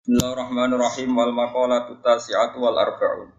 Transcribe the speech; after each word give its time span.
Bismillahirrahmanirrahim 0.00 1.12
wal 1.12 1.28
maqalatu 1.36 2.00
tasi'atu 2.00 2.56
wal 2.56 2.72
arba'un. 2.72 3.36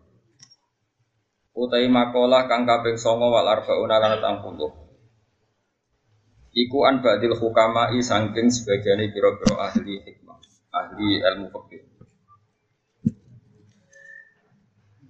Utai 1.58 1.90
makalah 1.90 2.46
kang 2.46 2.70
kaping 2.70 3.02
9 3.02 3.18
wal 3.18 3.50
arba'un 3.50 3.90
lan 3.90 4.22
60. 4.22 4.70
Iku 6.54 6.78
an 6.86 7.02
ba'dil 7.02 7.34
hukama'i 7.34 7.98
saking 8.06 8.54
sebagian 8.54 9.02
pira-pira 9.10 9.74
ahli 9.74 10.06
hikmah, 10.06 10.38
ahli 10.70 11.26
ilmu 11.34 11.50
fikih. 11.50 11.82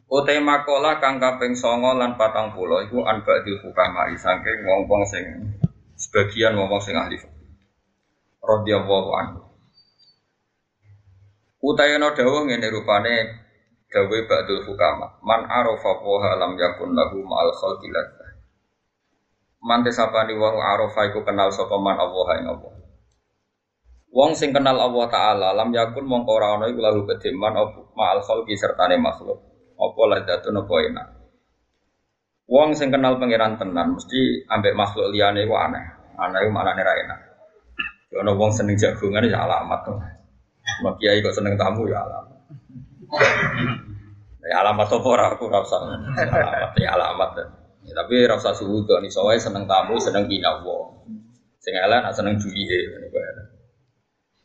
Utai 0.08 0.40
makalah 0.40 1.04
kang 1.04 1.20
kaping 1.20 1.60
9 1.60 2.00
lan 2.00 2.16
40 2.16 2.88
iku 2.88 3.04
an 3.04 3.28
ba'dil 3.28 3.60
hukama'i 3.60 4.16
saking 4.16 4.64
wong-wong 4.64 5.04
sing 5.04 5.52
sebagian 6.00 6.56
wong-wong 6.56 6.80
sing 6.80 6.96
ahli 6.96 7.20
fikih. 7.20 7.52
Radhiyallahu 8.40 9.12
anhu. 9.20 9.51
Utayana 11.62 12.18
dawuh 12.18 12.50
ngene 12.50 12.74
rupane 12.74 13.16
dawe 13.86 14.18
ba'dul 14.26 14.66
hukama. 14.66 15.22
Man 15.22 15.46
arafa 15.46 15.94
wa 16.02 16.34
lam 16.34 16.58
yakun 16.58 16.98
lahu 16.98 17.22
ma'al 17.22 17.54
khalqi. 17.54 17.94
Man 19.62 19.86
tesapani 19.86 20.34
wong 20.34 20.58
arafa 20.58 21.14
iku 21.14 21.22
kenal 21.22 21.54
sapa 21.54 21.78
man 21.78 22.02
Allah 22.02 22.28
ing 22.42 22.50
Allah. 22.50 22.74
Wong 24.10 24.34
sing 24.34 24.50
kenal 24.50 24.74
Allah 24.74 25.06
taala 25.06 25.48
lam 25.54 25.70
yakun 25.70 26.02
mongko 26.10 26.32
ora 26.34 26.58
ana 26.58 26.66
iku 26.66 26.82
lahu 26.82 27.06
kediman 27.06 27.54
ma'al 27.94 28.26
khalqi 28.26 28.58
sertane 28.58 28.98
makhluk. 28.98 29.38
Apa 29.78 30.02
ladzatun 30.18 30.66
apa 30.66 30.76
enak. 30.90 31.08
Wong 32.50 32.74
sing 32.74 32.90
kenal 32.90 33.22
pangeran 33.22 33.62
tenan 33.62 33.94
mesti 33.94 34.50
ambek 34.50 34.74
makhluk 34.74 35.14
liyane 35.14 35.46
iku 35.46 35.54
aneh. 35.62 35.86
Aneh 36.18 36.42
iku 36.42 36.50
maknane 36.50 36.82
ra 36.82 36.94
enak. 37.06 37.20
Ono 38.18 38.34
wong 38.34 38.50
seneng 38.50 38.82
jagongan 38.82 39.30
ya 39.30 39.46
alamat 39.46 39.80
tuh. 39.86 40.21
Mak 40.80 40.96
kiai 40.98 41.20
kok 41.20 41.36
seneng 41.36 41.60
tamu 41.60 41.84
ya 41.92 42.00
alamat. 42.00 42.40
Ya 44.42 44.56
alamat 44.64 44.88
apa 44.88 45.08
ora 45.12 45.26
aku 45.36 45.52
ora 45.52 45.60
usah. 45.60 45.80
Alamat 46.16 46.74
ya 46.80 46.96
alamat. 46.96 47.32
Ya, 47.84 47.94
tapi 47.98 48.24
ora 48.24 48.40
usah 48.40 48.56
suudon 48.56 49.04
iso 49.04 49.28
wae 49.28 49.36
seneng 49.36 49.68
tamu, 49.68 50.00
seneng 50.00 50.32
kinawa. 50.32 51.04
Sing 51.62 51.76
elek 51.78 52.00
nak 52.02 52.16
seneng 52.16 52.40
duwihe 52.40 52.80
ngene 52.90 53.08
wae. 53.12 53.32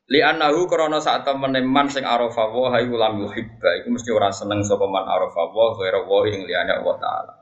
Li 0.07 0.21
annahu 0.23 0.71
krana 0.71 1.03
sak 1.03 1.27
temene 1.27 1.67
man 1.67 1.91
sing 1.91 2.07
arafa 2.07 2.47
wa 2.47 2.71
hayu 2.71 2.95
lam 2.95 3.27
yuhibba 3.27 3.83
iku 3.83 3.91
mesti 3.91 4.11
ora 4.15 4.31
seneng 4.31 4.63
sapa 4.63 4.87
man 4.87 5.03
arafa 5.03 5.51
wa 5.51 5.75
ghairu 5.75 6.07
wa 6.07 6.23
ing 6.31 6.47
liyane 6.47 6.79
Allah 6.79 6.97
taala. 7.03 7.35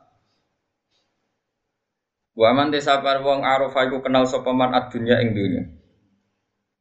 Wa 2.34 2.50
man 2.56 2.72
desapar 2.72 3.20
wong 3.20 3.44
arafa 3.44 3.84
iku 3.84 4.00
kenal 4.00 4.24
sapa 4.24 4.48
man 4.56 4.72
ad-dunya 4.72 5.20
ing 5.20 5.36
dunya 5.36 5.62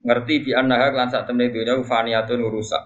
ngerti 0.04 0.34
bi 0.44 0.52
annaha 0.52 0.92
lan 0.92 1.08
sak 1.08 1.26
temne 1.26 1.50
dunya 1.50 1.80
faniyatun 1.80 2.44
rusak. 2.44 2.84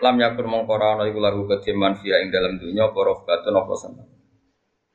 Lam 0.00 0.16
yakun 0.16 0.46
mongkora 0.48 0.96
ana 0.96 1.04
iku 1.04 1.20
lahu 1.20 1.44
kediman 1.50 1.98
fiya 1.98 2.22
ing 2.24 2.32
dalam 2.32 2.56
dunya 2.56 2.86
apa 2.88 3.00
batun 3.26 3.54
apa 3.58 3.74
seneng. 3.76 4.08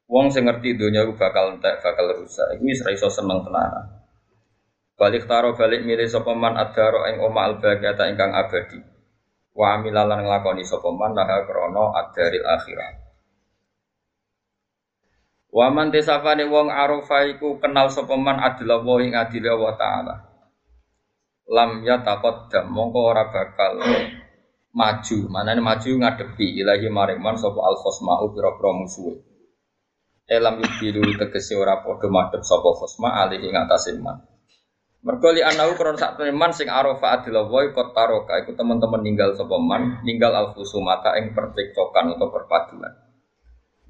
Wong 0.09 0.28
sing 0.31 0.47
ngerti 0.47 0.80
dunya 0.80 1.05
bakal 1.13 1.59
entek 1.59 1.83
bakal 1.83 2.09
rusak. 2.17 2.58
Iku 2.58 2.63
wis 2.66 2.81
ra 2.81 2.89
iso 2.95 3.11
seneng 3.11 3.45
tenan 3.45 4.02
balik 5.02 5.25
taro 5.25 5.58
balik 5.58 5.81
milih 5.81 6.05
sapa 6.05 6.38
man 6.38 6.53
adaro 6.61 7.09
ing 7.09 7.17
oma 7.25 7.50
al 7.50 7.58
bagata 7.58 8.06
ingkang 8.06 8.38
abadi. 8.38 8.78
Wa 9.58 9.81
amilalan 9.81 10.30
nglakoni 10.30 10.61
sapa 10.61 10.94
man 10.94 11.17
laha 11.17 11.41
krana 11.50 11.89
adaril 12.06 12.45
akhirah. 12.45 12.91
Waman 15.52 15.91
desapane 15.91 16.47
wong 16.47 16.72
arofa 16.72 17.28
iku 17.28 17.59
kenal 17.59 17.89
sapa 17.89 18.16
man 18.16 18.39
adila 18.39 18.80
wa 18.80 19.02
ing 19.03 19.17
adile 19.17 19.52
Allah 19.52 19.73
taala 19.75 20.16
lam 21.52 21.83
ya 21.83 21.99
dam 21.99 22.66
mongko 22.71 22.99
ora 23.11 23.27
bakal 23.27 23.83
maju. 24.71 25.17
Mana 25.27 25.52
ini 25.52 25.59
maju 25.59 25.89
ngadepi 25.99 26.63
ilahi 26.63 26.88
maring 26.88 27.19
man 27.19 27.35
sapa 27.35 27.59
al 27.59 27.75
khosmau 27.75 28.31
pira-pira 28.31 28.71
musuhe. 28.71 29.19
Elam 30.31 30.63
yubilu 30.63 31.11
tegese 31.19 31.59
ora 31.59 31.84
padha 31.84 32.07
madhep 32.07 32.39
sapa 32.47 32.72
khosma 32.72 33.28
alihi 33.28 33.51
ngatasé 33.51 34.00
man 34.00 34.31
mergo 35.01 35.34
li 35.34 35.41
anahu 35.41 35.73
kron 35.73 35.97
sak 35.97 36.22
man 36.29 36.53
sing 36.53 36.69
arafa 36.69 37.17
adila 37.17 37.50
wa 37.50 37.66
taroka 37.89 38.38
iku 38.45 38.53
teman-teman 38.53 39.01
ninggal 39.01 39.33
sapa 39.33 39.57
man 39.57 40.06
ninggal 40.06 40.29
al 40.29 40.53
khusumata 40.53 41.18
ing 41.18 41.33
percekcokan 41.33 42.16
atau 42.18 42.29
perpaduan. 42.29 42.94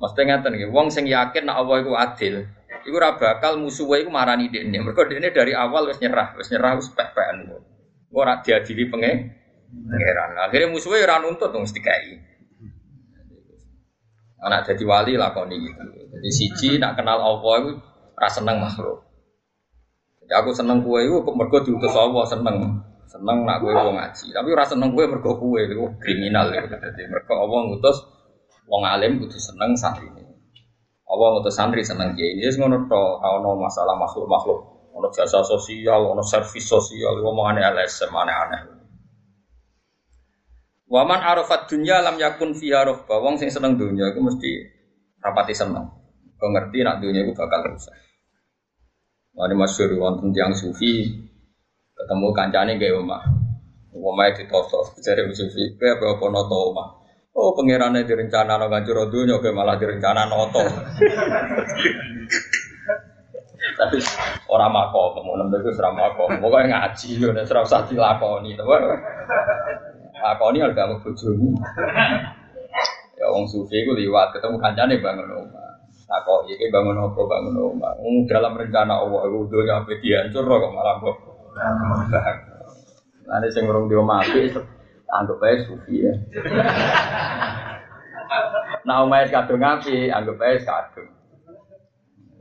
Mesti 0.01 0.21
ngeten 0.25 0.57
iki, 0.57 0.65
wong 0.73 0.89
sing 0.89 1.05
yakin 1.05 1.45
nek 1.45 1.61
Allah 1.61 1.75
iku 1.85 1.93
adil, 1.93 2.49
iku 2.85 2.95
ora 2.97 3.17
bakal 3.17 3.61
musuhe 3.61 4.03
iku 4.05 4.09
marani 4.09 4.49
dekne. 4.49 4.81
Mergo 4.81 5.05
dekne 5.05 5.29
dari 5.33 5.53
awal 5.55 5.89
wis 5.89 5.99
nyerah, 6.01 6.33
wis 6.37 6.49
nyerah 6.49 6.77
wis 6.77 6.89
pek-pekan. 6.91 7.49
Ora 8.11 8.41
diadili 8.43 8.89
penge 8.91 9.11
pangeran. 9.71 10.29
Akhirnya 10.41 10.67
musuhe 10.71 10.99
ora 11.01 11.21
nuntut 11.21 11.51
wong 11.51 11.65
dikai. 11.69 12.19
Anak 14.41 14.73
jadi 14.73 14.83
wali 14.89 15.13
lakoni 15.15 15.55
gitu. 15.69 15.81
Jadi 16.17 16.29
siji 16.33 16.69
nak 16.81 16.97
kenal 16.97 17.21
Allah 17.21 17.53
iku 17.61 17.71
ora 18.17 18.29
seneng 18.29 18.57
makhluk. 18.57 19.05
Jadi 20.25 20.33
aku 20.33 20.49
seneng 20.55 20.81
kue 20.81 21.05
iku 21.05 21.21
mergo 21.37 21.61
diutus 21.61 21.93
Allah 21.93 22.25
seneng. 22.25 22.57
Seneng 23.11 23.43
nak 23.43 23.59
kue 23.59 23.75
wong 23.75 23.99
ngaji, 23.99 24.31
tapi 24.31 24.47
ora 24.55 24.63
seneng 24.63 24.95
kue 24.95 25.03
mergo 25.03 25.35
kue 25.35 25.67
iku 25.67 25.93
kriminal 25.99 26.49
gitu. 26.49 26.73
Jadi 26.73 27.03
mergo 27.11 27.33
Allah 27.37 27.59
ngutus 27.69 27.97
wong 28.71 28.87
alim 28.87 29.19
kudu 29.19 29.35
seneng 29.35 29.75
santri 29.75 30.07
ini. 30.07 30.30
Allah 31.11 31.27
ngutus 31.35 31.59
santri 31.59 31.83
seneng 31.83 32.15
kiai? 32.15 32.39
Ini 32.39 32.55
ngono 32.55 32.87
to 32.87 33.03
ono 33.19 33.59
masalah 33.59 33.99
makhluk 33.99 34.31
makhluk 34.31 34.59
ono 34.95 35.11
jasa 35.11 35.43
sosial 35.43 36.07
ono 36.07 36.23
servis 36.23 36.63
sosial. 36.63 37.19
Ngomong 37.19 37.51
aneh 37.51 37.67
LSM 37.67 38.15
aneh 38.15 38.35
aneh 38.35 38.59
Waman 40.91 41.23
arafat 41.23 41.71
dunya 41.71 42.03
lam 42.03 42.19
yakun 42.19 42.51
fiha 42.51 42.83
rohba 42.83 43.15
wong 43.23 43.39
sing 43.39 43.47
seneng 43.47 43.79
dunya 43.79 44.11
itu 44.11 44.19
mesti 44.19 44.51
rapati 45.23 45.55
seneng. 45.55 45.87
Kau 46.35 46.51
ngerti 46.51 46.83
nak 46.83 46.99
dunya 46.99 47.23
itu 47.27 47.31
bakal 47.35 47.63
rusak? 47.63 47.95
Wani 49.31 49.55
masyur 49.55 49.95
wonten 49.95 50.35
tiang 50.35 50.51
sufi 50.51 51.07
ketemu 51.95 52.27
kancane 52.35 52.75
gawe 52.75 52.99
omah. 53.03 53.23
Omah 53.95 54.35
ditoto 54.35 54.95
jare 54.99 55.27
sufi 55.31 55.75
kowe 55.79 55.87
apa 55.91 56.25
noto 56.27 56.57
omah 56.71 57.00
Oh 57.31 57.55
pangerannya 57.55 58.03
direncana 58.03 58.59
no 58.59 58.67
ngancur 58.67 59.07
dunia, 59.07 59.39
ke 59.39 59.55
malah 59.55 59.79
direncana 59.79 60.27
noto. 60.27 60.67
Tapi 63.71 63.97
orang 64.51 64.71
mako, 64.75 65.23
nemu 65.23 65.55
itu 65.63 65.71
seram 65.71 65.95
mako. 65.95 66.27
Pokoknya 66.43 66.91
ngaji, 66.91 67.23
udah 67.23 67.45
seram 67.47 67.63
sati 67.63 67.95
lakoni, 67.95 68.59
lakoni 70.19 70.57
harga 70.59 70.91
mau 70.91 70.99
bujumu. 70.99 71.55
Ya 73.15 73.25
wong 73.31 73.47
sufi 73.47 73.79
itu 73.79 73.93
liwat 73.95 74.33
ketemu 74.35 74.57
kancane 74.59 74.99
bangun 74.99 75.29
rumah. 75.29 75.77
Tako 76.09 76.51
iki 76.51 76.67
bangun 76.67 76.99
apa 76.99 77.21
bangun 77.21 77.55
rumah. 77.55 77.93
Dalam 78.27 78.59
rencana 78.59 78.97
Allah 78.97 79.21
itu 79.29 79.39
dunia 79.47 79.79
apa 79.79 79.93
dihancur 80.03 80.43
kok 80.43 80.71
malah 80.73 80.95
kok. 80.99 81.17
Nanti 83.29 83.47
sing 83.53 83.63
urung 83.69 83.87
di 83.87 83.95
omah 83.95 84.25
anggap 85.11 85.43
aja 85.43 85.67
sufi 85.67 86.07
ya. 86.07 86.13
nah 88.87 89.03
umais 89.03 89.27
kadung 89.27 89.59
ngapi, 89.59 90.07
anggap 90.07 90.39
aja 90.39 90.59
kadung. 90.63 91.11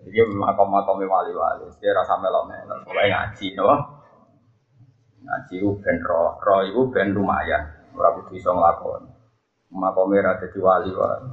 Jadi 0.07 0.17
makom-makom 0.33 1.05
wali-wali, 1.05 1.69
dia 1.79 1.93
rasa 1.93 2.17
melok-melok, 2.17 2.89
pokoknya 2.89 3.09
ngaji, 3.13 3.47
no? 3.53 3.69
Ngaji 5.21 5.55
itu 5.61 5.71
ben 5.85 5.99
roh, 6.01 6.41
roh 6.41 6.61
itu 6.65 6.81
ben 6.89 7.13
lumayan, 7.13 7.69
orang 7.93 8.25
kudu 8.25 8.33
iso 8.41 8.51
ngelakon. 8.57 9.13
Makomnya 9.71 10.35
rada 10.35 10.47
di 10.51 10.59
wali-wali. 10.59 11.31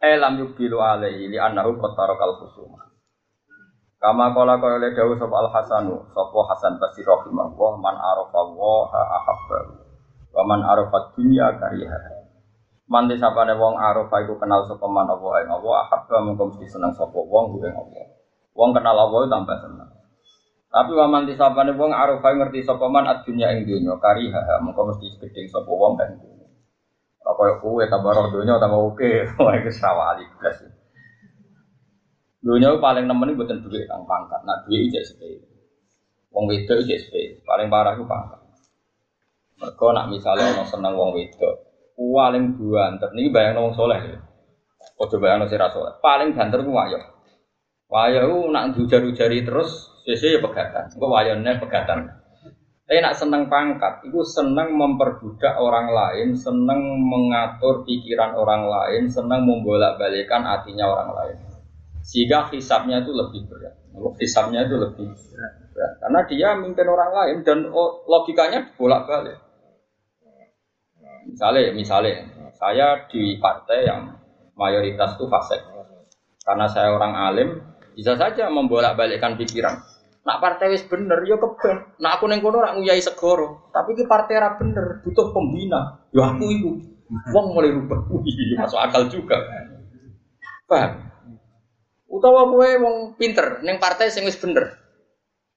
Elam 0.00 0.38
yubilu 0.40 0.78
alaihi 0.78 1.28
li 1.28 1.36
annahu 1.36 1.76
qatarokal 1.76 2.38
khusumah. 2.40 2.85
Kama 4.06 4.30
kala 4.30 4.62
kaya 4.62 4.78
le 4.78 4.94
dawuh 4.94 5.18
sapa 5.18 5.34
Al 5.34 5.50
Hasanu, 5.50 5.98
sapa 6.14 6.38
Hasan 6.46 6.78
Basri 6.78 7.02
rahimahullah 7.02 7.74
man 7.74 7.98
arafa 7.98 8.38
wa 8.54 8.86
ahabba. 8.86 9.82
Wa 10.30 10.46
man 10.46 10.62
arafa 10.62 11.10
dunya 11.18 11.50
kariha. 11.58 12.22
Man 12.86 13.10
disapane 13.10 13.58
wong 13.58 13.74
arafa 13.74 14.22
iku 14.22 14.38
kenal 14.38 14.62
sapa 14.70 14.86
man 14.86 15.10
apa 15.10 15.42
ing 15.42 15.50
Allah 15.50 15.74
ahabba 15.82 16.22
mengko 16.22 16.54
mesti 16.54 16.70
seneng 16.70 16.94
sapa 16.94 17.18
wong 17.18 17.58
ing 17.58 17.74
Allah. 17.74 18.06
Wong 18.54 18.70
kenal 18.78 18.94
Allah 18.94 19.26
tambah 19.26 19.58
seneng. 19.58 19.90
Tapi 20.70 20.92
wa 20.94 21.06
man 21.10 21.26
disapane 21.26 21.74
wong 21.74 21.90
arafa 21.90 22.30
ngerti 22.30 22.62
sapa 22.62 22.86
man 22.86 23.10
ad-dunya 23.10 23.58
ing 23.58 23.66
dunya 23.66 23.98
kariha 23.98 24.62
mengko 24.62 24.86
mesti 24.86 25.18
gedeng 25.18 25.50
sapa 25.50 25.66
wong 25.66 25.98
dunya. 25.98 26.46
Apa 27.26 27.58
kowe 27.58 27.82
tambah 27.82 28.14
roh 28.14 28.30
dunya 28.30 28.54
tambah 28.62 28.86
oke, 28.86 29.10
wae 29.42 29.58
kesawali 29.66 30.30
blas. 30.38 30.62
Dunia 32.46 32.78
paling 32.78 33.10
nemen 33.10 33.34
itu 33.34 33.42
bukan 33.42 33.58
duit 33.58 33.90
kang 33.90 34.06
pangkat, 34.06 34.38
nah 34.46 34.62
duit 34.62 34.86
itu 34.86 35.02
sepele. 35.02 35.42
Wong 36.30 36.46
wedok 36.46 36.78
itu 36.86 37.42
paling 37.42 37.66
parah 37.66 37.98
itu 37.98 38.06
pangkat. 38.06 38.38
Mereka 39.58 39.86
nak 39.90 40.06
misalnya 40.14 40.54
orang 40.54 40.68
seneng 40.70 40.94
wong 40.94 41.10
wedok, 41.18 41.54
paling 41.98 42.54
banter, 42.54 43.10
ini 43.18 43.34
bayang 43.34 43.58
wong 43.58 43.74
soleh 43.74 43.98
ya. 43.98 44.18
Kau 44.94 45.10
bayang 45.18 45.42
si 45.50 45.58
soleh, 45.58 45.98
paling 45.98 46.38
banter 46.38 46.62
itu 46.62 46.70
wayo. 46.70 47.00
Wayo 47.90 48.20
itu 48.30 48.38
nak 48.54 48.78
ujar-ujari 48.78 49.42
terus, 49.42 49.90
sesuai 50.06 50.38
ya 50.38 50.38
pegatan. 50.38 50.84
Kau 50.94 51.10
wayonnya 51.10 51.58
pegatan. 51.58 52.06
Tapi 52.86 53.02
nak 53.02 53.18
seneng 53.18 53.50
pangkat, 53.50 54.06
itu 54.06 54.22
seneng 54.22 54.78
memperbudak 54.78 55.58
orang 55.58 55.90
lain, 55.90 56.38
seneng 56.38 57.02
mengatur 57.02 57.82
pikiran 57.82 58.38
orang 58.38 58.70
lain, 58.70 59.10
seneng 59.10 59.42
membolak-balikan 59.42 60.46
hatinya 60.46 60.86
orang 60.86 61.10
lain. 61.10 61.55
Sehingga 62.06 62.46
hisapnya 62.54 63.02
itu 63.02 63.10
lebih 63.10 63.50
berat. 63.50 63.74
Hisapnya 64.22 64.62
itu 64.62 64.78
lebih 64.78 65.10
berat. 65.10 65.92
Karena 65.98 66.20
dia 66.30 66.48
mimpin 66.54 66.86
orang 66.86 67.10
lain 67.10 67.36
dan 67.42 67.66
logikanya 68.06 68.70
bolak-balik. 68.78 69.42
Misalnya, 71.26 71.74
misalnya, 71.74 72.22
saya 72.54 73.10
di 73.10 73.42
partai 73.42 73.90
yang 73.90 74.14
mayoritas 74.54 75.18
itu 75.18 75.26
fasik. 75.26 75.58
Karena 76.46 76.70
saya 76.70 76.94
orang 76.94 77.18
alim, 77.18 77.48
bisa 77.98 78.14
saja 78.14 78.46
membolak-balikkan 78.46 79.34
pikiran 79.34 79.82
Nak 80.26 80.42
partai 80.42 80.74
wis 80.74 80.82
bener 80.90 81.22
yo 81.22 81.38
ya 81.38 81.46
keben. 81.46 82.02
Nak 82.02 82.18
aku 82.18 82.26
ning 82.26 82.42
kono 82.42 82.58
nguyai 82.58 82.98
segoro, 82.98 83.70
tapi 83.70 83.94
ki 83.94 84.10
partai 84.10 84.42
ra 84.42 84.58
bener, 84.58 84.98
butuh 85.06 85.30
pembina. 85.30 86.02
Yo 86.10 86.18
ya 86.18 86.34
aku 86.34 86.50
iku. 86.50 86.70
Wong 87.30 87.54
mulai 87.54 87.70
rubah. 87.70 88.02
Masuk 88.58 88.82
akal 88.82 89.06
juga. 89.06 89.38
Paham? 90.66 91.06
Utawa 92.16 92.48
kowe 92.48 92.70
wong 92.80 92.96
pinter 93.20 93.60
ning 93.60 93.76
partai 93.76 94.08
sing 94.08 94.24
wis 94.24 94.40
bener. 94.40 94.72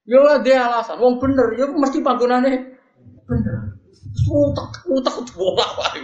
Yo 0.04 0.20
lah 0.20 0.44
dia 0.44 0.68
alasan, 0.68 1.00
wong 1.00 1.16
bener 1.24 1.56
yo 1.56 1.72
mesti 1.72 2.04
panggonane 2.04 2.76
bener. 3.24 3.80
Utak, 4.28 4.84
utak 4.92 5.16
bolak 5.38 5.72
balik 5.80 6.04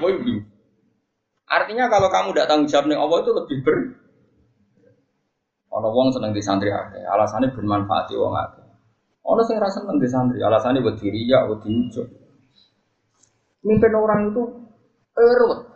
Artinya 1.46 1.86
kalau 1.92 2.10
kamu 2.10 2.34
tidak 2.34 2.48
tanggung 2.50 2.70
jawab 2.70 2.86
nih 2.90 2.98
Allah 2.98 3.18
itu 3.22 3.32
lebih 3.36 3.58
ber 3.62 3.78
Ono 5.76 5.92
wong 5.92 6.08
seneng 6.16 6.32
di 6.32 6.40
santri 6.40 6.72
akeh, 6.72 7.04
alasannya 7.04 7.52
bermanfaat 7.52 8.08
wong 8.16 8.32
akeh. 8.32 8.64
Ono 9.28 9.42
sing 9.44 9.60
rasa 9.60 9.84
seneng 9.84 10.00
di 10.00 10.08
santri, 10.08 10.40
alasannya 10.40 10.80
buat 10.80 10.96
diri 10.96 11.28
ya, 11.28 11.44
buat 11.44 11.60
diujuk. 11.68 12.08
Mimpin 13.68 13.94
orang 13.98 14.32
itu 14.32 14.44
erut. 15.20 15.75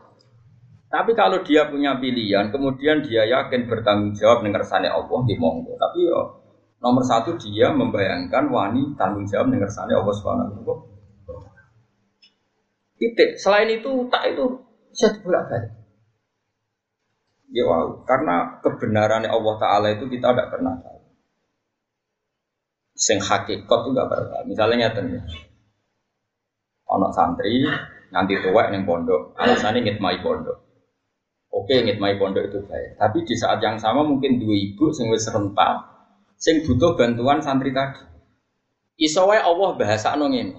Tapi 0.89 1.13
kalau 1.13 1.45
dia 1.45 1.69
punya 1.69 2.01
pilihan, 2.01 2.50
kemudian 2.50 3.06
dia 3.06 3.21
yakin 3.30 3.69
bertanggung 3.69 4.18
jawab 4.18 4.41
dengan 4.41 4.57
kersane 4.57 4.89
Allah 4.89 5.21
di 5.30 5.38
monggo. 5.38 5.77
Tapi 5.77 5.97
yo 6.01 6.21
nomor 6.81 7.06
satu 7.06 7.38
dia 7.38 7.69
membayangkan 7.69 8.50
wani 8.50 8.97
tanggung 8.97 9.30
jawab 9.30 9.53
dengan 9.53 9.69
kersane 9.69 9.94
Allah 9.94 10.13
Subhanahu 10.18 10.65
wa 10.65 10.77
Titik. 13.00 13.38
Selain 13.38 13.69
itu 13.69 14.09
tak 14.12 14.33
itu 14.33 14.44
bisa 14.91 15.13
bolak 15.24 15.47
balik. 15.47 15.71
Ya 17.50 17.65
wow, 17.65 18.06
karena 18.06 18.62
kebenaran 18.62 19.25
Allah 19.25 19.56
Taala 19.57 19.88
itu 19.94 20.06
kita 20.06 20.33
tidak 20.33 20.53
pernah 20.53 20.77
tahu. 20.83 21.01
Sing 22.94 23.18
hakikat 23.18 23.80
itu 23.85 23.89
gak 23.95 24.09
pernah. 24.12 24.44
Misalnya 24.45 24.92
nih, 24.92 25.24
anak 26.85 27.12
santri 27.15 27.65
nanti 28.12 28.38
tua 28.44 28.69
yang 28.69 28.85
pondok, 28.85 29.33
alasannya 29.39 29.81
ngitmai 29.81 30.21
pondok. 30.21 30.69
Oke, 31.50 31.81
ngitmai 31.81 32.22
pondok 32.22 32.46
itu 32.46 32.60
baik. 32.69 33.01
Tapi 33.01 33.25
di 33.25 33.34
saat 33.34 33.57
yang 33.66 33.81
sama 33.81 34.06
mungkin 34.06 34.38
dua 34.38 34.54
ibu 34.54 34.94
sing 34.94 35.10
wis 35.10 35.25
rental, 35.34 35.81
sing 36.38 36.62
butuh 36.62 36.94
bantuan 36.94 37.42
santri 37.42 37.74
tadi. 37.74 38.06
Isowai 39.01 39.42
Allah 39.42 39.74
bahasa 39.74 40.13
nongin. 40.13 40.54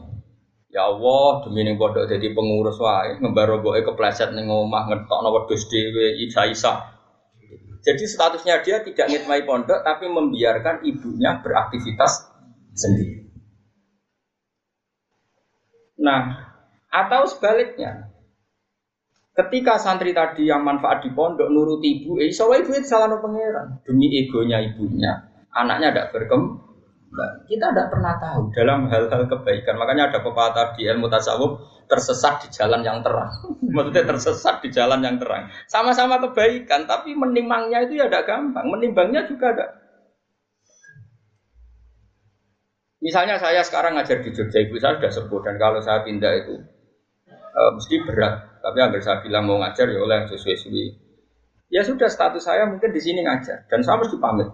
Ya 0.71 0.87
Allah, 0.87 1.47
demi 1.47 1.67
ning 1.67 1.79
pondok 1.79 2.11
jadi 2.11 2.31
pengurus 2.35 2.79
wae, 2.79 3.19
ngembaro 3.23 3.63
boke 3.63 3.83
kepleset 3.87 4.35
ning 4.35 4.51
omah 4.51 4.91
ngetokno 4.91 5.31
wedhus 5.31 5.67
dhewe 5.71 6.15
isa-isa. 6.27 6.95
Jadi 7.81 8.05
statusnya 8.05 8.61
dia 8.61 8.83
tidak 8.85 9.09
ngitmai 9.09 9.47
pondok 9.47 9.83
tapi 9.83 10.07
membiarkan 10.11 10.85
ibunya 10.85 11.39
beraktivitas 11.43 12.29
sendiri. 12.75 13.31
Nah, 16.01 16.51
atau 16.91 17.29
sebaliknya. 17.29 18.10
Ketika 19.41 19.81
santri 19.81 20.13
tadi 20.13 20.45
yang 20.45 20.61
manfaat 20.61 21.01
di 21.01 21.11
pondok 21.17 21.49
nurut 21.49 21.81
ibu, 21.81 22.21
eh, 22.21 22.29
so 22.29 22.53
ibu 22.53 22.77
itu 22.77 22.85
salah 22.85 23.09
pangeran 23.17 23.81
demi 23.89 24.13
egonya 24.21 24.61
ibunya, 24.61 25.17
anaknya 25.57 25.97
tidak 25.97 26.09
berkembang 26.13 26.71
kita 27.51 27.75
tidak 27.75 27.91
pernah 27.91 28.15
tahu 28.23 28.55
dalam 28.55 28.87
hal-hal 28.87 29.27
kebaikan. 29.27 29.75
Makanya 29.75 30.15
ada 30.15 30.19
pepatah 30.23 30.79
di 30.79 30.87
ilmu 30.87 31.11
tasawuf 31.11 31.59
tersesat 31.91 32.47
di 32.47 32.49
jalan 32.55 32.87
yang 32.87 33.03
terang. 33.03 33.31
Maksudnya 33.75 34.07
tersesat 34.07 34.63
di 34.63 34.71
jalan 34.71 35.03
yang 35.03 35.19
terang. 35.19 35.51
Sama-sama 35.67 36.23
kebaikan, 36.23 36.87
tapi 36.87 37.19
menimangnya 37.19 37.83
itu 37.83 37.99
ya 37.99 38.07
tidak 38.07 38.31
gampang. 38.31 38.63
Menimbangnya 38.71 39.27
juga 39.27 39.51
ada. 39.51 39.67
Misalnya 43.01 43.41
saya 43.41 43.65
sekarang 43.65 43.97
ngajar 43.97 44.21
di 44.21 44.31
Jogja, 44.31 44.61
ibu 44.61 44.77
saya 44.77 45.01
sudah 45.01 45.09
sebut 45.09 45.41
dan 45.41 45.57
kalau 45.57 45.81
saya 45.81 46.05
pindah 46.05 46.37
itu 46.37 46.61
e, 47.50 47.61
mesti 47.75 47.94
berat. 48.06 48.62
Tapi 48.62 48.79
agar 48.79 49.00
saya 49.02 49.19
bilang 49.26 49.44
mau 49.50 49.58
ngajar 49.58 49.91
ya 49.91 49.99
oleh 49.99 50.31
sesuai-sesuai. 50.31 50.88
Ya 51.70 51.82
sudah 51.87 52.11
status 52.11 52.47
saya 52.47 52.67
mungkin 52.67 52.91
di 52.91 53.00
sini 53.02 53.23
ngajar 53.23 53.67
dan 53.67 53.81
saya 53.82 53.99
mesti 53.99 54.17
pamit. 54.19 54.49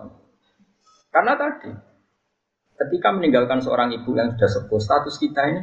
Karena 1.12 1.32
tadi 1.36 1.72
Ketika 2.76 3.08
meninggalkan 3.08 3.64
seorang 3.64 3.88
ibu 3.96 4.12
yang 4.12 4.36
sudah 4.36 4.50
sepuh, 4.52 4.80
status 4.80 5.16
kita 5.16 5.48
ini 5.48 5.62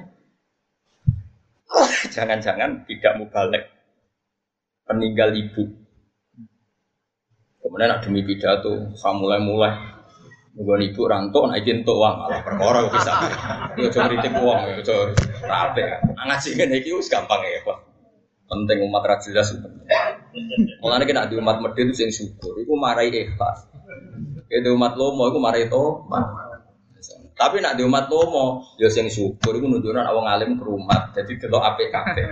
jangan-jangan 2.14 2.90
tidak 2.90 3.14
mubalik 3.22 3.64
peninggal 4.90 5.30
ibu. 5.30 5.78
Kemudian 7.62 7.94
ada 7.94 8.02
demi 8.02 8.26
pidato, 8.26 8.98
saya 8.98 9.14
mulai-mulai 9.14 9.93
Nunggu 10.54 10.86
ibu 10.86 11.10
rantok, 11.10 11.50
naik 11.50 11.66
jentuk 11.66 11.98
wah 11.98 12.14
malah 12.14 12.46
perkara 12.46 12.86
bisa. 12.94 13.14
Yo 13.82 13.90
coba 13.90 14.06
kritik 14.06 14.38
uang, 14.38 14.60
yo 14.70 14.82
coba 14.86 15.04
rapi. 15.50 15.82
Ngaji 16.14 16.50
kan 16.54 16.70
iki 16.78 16.94
wis 16.94 17.10
gampang 17.10 17.42
ya, 17.42 17.66
Pak. 17.66 17.78
Penting 18.46 18.86
umat 18.86 19.02
ra 19.02 19.18
jelas. 19.18 19.50
Mulane 20.78 21.10
kena 21.10 21.26
di 21.26 21.42
umat 21.42 21.58
medhit 21.58 21.90
itu 21.90 22.06
sing 22.06 22.10
syukur, 22.14 22.54
iku 22.62 22.78
marai 22.78 23.10
ikhlas. 23.10 23.66
Itu 24.46 24.78
umat 24.78 24.94
lomo 24.94 25.34
iku 25.34 25.42
marai 25.42 25.66
tobat. 25.66 26.54
Tapi 27.34 27.58
nak 27.66 27.74
di 27.74 27.82
umat 27.82 28.14
lomo, 28.14 28.78
ya 28.78 28.94
sing 28.94 29.10
syukur 29.10 29.58
itu 29.58 29.66
nunjukkan 29.66 30.06
awang 30.06 30.30
alim 30.30 30.54
ke 30.54 30.64
rumah, 30.70 31.10
jadi 31.18 31.34
delok 31.34 31.66
apik 31.66 31.90
kabeh. 31.90 32.30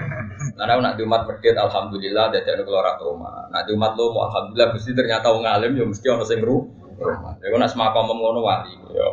Karena 0.53 0.77
nak 0.77 0.93
di 0.93 1.01
umat 1.01 1.25
medit 1.25 1.57
alhamdulillah 1.57 2.29
dadi 2.29 2.53
ana 2.53 2.61
keluar 2.61 2.93
rumah. 3.01 3.49
Nak 3.49 3.65
di 3.65 3.73
umat 3.73 3.97
lomo 3.97 4.29
alhamdulillah 4.29 4.77
mesti 4.77 4.93
ternyata 4.93 5.33
wong 5.33 5.41
alim 5.41 5.73
ya 5.73 5.89
mesti 5.89 6.05
ana 6.05 6.21
sing 6.21 6.45
rumah. 7.01 7.33
Ya 7.41 7.57
nak 7.57 7.71
semakam 7.73 8.07
ngono 8.07 8.39
wali 8.45 8.73
ya. 8.93 9.07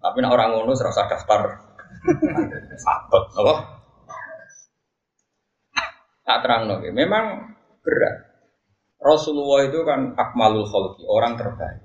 Tapi 0.00 0.16
nak 0.20 0.34
orang 0.34 0.58
ngono 0.58 0.72
serasa 0.74 1.06
daftar 1.06 1.70
sabet 2.80 3.24
apa? 3.36 3.54
Tak 6.24 6.38
terang 6.46 6.70
no, 6.70 6.78
memang 6.78 7.56
berat. 7.82 8.16
Rasulullah 9.00 9.64
itu 9.64 9.80
kan 9.82 10.12
akmalul 10.14 10.68
khalqi, 10.68 11.02
orang 11.08 11.34
terbaik. 11.40 11.80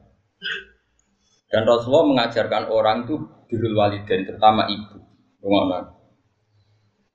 Dan 1.47 1.63
Rasulullah 1.63 2.05
mengajarkan 2.11 2.67
orang 2.67 3.07
itu 3.07 3.15
birrul 3.47 3.79
walidain 3.79 4.27
terutama 4.27 4.67
ibu. 4.67 4.99
Rumah 5.39 5.95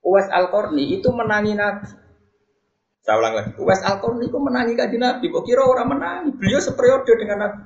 Uwais 0.01 0.33
Al-Qarni 0.33 0.97
itu 0.97 1.13
menangi 1.13 1.53
Nabi. 1.53 1.87
Saya 3.05 3.21
ulang 3.21 3.35
lagi. 3.37 3.51
Uwais 3.61 3.85
Al-Qarni 3.85 4.33
itu 4.33 4.39
menangi 4.41 4.73
kaji 4.73 4.97
Nabi. 4.97 5.29
Kok 5.29 5.45
kira 5.45 5.61
orang 5.61 5.93
menangi? 5.93 6.31
Beliau 6.41 6.57
seperiode 6.57 7.13
dengan 7.21 7.39
Nabi. 7.45 7.61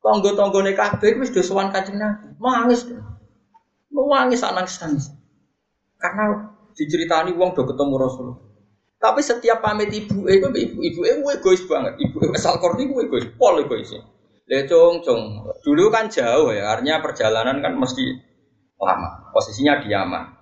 Tonggo-tonggo 0.00 0.64
nih 0.64 0.72
kabeh 0.72 1.20
wis 1.20 1.32
do 1.32 1.44
sowan 1.44 1.68
kanjeng 1.68 2.00
Nabi. 2.00 2.32
Nangis. 2.40 2.88
Nangis 3.92 4.40
nangis 4.40 4.76
nangis. 4.80 5.06
Karena 6.00 6.56
diceritani 6.72 7.36
wong 7.36 7.52
do 7.52 7.68
ketemu 7.68 7.94
Rasulullah. 8.00 8.40
Tapi 9.00 9.24
setiap 9.24 9.64
pamit 9.64 9.88
ibu, 9.96 10.28
ibu 10.28 10.52
ibu 10.52 10.78
ibu 10.84 11.00
ibu 11.08 11.24
egois 11.32 11.64
banget. 11.64 11.96
Ibu 11.96 12.20
Uwais 12.20 12.44
Al-Qarni 12.44 12.84
itu 12.84 13.00
egois, 13.00 13.24
pol 13.32 13.64
egoisnya. 13.64 14.04
Ya 14.44 14.68
cung 14.68 15.00
cung. 15.00 15.40
Dulu 15.64 15.88
kan 15.88 16.12
jauh 16.12 16.52
ya, 16.52 16.68
artinya 16.68 17.00
perjalanan 17.00 17.64
kan 17.64 17.80
mesti 17.80 18.04
lama. 18.76 19.32
Posisinya 19.32 19.80
di 19.80 19.88
Yaman. 19.96 20.36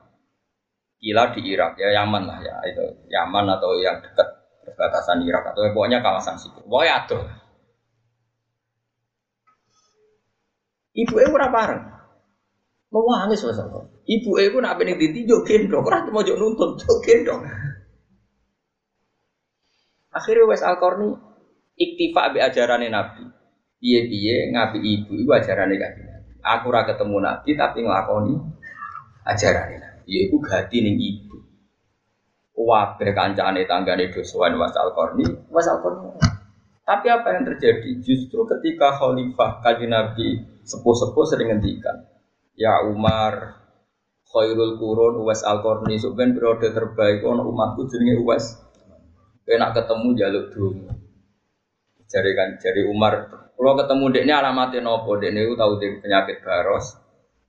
Gila 0.99 1.31
di 1.31 1.55
Irak 1.55 1.79
ya 1.79 1.95
Yaman 2.03 2.27
lah 2.27 2.43
ya 2.43 2.59
itu 2.67 2.83
Yaman 3.07 3.47
atau 3.47 3.79
yang 3.79 4.03
dekat 4.03 4.27
perbatasan 4.67 5.23
Irak 5.23 5.55
atau 5.55 5.63
ya, 5.63 5.71
pokoknya 5.71 6.03
kawasan 6.03 6.35
situ. 6.35 6.59
Pokoknya 6.67 7.07
ada. 7.07 7.19
Ibu 10.99 11.15
ibu 11.15 11.35
ora 11.39 11.49
bareng. 11.55 11.83
Mau 12.91 13.05
nangis 13.07 13.45
mas 13.45 13.61
Ibu 14.09 14.31
ibu 14.41 14.57
nak 14.59 14.81
bening 14.81 14.97
ditinjau 14.97 15.45
gendong, 15.45 15.85
orang 15.85 16.09
mau 16.09 16.25
jauh 16.25 16.41
nuntun, 16.41 16.75
jauh 16.81 16.99
gendong. 17.05 17.45
Akhirnya 20.09 20.49
wes 20.49 20.65
al 20.65 20.81
iktifa 21.79 22.35
be 22.35 22.43
ajaran 22.43 22.83
Nabi 22.91 23.39
piye-piye 23.79 24.51
ngapi 24.51 24.79
ibu 24.83 25.13
ibu 25.15 25.31
ajarane 25.31 25.75
kan. 25.79 25.93
Aku 26.43 26.71
ora 26.71 26.87
ketemu 26.87 27.23
Nabi 27.23 27.51
tapi 27.55 27.79
nglakoni 27.87 28.35
ajarane 29.27 29.77
Nabi. 29.79 30.09
Yaiku 30.09 30.37
gati 30.43 30.79
ning 30.83 30.97
ibu. 30.99 31.37
Wabe 32.59 33.15
kancane 33.15 33.63
tanggane 33.71 34.11
dosowan 34.11 34.59
wasal 34.59 34.91
korni, 34.91 35.27
wasal 35.53 35.79
korni. 35.79 36.11
Tapi 36.83 37.07
apa 37.07 37.37
yang 37.37 37.45
terjadi? 37.47 38.01
Justru 38.03 38.49
ketika 38.49 38.97
khalifah 38.99 39.63
kaji 39.63 39.87
Nabi 39.87 40.29
sepuh-sepuh 40.69 41.25
sering 41.25 41.49
ngendikan, 41.57 42.05
Ya 42.53 42.85
Umar, 42.85 43.65
khairul 44.29 44.77
kurun 44.77 45.25
Uwais 45.25 45.41
Al-Qarni. 45.41 45.97
Sebenarnya 45.97 46.37
periode 46.37 46.69
terbaik 46.77 47.25
ono 47.25 47.49
umatku 47.49 47.89
jenenge 47.89 48.21
Uwais. 48.21 48.61
Enak 49.49 49.81
ketemu 49.81 50.09
jaluk 50.13 50.47
dulu 50.53 50.85
jari 52.09 52.33
kan 52.33 52.57
jari 52.61 52.83
Umar. 52.89 53.15
Kalau 53.55 53.75
ketemu 53.77 54.05
deknya 54.11 54.35
alamatnya 54.41 54.81
nopo? 54.81 55.21
Deknya 55.21 55.45
itu 55.45 55.55
tahu 55.55 55.73
dek 55.77 56.01
penyakit 56.01 56.41
baros. 56.41 56.97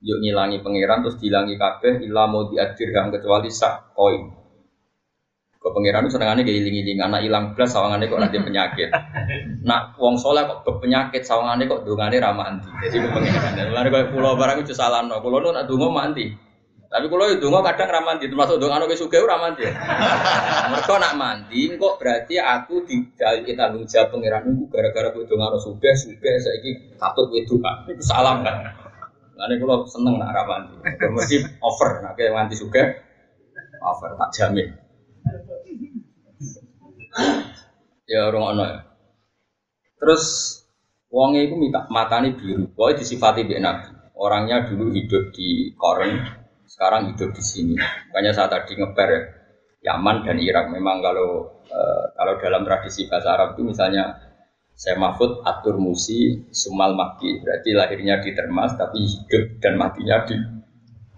Yuk 0.00 0.24
ngilangi 0.24 0.64
pangeran 0.64 1.04
terus 1.04 1.20
dilangi 1.20 1.60
kabeh 1.60 2.00
ilah 2.08 2.24
mau 2.24 2.48
diadirkan 2.48 3.12
kecuali 3.12 3.52
sak 3.52 3.92
koin 3.92 4.39
Kau 5.60 5.76
pangeran 5.76 6.08
itu 6.08 6.16
senengannya 6.16 6.48
kayak 6.48 6.56
iling-iling 6.56 6.98
anak 7.04 7.20
hilang 7.20 7.52
belas 7.52 7.76
sawangannya 7.76 8.08
kok 8.08 8.16
nanti 8.16 8.40
penyakit. 8.40 8.88
Nak 9.60 10.00
wong 10.00 10.16
soleh 10.16 10.48
kok 10.48 10.64
penyakit 10.80 11.20
sawangannya 11.20 11.68
kok 11.68 11.84
dungane 11.84 12.16
ramah 12.16 12.48
anti. 12.48 12.72
Jadi 12.88 12.96
kau 13.04 13.12
pangeran. 13.12 13.68
Lalu 13.68 13.88
kau 13.92 14.08
pulau 14.16 14.40
barang 14.40 14.64
itu 14.64 14.72
salah 14.72 15.04
no. 15.04 15.20
Pulau 15.20 15.44
nu 15.44 15.52
nak 15.52 15.68
dungo 15.68 15.92
manti. 15.92 16.32
Tapi 16.88 17.06
kalau 17.12 17.28
itu 17.28 17.44
dungo 17.44 17.60
kadang 17.60 17.92
ramanti, 17.92 18.26
termasuk 18.32 18.56
dungo 18.56 18.72
anu 18.72 18.88
kesuge 18.88 19.20
ramanti. 19.20 19.68
Mereka 20.72 20.94
nak 20.96 21.14
mandi, 21.20 21.62
kok 21.76 21.94
berarti 22.00 22.34
aku 22.40 22.82
tidak 22.88 23.44
tanggung 23.52 23.84
jawab 23.84 24.16
pangeran 24.16 24.42
itu 24.48 24.64
gara-gara 24.72 25.12
kau 25.12 25.28
dungo 25.28 25.44
anu 25.44 25.60
suge 25.60 25.92
suge 25.92 26.40
saya 26.40 26.56
ini 26.64 26.96
katut 26.96 27.28
itu 27.36 27.60
kan. 27.60 27.84
Itu 27.84 28.00
salam 28.00 28.40
kan. 28.40 28.64
Lalu 29.36 29.60
kalau 29.60 29.84
seneng 29.84 30.16
nak 30.16 30.32
ramanti. 30.32 30.80
Mesti 30.88 31.36
over, 31.60 32.00
nak 32.00 32.16
kayak 32.16 32.32
nganti 32.32 32.56
suge 32.56 32.82
over 33.84 34.16
tak 34.16 34.32
jamin 34.32 34.89
ya 38.10 38.30
orang 38.30 38.44
ono 38.56 38.64
ya. 38.66 38.80
Terus 40.00 40.24
wongnya 41.12 41.46
itu 41.46 41.54
minta 41.58 41.84
matani 41.90 42.34
biru. 42.34 42.70
Pokoknya 42.72 43.00
disifati 43.02 43.44
bi 43.44 43.60
nabi. 43.60 43.90
Orangnya 44.20 44.68
dulu 44.68 44.92
hidup 44.92 45.32
di 45.32 45.72
Koren, 45.80 46.20
sekarang 46.68 47.16
hidup 47.16 47.32
di 47.32 47.40
sini. 47.40 47.74
Makanya 48.12 48.36
saat 48.36 48.52
tadi 48.52 48.76
ngeper 48.76 49.08
ya, 49.08 49.20
Yaman 49.90 50.28
dan 50.28 50.36
Irak. 50.36 50.68
Memang 50.68 51.00
kalau 51.00 51.60
uh, 51.72 52.04
kalau 52.12 52.36
dalam 52.36 52.62
tradisi 52.68 53.08
bahasa 53.08 53.32
Arab 53.32 53.56
itu 53.56 53.64
misalnya 53.64 54.30
saya 54.76 54.96
Mahfud 54.96 55.44
Atur 55.44 55.76
Musi 55.76 56.48
Sumal 56.52 56.96
Maki 56.96 57.44
berarti 57.44 57.76
lahirnya 57.76 58.20
di 58.24 58.32
Termas 58.32 58.76
tapi 58.80 59.04
hidup 59.04 59.60
dan 59.60 59.76
matinya 59.76 60.24
di 60.24 60.36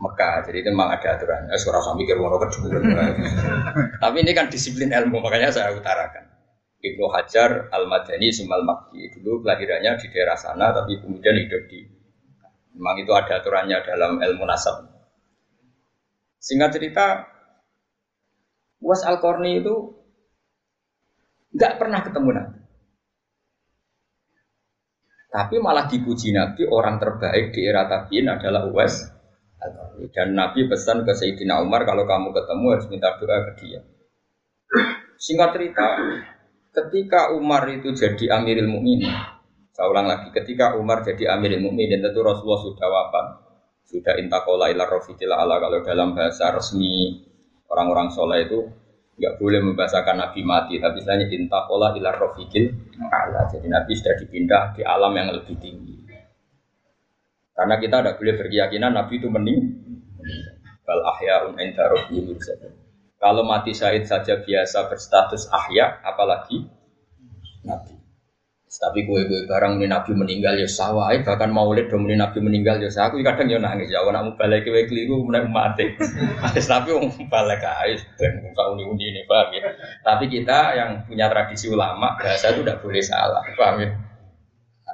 Mekah. 0.02 0.42
Jadi 0.50 0.66
itu 0.66 0.68
memang 0.74 0.90
ada 0.98 1.14
aturan. 1.14 1.46
Ya, 1.46 1.54
suara 1.54 1.78
sambil 1.78 2.10
ke 2.10 2.18
wono 2.18 2.42
Tapi 4.02 4.16
ini 4.18 4.32
kan 4.34 4.50
disiplin 4.50 4.90
ilmu, 4.90 5.22
makanya 5.22 5.54
saya 5.54 5.70
utarakan. 5.70 6.26
Ibnu 6.82 7.06
Hajar 7.14 7.70
Al 7.70 7.86
Madani 7.86 8.34
Sumal 8.34 8.66
Makki 8.66 9.14
dulu 9.22 9.46
kelahirannya 9.46 10.02
di 10.02 10.06
daerah 10.10 10.34
sana, 10.34 10.74
tapi 10.74 10.98
kemudian 10.98 11.38
hidup 11.38 11.70
di. 11.70 11.86
Memang 12.74 12.98
itu 12.98 13.12
ada 13.14 13.38
aturannya 13.38 13.78
dalam 13.86 14.18
ilmu 14.18 14.42
nasab. 14.42 14.90
Singkat 16.42 16.70
cerita, 16.74 17.06
Was 18.82 19.06
Al 19.06 19.22
Korni 19.22 19.62
itu 19.62 19.94
nggak 21.54 21.78
pernah 21.78 22.02
ketemu 22.02 22.28
Nabi. 22.34 22.58
Tapi 25.30 25.54
malah 25.62 25.86
dipuji 25.86 26.34
Nabi 26.34 26.66
orang 26.66 26.98
terbaik 26.98 27.54
di 27.54 27.60
era 27.62 27.86
tabiin 27.86 28.26
adalah 28.26 28.66
Uwais 28.66 29.21
dan 30.12 30.34
Nabi 30.34 30.66
pesan 30.66 31.06
ke 31.06 31.12
Sayyidina 31.14 31.62
Umar 31.62 31.86
kalau 31.86 32.02
kamu 32.04 32.34
ketemu 32.34 32.66
harus 32.74 32.86
minta 32.90 33.14
doa 33.16 33.38
ke 33.50 33.52
dia. 33.62 33.80
Singkat 35.22 35.50
cerita, 35.54 35.86
ketika 36.74 37.30
Umar 37.36 37.68
itu 37.70 37.94
jadi 37.94 38.40
Amirul 38.40 38.66
Mukminin, 38.66 39.12
saya 39.70 39.86
ulang 39.86 40.10
lagi, 40.10 40.34
ketika 40.34 40.74
Umar 40.74 41.06
jadi 41.06 41.30
Amirul 41.38 41.62
Mukminin 41.62 42.02
tentu 42.02 42.26
Rasulullah 42.26 42.60
sudah 42.64 42.88
wafat, 42.90 43.26
sudah 43.86 44.14
intakola 44.18 44.72
ila 44.72 44.88
rofiqil 44.88 45.30
ala 45.30 45.60
kalau 45.60 45.84
dalam 45.84 46.16
bahasa 46.16 46.50
resmi 46.50 47.22
orang-orang 47.68 48.08
soleh 48.08 48.48
itu 48.48 48.60
nggak 49.12 49.36
boleh 49.36 49.60
membahasakan 49.60 50.16
Nabi 50.24 50.40
mati, 50.42 50.80
tapi 50.80 51.04
istilahnya 51.04 51.28
intakola 51.28 51.92
ila 51.94 52.10
rofiqil 52.16 52.72
ala. 53.12 53.46
Jadi 53.52 53.68
Nabi 53.68 53.92
sudah 53.92 54.14
dipindah 54.18 54.62
di 54.72 54.82
alam 54.82 55.12
yang 55.12 55.28
lebih 55.36 55.56
tinggi. 55.60 55.91
Karena 57.52 57.76
kita 57.76 58.00
tidak 58.00 58.16
boleh 58.16 58.34
berkeyakinan 58.40 58.92
Nabi 58.96 59.20
itu 59.20 59.28
mening. 59.28 59.60
Ahyaun 60.92 61.56
Kalau 63.16 63.46
mati 63.46 63.70
syahid 63.70 64.04
saja 64.04 64.42
biasa 64.42 64.90
berstatus 64.90 65.46
ahya, 65.48 66.02
apalagi 66.02 66.66
Nabi. 67.62 68.02
Tapi 68.72 69.04
gue 69.04 69.28
gue 69.28 69.40
barang 69.44 69.78
ini 69.78 69.86
Nabi 69.86 70.16
meninggal 70.16 70.56
ya 70.56 70.64
sawah, 70.64 71.12
bahkan 71.20 71.52
maulid 71.52 71.92
dong 71.92 72.08
ini 72.08 72.16
Nabi 72.16 72.40
meninggal 72.40 72.80
ya 72.80 72.88
sawah. 72.88 73.12
Aku 73.12 73.20
kadang 73.20 73.46
ya 73.46 73.60
nangis 73.60 73.92
ya, 73.92 74.00
nak 74.00 74.32
balik 74.40 74.64
ke 74.64 74.88
keliru 74.88 75.20
mulai 75.22 75.44
mati. 75.44 75.92
Tapi 76.72 76.88
mau 76.96 77.04
balik 77.28 77.60
ke 77.60 78.00
dan 78.16 78.32
muka 78.40 78.62
uni 78.72 78.88
uni 78.88 79.04
ini 79.12 79.22
paham 79.28 79.52
ya. 79.52 79.70
Tapi 80.00 80.24
kita 80.32 80.72
yang 80.72 80.90
punya 81.04 81.28
tradisi 81.28 81.68
ulama 81.68 82.16
bahasa 82.16 82.56
itu 82.56 82.64
tidak 82.64 82.80
boleh 82.80 83.04
salah, 83.04 83.44
paham 83.54 83.76
ya. 83.84 83.88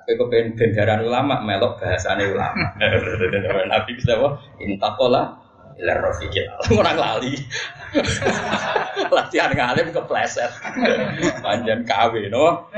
Kowe 0.08 0.24
kepen 0.24 0.56
bendaran 0.56 1.04
ulama 1.04 1.44
melok 1.44 1.84
bahasane 1.84 2.32
ulama. 2.32 2.72
Nabi 3.76 3.92
bisa 3.92 4.16
apa? 4.16 4.40
Intakola 4.56 5.36
ila 5.76 6.00
rafiqil 6.00 6.48
orang 6.72 6.96
lali. 6.96 7.36
Latihan 9.12 9.52
ngalim 9.52 9.92
kepleset. 9.92 10.48
Panjang 11.44 11.84
KW 11.84 12.32
no. 12.32 12.72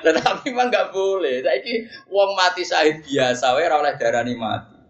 Tetapi 0.00 0.48
memang 0.48 0.72
nggak 0.72 0.96
boleh. 0.96 1.44
Saiki 1.44 1.84
wong 2.08 2.32
mati 2.32 2.64
syahid 2.64 3.04
biasa 3.04 3.52
wae 3.52 3.68
ora 3.68 3.84
oleh 3.84 3.92
darani 4.00 4.32
mati. 4.32 4.80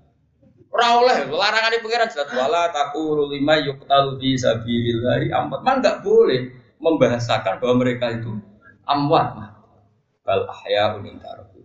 Ora 0.70 1.02
oleh 1.02 1.18
larangan 1.34 1.74
di 1.74 1.82
pengiran 1.82 2.14
jelas 2.14 2.30
wala 2.30 2.70
takulu 2.70 3.26
lima 3.26 3.58
yuqtalu 3.58 4.22
fi 4.22 4.38
sabilillah 4.38 5.34
amwat. 5.34 5.66
Man 5.66 5.82
enggak 5.82 6.06
boleh 6.06 6.46
membahasakan 6.78 7.58
bahwa 7.58 7.82
mereka 7.82 8.14
itu 8.14 8.38
amwat 8.86 9.57
bal 10.28 10.44
ahyaun 10.44 11.08
intaruhu. 11.08 11.64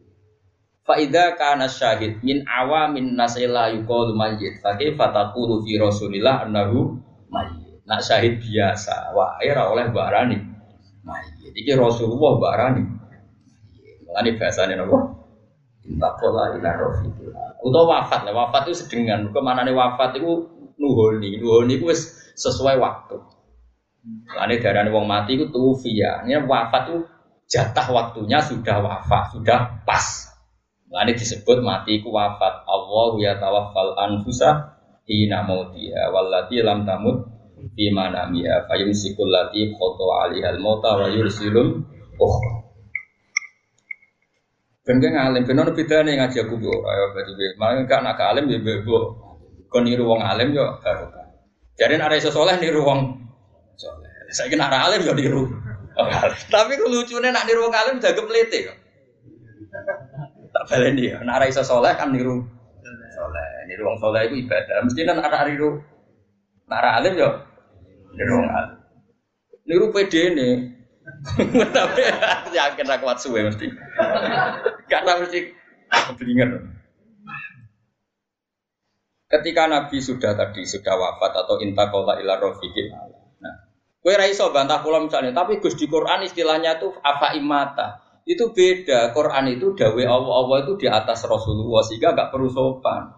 Fa 0.88 0.96
idza 0.96 1.36
kana 1.36 1.68
syahid 1.68 2.24
min 2.24 2.48
awamin 2.48 3.20
nasila 3.20 3.68
yuqalu 3.76 4.16
mayyit 4.16 4.64
fa 4.64 4.80
kaifa 4.80 5.12
taqulu 5.12 5.60
fi 5.68 5.76
Rasulillah 5.76 6.48
annahu 6.48 6.96
mayyit. 7.28 7.84
Nak 7.84 8.00
syahid 8.00 8.40
biasa, 8.40 9.12
wah 9.12 9.36
ora 9.44 9.64
oleh 9.68 9.92
barani 9.92 10.40
mayyit. 11.04 11.52
Iki 11.52 11.76
Rasulullah 11.76 12.40
barani. 12.40 12.84
Mulane 14.08 14.30
bahasane 14.40 14.80
napa? 14.80 15.00
Intakola 15.84 16.56
ila 16.56 16.72
rafiqillah. 16.80 17.60
Utawa 17.60 18.08
wafat 18.08 18.24
lah, 18.24 18.34
wafat 18.36 18.72
itu 18.72 18.88
sedengan. 18.88 19.32
Ke 19.36 19.40
mana 19.44 19.68
nih 19.68 19.76
wafat 19.76 20.16
itu 20.16 20.48
nuhoni, 20.80 21.40
nuhoni 21.40 21.76
itu 21.76 21.92
sesuai 22.40 22.80
waktu. 22.80 23.20
Mulane 24.04 24.56
darah 24.60 24.84
wong 24.92 25.08
mati 25.08 25.36
itu 25.40 25.48
tufiya. 25.52 26.24
Ini 26.24 26.44
wafat 26.44 26.92
itu 26.92 26.98
jatah 27.54 27.88
waktunya 27.94 28.42
sudah 28.42 28.82
wafat, 28.82 29.38
sudah 29.38 29.86
pas. 29.86 30.34
Nah, 30.90 31.06
ini 31.06 31.14
disebut 31.14 31.62
mati 31.62 32.02
ku 32.02 32.10
wafat. 32.10 32.66
Allah 32.66 33.10
ya 33.22 33.34
tawaffal 33.38 33.94
anfusa 33.94 34.82
hina 35.06 35.46
mautiha 35.46 36.10
wallati 36.10 36.66
lam 36.66 36.82
tamut 36.90 37.30
fi 37.78 37.94
manamiha 37.94 38.66
fayumsikul 38.66 39.30
lati 39.30 39.70
khoto 39.78 40.10
alihal 40.26 40.58
mauta 40.58 40.98
wa 40.98 41.08
yursilul 41.14 41.86
ukhra. 42.18 42.66
Ben 44.84 45.00
alim, 45.00 45.48
ben 45.48 45.62
ono 45.64 45.72
bedane 45.72 46.20
ngaji 46.20 46.38
aku 46.44 46.60
bu, 46.60 46.68
ayo 46.68 47.04
berarti 47.16 47.32
be. 47.40 47.46
Malah 47.56 47.88
kan 47.88 48.04
anak 48.04 48.20
alim 48.20 48.52
ya 48.52 48.60
bebo. 48.60 49.16
Kon 49.72 49.88
niru 49.88 50.04
wong 50.10 50.20
alim 50.20 50.52
yo 50.52 50.76
barokah. 50.84 51.24
Jadi 51.80 51.98
ada 51.98 52.20
iso 52.20 52.30
soleh 52.36 52.60
niru 52.60 52.84
wong. 52.84 53.00
Saya 54.36 54.52
kena 54.52 54.68
alim 54.68 55.08
yo 55.08 55.16
niru. 55.16 55.63
Tapi 56.54 56.74
lucunya 56.82 57.30
nak 57.30 57.46
niru 57.46 57.70
wong 57.70 57.76
alim 57.76 57.98
jaga 58.02 58.22
melete 58.26 58.70
kok. 58.70 58.78
Tak 60.54 60.64
baleni 60.70 61.10
ya, 61.10 61.22
nak 61.22 61.46
iso 61.50 61.62
kan 61.64 62.10
niru 62.10 62.46
soleh. 63.14 63.48
Niru 63.70 63.84
wong 63.88 63.98
soleh 64.02 64.22
itu 64.28 64.36
ibadah. 64.46 64.84
Mesti 64.86 65.02
kan 65.06 65.22
ada 65.22 65.46
niru 65.46 65.82
nak 66.68 67.02
alim 67.02 67.14
yo 67.18 67.30
niru 68.18 68.34
wong 68.42 68.50
alim. 68.50 68.78
Niru 69.70 69.86
ini. 69.94 70.50
Tapi 71.78 72.02
yakin 72.58 72.88
aku 72.88 73.04
kuat 73.04 73.20
suwe 73.20 73.44
mesti. 73.44 73.68
Karena 74.88 75.20
mesti 75.20 75.40
belingan. 76.16 76.80
Ketika 79.28 79.66
Nabi 79.66 79.98
sudah 79.98 80.38
tadi 80.38 80.62
sudah 80.62 80.94
wafat 80.94 81.34
atau 81.34 81.58
intakola 81.58 82.22
ila 82.22 82.38
rofiqil 82.38 82.94
Kue 84.04 84.20
raiso 84.20 84.52
bantah 84.52 84.84
pulau 84.84 85.00
misalnya, 85.08 85.32
tapi 85.32 85.64
Gus 85.64 85.80
di 85.80 85.88
Quran 85.88 86.28
istilahnya 86.28 86.76
itu 86.76 86.92
apa 87.00 87.40
imata. 87.40 88.04
Itu 88.28 88.52
beda. 88.52 89.16
Quran 89.16 89.56
itu 89.56 89.72
dawe 89.80 90.04
Allah 90.04 90.34
Allah 90.44 90.58
itu 90.68 90.76
di 90.76 90.88
atas 90.92 91.24
Rasulullah 91.24 91.80
sehingga 91.88 92.12
gak 92.12 92.36
perlu 92.36 92.52
sopan. 92.52 93.16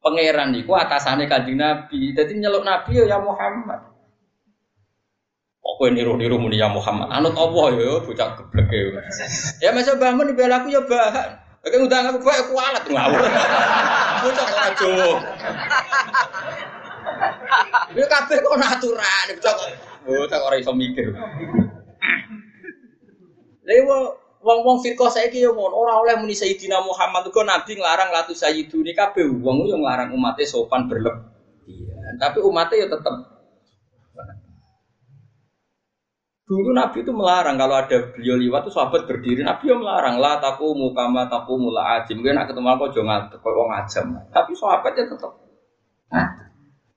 Pangeran 0.00 0.56
itu 0.56 0.72
atasannya 0.72 1.28
kanjeng 1.28 1.60
Nabi. 1.60 2.16
Jadi 2.16 2.40
nyeluk 2.40 2.64
Nabi 2.64 3.04
ya 3.04 3.20
Muhammad. 3.20 3.92
Pokoknya 5.60 6.02
niru-niru 6.02 6.40
muni 6.40 6.56
ya 6.56 6.72
Muhammad. 6.72 7.12
Anut 7.12 7.36
Allah 7.36 7.66
ya 7.76 8.00
bocah 8.00 8.28
geblek 8.40 8.72
ya. 8.72 9.00
Ya 9.60 9.70
masa 9.76 10.00
bangun 10.00 10.32
di 10.32 10.40
aku 10.40 10.68
ya 10.72 10.82
bahan. 10.88 11.28
Oke 11.62 11.76
ngundang 11.78 12.10
aku 12.10 12.18
bae 12.26 12.42
kualat 12.50 12.84
ngawur. 12.90 13.22
Bocah 14.26 14.46
Jawa. 14.74 15.10
Ya 17.92 18.06
kabeh 18.08 18.36
kok 18.40 18.56
aturan, 18.58 19.26
bocah 19.36 19.54
bocah 20.02 20.38
ora 20.42 20.56
iso 20.58 20.72
mikir. 20.72 21.12
Lha 23.62 23.76
wong-wong 24.42 24.82
firqah 24.82 25.06
saiki 25.06 25.38
yo 25.38 25.54
ngono, 25.54 25.78
ora 25.86 26.02
oleh 26.02 26.18
muni 26.18 26.34
Sayyidina 26.34 26.82
Muhammad 26.82 27.30
kok 27.30 27.46
nabi 27.46 27.78
nglarang 27.78 28.10
latu 28.10 28.34
sayyiduni 28.34 28.90
kabeh 28.90 29.22
wong 29.38 29.70
yo 29.70 29.78
nglarang 29.78 30.10
umatnya 30.10 30.42
sopan 30.42 30.90
berlebihan. 30.90 32.18
Tapi 32.18 32.42
umatnya 32.42 32.82
ya 32.82 32.86
tetap 32.90 33.14
Dulu 36.42 36.68
Nabi 36.76 37.00
itu 37.00 37.08
melarang 37.16 37.56
kalau 37.56 37.80
ada 37.80 38.12
beliau 38.12 38.36
liwat 38.36 38.68
itu 38.68 38.76
sahabat 38.76 39.08
berdiri. 39.08 39.40
Nabi 39.40 39.72
yang 39.72 39.80
melarang 39.80 40.20
lah 40.20 40.36
taku 40.36 40.76
muka 40.76 41.08
taku 41.24 41.56
mula 41.56 41.96
ajim. 41.96 42.20
Mungkin 42.20 42.36
nak 42.36 42.52
ketemu 42.52 42.68
aku 42.76 42.92
jangan 42.92 43.24
kau 43.32 43.64
ngajam. 43.72 44.20
Tapi 44.28 44.52
sahabatnya 44.52 45.08
tetap. 45.08 45.32
Nah, 46.12 46.28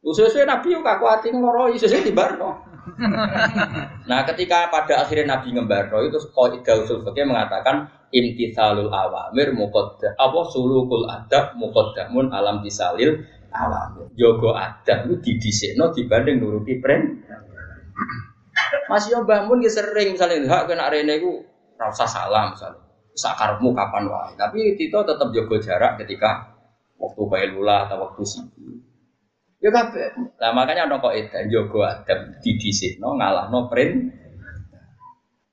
ususnya 0.05 0.45
Nabi 0.45 0.77
yang 0.77 0.85
kaku 0.85 1.05
hati 1.09 1.33
ngoro, 1.33 1.73
ususnya 1.73 2.05
di 2.05 2.13
barno. 2.13 2.75
nah, 4.09 4.21
ketika 4.29 4.69
pada 4.69 5.01
akhirnya 5.01 5.35
Nabi 5.35 5.57
ngembarno 5.57 6.05
itu 6.05 6.21
kaidah 6.29 6.85
usul 6.85 7.01
fikih 7.01 7.25
mengatakan 7.25 7.89
imtithalul 8.13 8.93
awamir 8.93 9.51
muqaddam 9.57 10.13
apa 10.13 10.39
sulukul 10.53 11.09
adab 11.09 11.57
muqaddamun 11.57 12.29
alam 12.29 12.61
disalil 12.61 13.25
awamir. 13.49 14.05
Jogo 14.13 14.53
adab 14.53 15.09
itu 15.09 15.15
didisikno 15.25 15.89
dibanding 15.91 16.37
nuruti 16.37 16.77
pren. 16.77 17.25
Mas 18.85 19.09
yo 19.09 19.25
bangun 19.25 19.65
ki 19.65 19.69
sering 19.73 20.13
misalnya 20.13 20.45
hak 20.45 20.69
kena 20.69 20.93
rene 20.93 21.17
iku 21.17 21.41
ora 21.75 21.89
usah 21.89 22.05
salam 22.05 22.53
misalnya. 22.53 22.85
Sakarmu 23.15 23.73
kapan 23.73 24.05
wae. 24.11 24.33
Tapi 24.37 24.77
Tito 24.77 25.01
tetap 25.01 25.31
jaga 25.33 25.57
jarak 25.57 25.91
ketika 26.03 26.53
waktu 26.99 27.21
bailula 27.25 27.89
atau 27.89 28.05
waktu 28.05 28.21
sibuk. 28.27 28.84
Ya 29.65 29.73
kabeh. 29.73 30.13
Lah 30.37 30.53
makanya 30.53 30.85
ana 30.85 31.01
kok 31.01 31.17
edan 31.17 31.49
jaga 31.49 32.05
adab 32.05 32.37
didhisikno 32.45 33.17
ngalahno 33.17 33.65
print. 33.65 34.13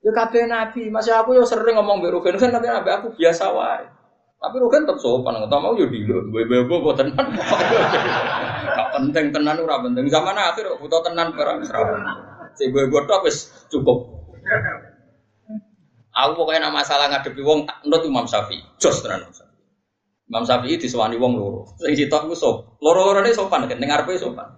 Ya 0.04 0.12
kabeh 0.12 0.45
nabi, 0.45 0.92
masih 0.92 1.16
aku 1.16 1.33
yo 1.33 1.49
sering 1.49 1.81
ngomong 1.81 2.04
mbek 2.04 2.12
Rugen 2.12 2.37
kan 2.37 2.52
tapi 2.52 2.69
nabi 2.69 2.92
aku 2.92 3.16
biasa 3.16 3.49
wae. 3.57 3.88
Tapi 4.37 4.57
Rugen 4.61 4.85
tetap 4.85 5.00
sopan, 5.00 5.40
nggak 5.40 5.49
mau 5.57 5.73
yo 5.73 5.88
dilo, 5.88 6.28
bebo 6.28 6.92
kok 6.92 7.00
tenan. 7.00 7.26
Gak 8.73 8.88
penting 8.99 9.31
tenan 9.33 9.61
ora 9.61 9.85
penting. 9.85 10.09
Zaman 10.09 10.33
akhir 10.33 10.64
butuh 10.81 11.00
tenan 11.04 11.33
barang 11.37 11.61
serabun. 11.64 12.02
Si 12.57 12.73
gue 12.73 12.88
gue 12.88 13.02
wis 13.25 13.52
cukup. 13.69 14.09
Aku 16.12 16.33
pokoknya 16.37 16.69
nama 16.69 16.81
masalah 16.81 17.09
ngadepi 17.12 17.40
wong 17.40 17.64
tak 17.69 17.85
nurut 17.85 18.04
Imam 18.04 18.25
Syafi'i. 18.25 18.64
Jos 18.81 19.04
tenan 19.04 19.25
Imam 19.25 19.33
Syafi'i. 19.33 19.51
Imam 20.32 20.48
Syafi'i 20.48 20.80
disewani 20.80 21.20
wong 21.20 21.36
loro. 21.36 21.68
Sing 21.76 21.92
sitok 21.92 22.24
ku 22.24 22.32
sop. 22.32 22.80
Loro-lorone 22.80 23.36
sopan 23.36 23.68
kan 23.68 23.76
ning 23.76 23.92
ngarepe 23.92 24.16
sopan. 24.16 24.48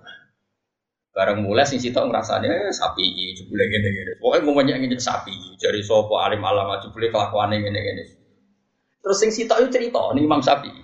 Bareng 1.10 1.42
mulai 1.42 1.66
sing 1.66 1.82
sitok 1.82 2.06
ngrasane 2.06 2.46
eh, 2.46 2.70
sapi 2.70 3.34
jebule 3.34 3.66
ngene-ngene. 3.66 4.22
Pokoke 4.22 4.46
ngomongnya 4.46 4.78
ngene 4.78 5.02
sapi. 5.02 5.34
Jari 5.58 5.82
sapa 5.82 6.30
alim 6.30 6.46
alama 6.46 6.78
jebule 6.78 7.10
kelakuane 7.10 7.58
ngene-ngene. 7.58 8.06
Terus 9.02 9.18
sing 9.18 9.34
sitok 9.34 9.66
itu 9.66 9.68
cerita 9.74 10.14
nih 10.14 10.22
Imam 10.22 10.38
Syafi'i. 10.38 10.82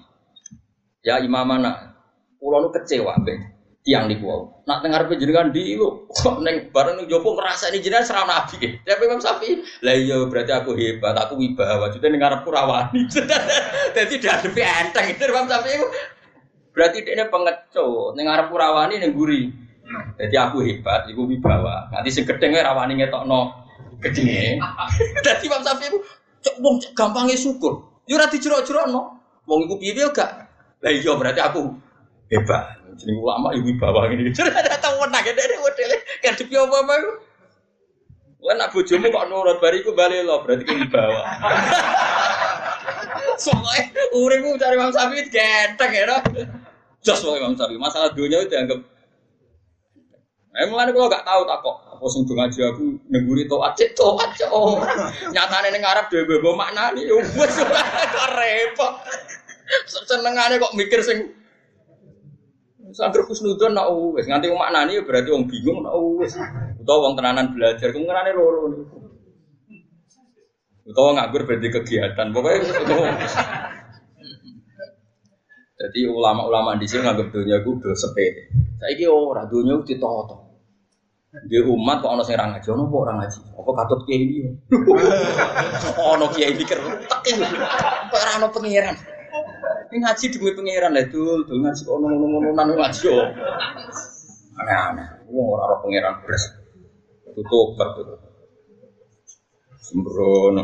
Ya 1.07 1.23
imam 1.23 1.47
mana? 1.47 1.95
Pulau 2.43 2.67
nu 2.67 2.69
kecewa 2.75 3.15
mbek 3.23 3.39
tiang 3.81 4.13
di 4.13 4.21
kuau. 4.21 4.61
Nak 4.69 4.85
dengar 4.85 5.09
penjenengan 5.09 5.49
di 5.51 5.75
lu, 5.75 6.05
kok 6.13 6.45
neng 6.45 6.69
bareng 6.69 7.01
neng 7.01 7.07
jopo 7.09 7.33
ngerasa 7.33 7.73
ini 7.73 7.81
jenengan 7.81 8.05
serang 8.05 8.29
nabi. 8.29 8.77
Tapi 8.85 9.03
Imam 9.09 9.21
Sapi, 9.21 9.49
lah 9.81 9.97
iya 9.97 10.21
berarti 10.29 10.53
aku 10.53 10.77
hebat, 10.77 11.17
aku 11.17 11.41
wibawa. 11.41 11.89
Jadi 11.89 12.07
neng 12.13 12.21
arep 12.21 12.45
rawani. 12.45 13.09
Jadi 13.97 14.15
dihadapi 14.21 14.61
enteng 14.61 15.07
itu 15.17 15.23
Imam 15.25 15.49
Sapi 15.49 15.71
Berarti 16.71 17.03
dia 17.03 17.27
pengecut, 17.27 18.15
neng 18.15 18.27
arep 18.29 18.53
rawani 18.53 19.01
neng 19.01 19.17
guri. 19.17 19.49
Jadi 20.21 20.37
aku 20.37 20.63
hebat, 20.63 21.09
aku 21.09 21.27
wibawa. 21.27 21.89
Nanti 21.91 22.13
sing 22.13 22.29
gedeng 22.29 22.53
rawani 22.55 23.01
ngetokno 23.01 23.41
gedenge. 24.05 24.61
Jadi 25.25 25.45
Imam 25.49 25.65
Sapi 25.65 25.89
cok 26.41 26.57
wong 26.61 26.77
gampangnya 26.93 27.37
syukur. 27.37 28.05
Yo 28.05 28.21
ora 28.21 28.29
dijerok-jerokno. 28.29 29.03
Wong 29.49 29.67
iku 29.67 29.75
piye 29.81 30.05
gak? 30.13 30.47
Lah 30.81 30.93
iya 30.93 31.13
berarti 31.13 31.41
aku 31.43 31.90
hebat. 32.31 32.79
Jadi 32.97 33.13
ulama 33.17 33.55
ibu 33.55 33.75
bawa 33.77 34.09
ini. 34.13 34.31
Jadi 34.31 34.51
ada 34.51 34.77
tahu 34.79 35.05
nak 35.09 35.25
ada 35.25 35.41
ada 35.41 35.57
model 35.59 35.91
kan 36.23 36.35
di 36.37 36.55
apa 36.55 36.95
itu. 36.97 37.13
Lah 38.41 38.55
nak 38.57 38.73
bojomu 38.73 39.13
kok 39.13 39.27
nurut 39.29 39.59
bariku 39.61 39.93
balik 39.93 40.25
lo 40.25 40.41
berarti 40.47 40.65
kan 40.65 40.89
bawa. 40.89 41.21
Soalnya 43.43 43.89
uripku 44.17 44.57
cari 44.61 44.77
Imam 44.77 44.93
Syafi'i 44.93 45.29
genteng 45.29 45.93
ya. 45.93 46.21
Jos 47.05 47.21
wae 47.25 47.41
Imam 47.41 47.57
Syafi'i. 47.57 47.81
Masalah 47.81 48.13
dunia 48.13 48.45
itu 48.45 48.53
dianggap 48.53 48.81
Eh 50.51 50.67
mulane 50.67 50.91
kalau 50.91 51.07
gak 51.07 51.23
tahu 51.23 51.47
tak 51.47 51.63
kok 51.63 51.77
apa 51.95 52.05
sing 52.11 52.27
do 52.27 52.35
ngaji 52.35 52.59
aku 52.75 52.99
nengguri 53.07 53.47
to 53.47 53.55
acik 53.63 53.95
to 53.95 54.19
acik 54.19 54.51
oh. 54.51 54.83
Nyatane 55.31 55.71
ning 55.71 55.87
Arab 55.87 56.11
dhewe 56.11 56.43
mbok 56.43 56.59
maknani 56.59 57.07
wis 57.07 57.55
kok 57.63 58.29
repot. 58.35 58.93
Senengane 59.87 60.59
kok 60.59 60.75
mikir 60.75 61.07
sing 61.07 61.31
Sangger 62.91 63.23
khusnudon 63.27 63.73
nak 63.77 63.91
wis 64.15 64.27
nganti 64.27 64.51
maknani 64.51 64.99
ya 64.99 65.03
berarti 65.07 65.31
wong 65.31 65.47
bingung 65.47 65.87
nak 65.87 65.95
wis. 66.19 66.35
Utawa 66.81 67.11
wong 67.11 67.15
tenanan 67.15 67.55
belajar 67.55 67.89
ku 67.95 67.99
ngerane 68.03 68.31
loro 68.35 68.67
niku. 68.71 68.99
Utawa 70.91 71.09
nganggur 71.15 71.47
berarti 71.47 71.69
kegiatan. 71.71 72.27
Pokoknya 72.35 72.67
Jadi 75.81 76.05
ulama-ulama 76.05 76.77
di 76.77 76.85
sini 76.85 77.09
nganggap 77.09 77.33
dunia 77.33 77.65
gue 77.65 77.73
udah 77.73 77.97
sepede. 77.97 78.53
Saya 78.77 78.93
kira 79.01 79.17
orang 79.17 79.49
dunia 79.49 79.81
itu 79.81 79.97
ditoto. 79.97 80.37
Di 81.31 81.57
umat 81.63 82.05
kok 82.05 82.11
ono 82.11 82.23
sing 82.27 82.37
ra 82.37 82.53
ngaji, 82.53 82.69
ono 82.69 82.91
kok 82.91 83.01
ora 83.01 83.13
ngaji. 83.17 83.39
Apa 83.57 83.71
katut 83.81 84.01
kiai 84.05 84.21
iki? 84.29 84.41
Ono 85.95 86.27
kiai 86.37 86.53
iki 86.53 86.65
kertek. 86.69 87.01
Kok 87.09 88.19
ora 88.19 88.31
ono 88.45 88.47
pangeran. 88.53 88.97
Ini 89.91 90.07
ngaji 90.07 90.25
demi 90.31 90.55
pangeran 90.55 90.95
lah 90.95 91.07
dul, 91.11 91.43
dul 91.51 91.59
ngaji 91.67 91.83
kok 91.83 91.97
ngono-ngono 91.99 92.55
nang 92.55 92.79
ngaji 92.79 93.11
yo. 93.11 93.27
Aneh-aneh. 94.63 95.27
Wong 95.35 95.47
ora 95.51 95.67
ora 95.67 95.77
pangeran 95.83 96.23
beres. 96.23 96.47
Tutup 97.35 97.75
tutup. 97.75 98.23
Sembrono. 99.83 100.63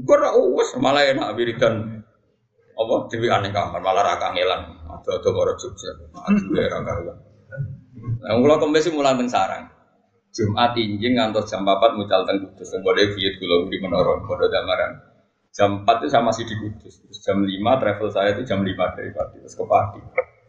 Bukan 0.00 0.16
ra 0.16 0.32
wis 0.56 0.72
malah 0.80 1.04
enak 1.04 1.36
wiridan 1.36 2.02
apa 2.74 2.94
dewi 3.12 3.28
aneh 3.28 3.52
kamar 3.52 3.84
malah 3.84 4.00
ra 4.00 4.16
kangelan. 4.16 4.80
Ada-ada 4.88 5.28
karo 5.28 5.52
Jogja. 5.60 5.92
Aduh 6.24 6.56
ya 6.56 6.72
ra 6.72 6.80
karuan. 6.80 7.16
Nah, 8.24 8.32
kula 8.40 8.56
kembali 8.56 8.88
mulang 8.96 9.28
sarang. 9.28 9.68
Jumat 10.34 10.74
injing 10.74 11.14
ngantos 11.14 11.46
jam 11.46 11.62
4 11.62 11.94
mucal 11.94 12.26
teng 12.26 12.42
Kudus. 12.42 12.72
Mbok 12.80 12.96
viet 13.14 13.38
kula 13.38 13.70
di 13.70 13.76
menara, 13.78 14.18
padha 14.24 14.48
damaran. 14.50 14.92
Jam 15.54 15.86
4 15.86 16.02
itu 16.02 16.06
saya 16.10 16.22
masih 16.26 16.50
di 16.50 16.54
Kudus. 16.58 16.98
Terus 16.98 17.18
jam 17.22 17.38
5 17.38 17.80
travel 17.80 18.08
saya 18.10 18.34
itu 18.34 18.42
jam 18.42 18.66
5 18.66 18.74
dari 18.98 19.10
Pati. 19.14 19.38
Terus 19.38 19.54
ke 19.54 19.62
Pati. 19.62 20.00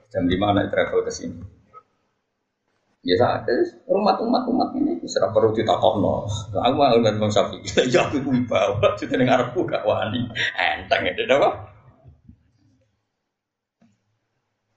Jam 0.10 0.26
5 0.26 0.34
naik 0.34 0.70
travel 0.74 1.06
ke 1.06 1.14
sini. 1.14 1.42
Ya 3.06 3.22
ada 3.22 3.54
rumah 3.86 4.18
umat 4.18 4.50
umat 4.50 4.70
ini 4.74 4.98
serap 5.06 5.30
perlu 5.30 5.54
ditakokno. 5.54 6.26
Aku 6.58 6.74
mau 6.74 6.90
ngeliat 6.90 7.22
Bang 7.22 7.30
Safi. 7.30 7.62
Ya 7.94 8.10
aku 8.10 8.18
bawa 8.50 8.98
jadi 8.98 9.22
dengar 9.22 9.54
aku 9.54 9.62
gak 9.70 9.86
wani. 9.86 10.26
Enteng 10.58 11.06
itu 11.06 11.22
apa? 11.30 11.70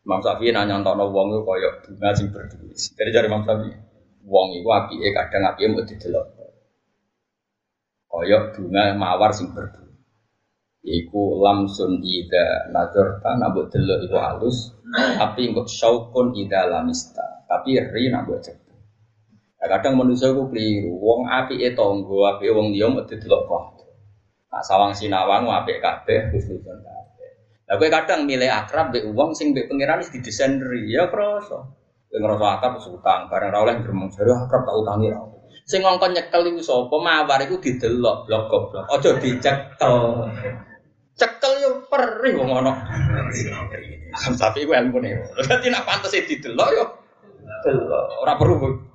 Imam 0.05 0.21
Safi 0.21 0.53
nanya 0.53 0.77
untuk 0.77 0.93
wong 1.09 1.33
itu 1.33 1.41
koyok 1.41 1.75
bunga 1.89 2.09
sing 2.13 2.29
berdua. 2.29 2.69
Dari 2.69 3.11
jari 3.17 3.27
Imam 3.33 3.49
Safi, 3.49 3.73
wong 4.29 4.49
itu 4.61 4.69
api 4.77 4.95
kadang 5.17 5.49
api 5.49 5.61
mau 5.73 5.89
didelok. 5.89 6.27
Koyok 8.13 8.43
bunga 8.61 8.93
mawar 8.93 9.33
sing 9.33 9.57
berdua. 9.57 9.88
Iku 10.89 11.45
lamsun 11.45 12.01
ida 12.01 12.73
nazarta 12.73 13.37
nabuk 13.37 13.69
delok 13.69 14.09
iku 14.09 14.17
halus, 14.17 14.73
tapi 14.89 15.53
engkau 15.53 15.69
syaukun 15.69 16.33
ida 16.33 16.65
lamista. 16.65 17.45
Tapi 17.45 17.77
ri 17.77 18.09
nabuk 18.09 18.41
cek. 18.41 18.57
Nah, 19.59 19.69
kadang 19.69 20.01
manusia 20.01 20.33
ku 20.33 20.49
keliru. 20.49 20.97
Wong 20.97 21.29
api 21.29 21.61
e 21.61 21.77
tonggo, 21.77 22.25
api 22.25 22.49
wong 22.49 22.73
dia 22.73 22.89
mau 22.89 23.05
delok 23.05 23.43
kok. 23.45 23.65
Nah, 24.49 24.63
sawang 24.65 24.97
sinawang 24.97 25.45
api 25.51 25.77
kabeh 25.77 26.33
khusnudon 26.33 26.81
kabeh. 26.81 27.31
Lah 27.69 27.77
kowe 27.77 27.89
kadang 27.93 28.25
milih 28.25 28.49
akrab 28.49 28.89
mbek 28.89 29.05
wong 29.13 29.37
sing 29.37 29.53
mbek 29.53 29.69
pangeran 29.69 30.01
wis 30.01 30.09
didesain 30.09 30.57
ri 30.57 30.89
ya 30.89 31.13
krasa. 31.13 31.69
Kowe 32.09 32.17
ngrasa 32.17 32.47
akrab 32.57 32.81
utang, 32.81 33.29
bareng 33.29 33.51
ra 33.53 33.59
oleh 33.61 33.77
gremeng 33.85 34.09
jare 34.09 34.33
akrab 34.33 34.65
tak 34.65 34.73
utangi 34.79 35.13
ra. 35.13 35.21
Sing 35.69 35.85
ngongkon 35.85 36.17
nyekel 36.17 36.49
iku 36.49 36.65
sapa 36.65 36.97
mawar 36.97 37.45
iku 37.45 37.61
didelok 37.61 38.25
blok 38.25 38.43
goblok. 38.49 38.89
Aja 38.89 39.21
dicekel. 39.21 39.97
Cekel 41.19 41.53
yo 41.61 41.71
perih 41.91 42.39
wong 42.39 42.63
ana. 42.63 42.73
Tapi 44.41 44.65
ku 44.65 44.73
ilmu 44.73 45.03
ne. 45.03 45.19
Dadi 45.43 45.67
nak 45.69 45.85
pantes 45.85 46.15
didelok 46.15 46.71
yo 46.73 46.85
delok. 47.67 48.23
Ora 48.23 48.35
perlu 48.39 48.89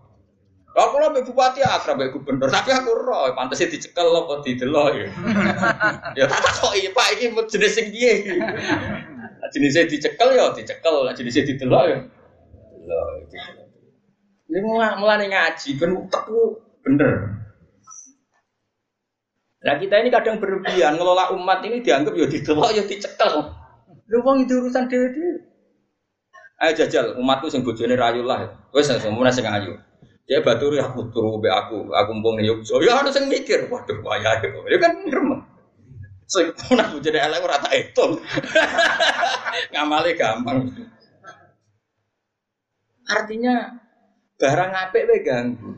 Aku 0.73 0.97
lo 0.97 1.13
bupati 1.13 1.61
akrab 1.61 2.01
mbek 2.01 2.17
gubernur, 2.17 2.49
tapi 2.49 2.73
aku 2.73 2.97
roh 2.97 3.29
pantasnya 3.37 3.69
dicekel 3.69 4.09
apa 4.09 4.41
didelok 4.41 4.89
ya. 4.97 5.05
ya 6.17 6.25
tak 6.25 6.41
kok 6.49 6.73
iya 6.73 6.89
Pak 6.89 7.13
iki 7.13 7.29
jenis 7.29 7.77
sing 7.77 7.93
piye 7.93 8.25
iki. 8.25 8.41
Jenisnya 9.53 9.85
dicekel 9.85 10.33
ya 10.33 10.49
dicekel, 10.49 11.05
jenisnya 11.13 11.45
didelok 11.45 11.83
ya. 11.93 11.97
Delok. 12.73 13.05
Ini 14.49 14.59
mulai 14.97 15.29
ngaji 15.29 15.69
ben 15.77 15.93
utekku 15.93 16.57
bener. 16.81 17.42
Nah 19.63 19.79
kita 19.79 19.95
ini 20.03 20.11
kadang 20.11 20.43
berlebihan 20.43 20.99
ngelola 20.99 21.31
umat 21.39 21.63
ini 21.63 21.79
dianggap 21.79 22.11
ya 22.19 22.27
didelok 22.27 22.71
ya 22.75 22.83
dicekel. 22.83 23.55
Lu 24.11 24.19
wong 24.19 24.43
itu 24.43 24.59
urusan 24.59 24.91
dhewe-dhewe. 24.91 25.39
Ayo 26.59 26.71
jajal 26.83 27.15
umatku 27.15 27.47
sing 27.47 27.63
bojone 27.63 27.95
rayu 27.95 28.27
lah. 28.27 28.51
Wis 28.75 28.91
semono 28.91 29.31
sing 29.31 29.47
ayu. 29.47 29.79
Dia 30.27 30.39
baturi 30.39 30.79
aku 30.79 31.11
turu 31.11 31.39
be 31.39 31.51
aku, 31.51 31.91
aku 31.91 32.11
mbong 32.15 32.39
yuk. 32.43 32.63
So 32.63 32.79
ya 32.79 32.95
harus 32.95 33.15
yang 33.15 33.27
mikir, 33.27 33.67
waduh 33.67 33.99
wayah 34.03 34.39
itu. 34.39 34.59
Ya 34.71 34.77
kan 34.79 34.91
gremeng. 35.07 35.43
So 36.27 36.43
nak 36.75 36.95
jadi 37.03 37.27
elek 37.27 37.43
ora 37.43 37.59
tak 37.59 37.75
itu. 37.75 38.05
Ngamali 39.75 40.15
gampang. 40.15 40.71
Artinya 43.03 43.79
barang 44.39 44.71
apik 44.71 45.03
we 45.11 45.17
ganggu. 45.23 45.71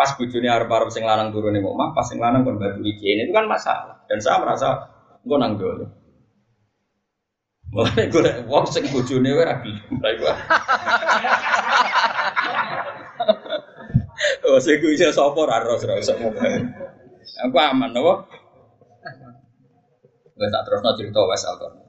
Pas 0.00 0.16
bojone 0.16 0.48
arep-arep 0.48 0.88
sing 0.88 1.04
lanang 1.04 1.28
turun 1.28 1.52
ning 1.52 1.60
omah, 1.60 1.92
pas 1.92 2.08
sing 2.08 2.16
lanang 2.16 2.48
kon 2.48 2.56
batu 2.56 2.80
iki. 2.80 3.20
Itu 3.20 3.36
kan 3.36 3.44
masalah. 3.44 4.00
Dan 4.08 4.16
saya 4.24 4.40
merasa 4.40 4.88
engko 5.20 5.36
nang. 5.36 5.60
Mulai 7.70 8.08
gue 8.08 8.48
wong 8.48 8.64
sing 8.64 8.88
wae 8.88 9.44
ra 9.44 9.60
gelem. 9.60 10.38
Oh, 14.50 14.60
sing 14.60 14.80
ku 14.84 14.92
iso 14.92 15.08
sapa 15.12 15.40
ra 15.48 15.64
ros 15.64 15.80
ra 15.86 15.96
usah 15.96 16.16
Aku 17.40 17.56
aman 17.56 17.94
apa? 17.94 18.14
Wes 20.36 20.50
tak 20.52 20.62
terusno 20.68 20.92
cerita 20.96 21.20
Wes 21.24 21.44
Al-Qarni. 21.44 21.84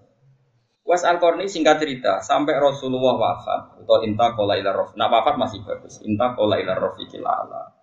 Wes 0.88 1.04
Al-Qarni 1.08 1.48
singkat 1.48 1.80
cerita, 1.80 2.20
sampai 2.20 2.56
Rasulullah 2.60 3.16
wafat 3.16 3.84
atau 3.84 4.04
inta 4.04 4.36
qala 4.36 4.60
ila. 4.60 4.96
Nah 4.96 5.08
wafat 5.08 5.36
masih 5.40 5.64
bagus. 5.64 6.04
Inta 6.04 6.36
qala 6.36 6.60
ila 6.60 6.76
rafiqil 6.76 7.24
ala. 7.24 7.81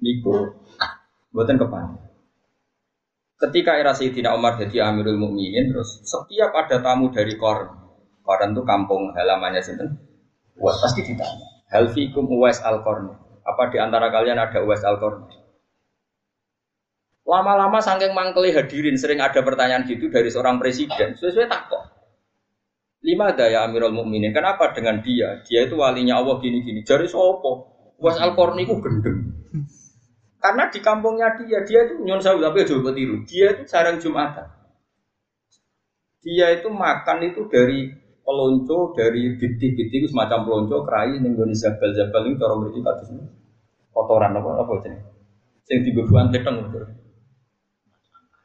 Niku 0.00 0.60
mboten 1.32 1.56
kepan. 1.56 1.96
Ketika 3.36 3.76
era 3.76 3.92
Sayyidina 3.92 4.32
Umar 4.32 4.56
jadi 4.56 4.88
Amirul 4.88 5.20
Mukminin 5.20 5.68
terus 5.68 6.00
setiap 6.08 6.56
ada 6.56 6.80
tamu 6.80 7.12
dari 7.12 7.36
Korn, 7.36 7.68
Korn 8.24 8.56
itu 8.56 8.64
kampung 8.64 9.12
halamannya 9.12 9.60
sinten? 9.60 10.00
Wes 10.56 10.80
pasti 10.80 11.04
ditanya. 11.04 11.46
Hal 11.68 11.92
fikum 11.92 12.24
Uwais 12.32 12.64
Al-Qarni. 12.64 13.12
Apa 13.44 13.68
di 13.68 13.76
antara 13.76 14.08
kalian 14.08 14.40
ada 14.40 14.64
Uwais 14.64 14.80
Al-Qarni? 14.80 15.36
Lama-lama 17.26 17.82
saking 17.82 18.16
mangkeli 18.16 18.56
hadirin 18.56 18.96
sering 18.96 19.20
ada 19.20 19.44
pertanyaan 19.44 19.84
gitu 19.84 20.08
dari 20.08 20.32
seorang 20.32 20.56
presiden. 20.56 21.18
Sesuai 21.18 21.50
takut. 21.50 21.82
Lima 23.04 23.36
daya 23.36 23.68
Amirul 23.68 23.92
Mukminin. 23.92 24.32
Kenapa 24.32 24.72
dengan 24.72 25.04
dia? 25.04 25.44
Dia 25.44 25.68
itu 25.68 25.76
walinya 25.76 26.22
Allah 26.22 26.40
gini-gini. 26.40 26.86
Jari 26.86 27.04
sopo. 27.04 27.76
Uwais 28.00 28.16
Al-Qarni 28.16 28.64
itu 28.64 28.80
gendeng. 28.80 29.18
Karena 30.46 30.70
di 30.70 30.78
kampungnya 30.78 31.34
dia, 31.34 31.58
dia 31.66 31.80
itu 31.90 32.06
nyon 32.06 32.22
sawu 32.22 32.38
tapi 32.38 32.62
coba 32.62 32.94
tiru. 32.94 33.18
Dia 33.26 33.50
itu 33.50 33.66
jarang 33.66 33.98
Jumatan. 33.98 34.46
Dia 36.22 36.54
itu 36.54 36.70
makan 36.70 37.18
itu 37.26 37.50
dari 37.50 37.90
pelonco 38.22 38.94
dari 38.94 39.34
biti-biti 39.34 40.06
itu 40.06 40.06
semacam 40.06 40.46
pelonco 40.46 40.86
kerai 40.86 41.18
Indonesia 41.18 41.74
zabal-zabal 41.74 42.30
itu 42.30 42.38
cara 42.38 42.54
mriki 42.62 42.78
kados 42.78 43.10
kotoran 43.90 44.38
apa 44.38 44.50
apa 44.62 44.72
jenenge? 44.86 45.02
Sing 45.66 45.82
dibebuan 45.82 46.30
teteng 46.30 46.62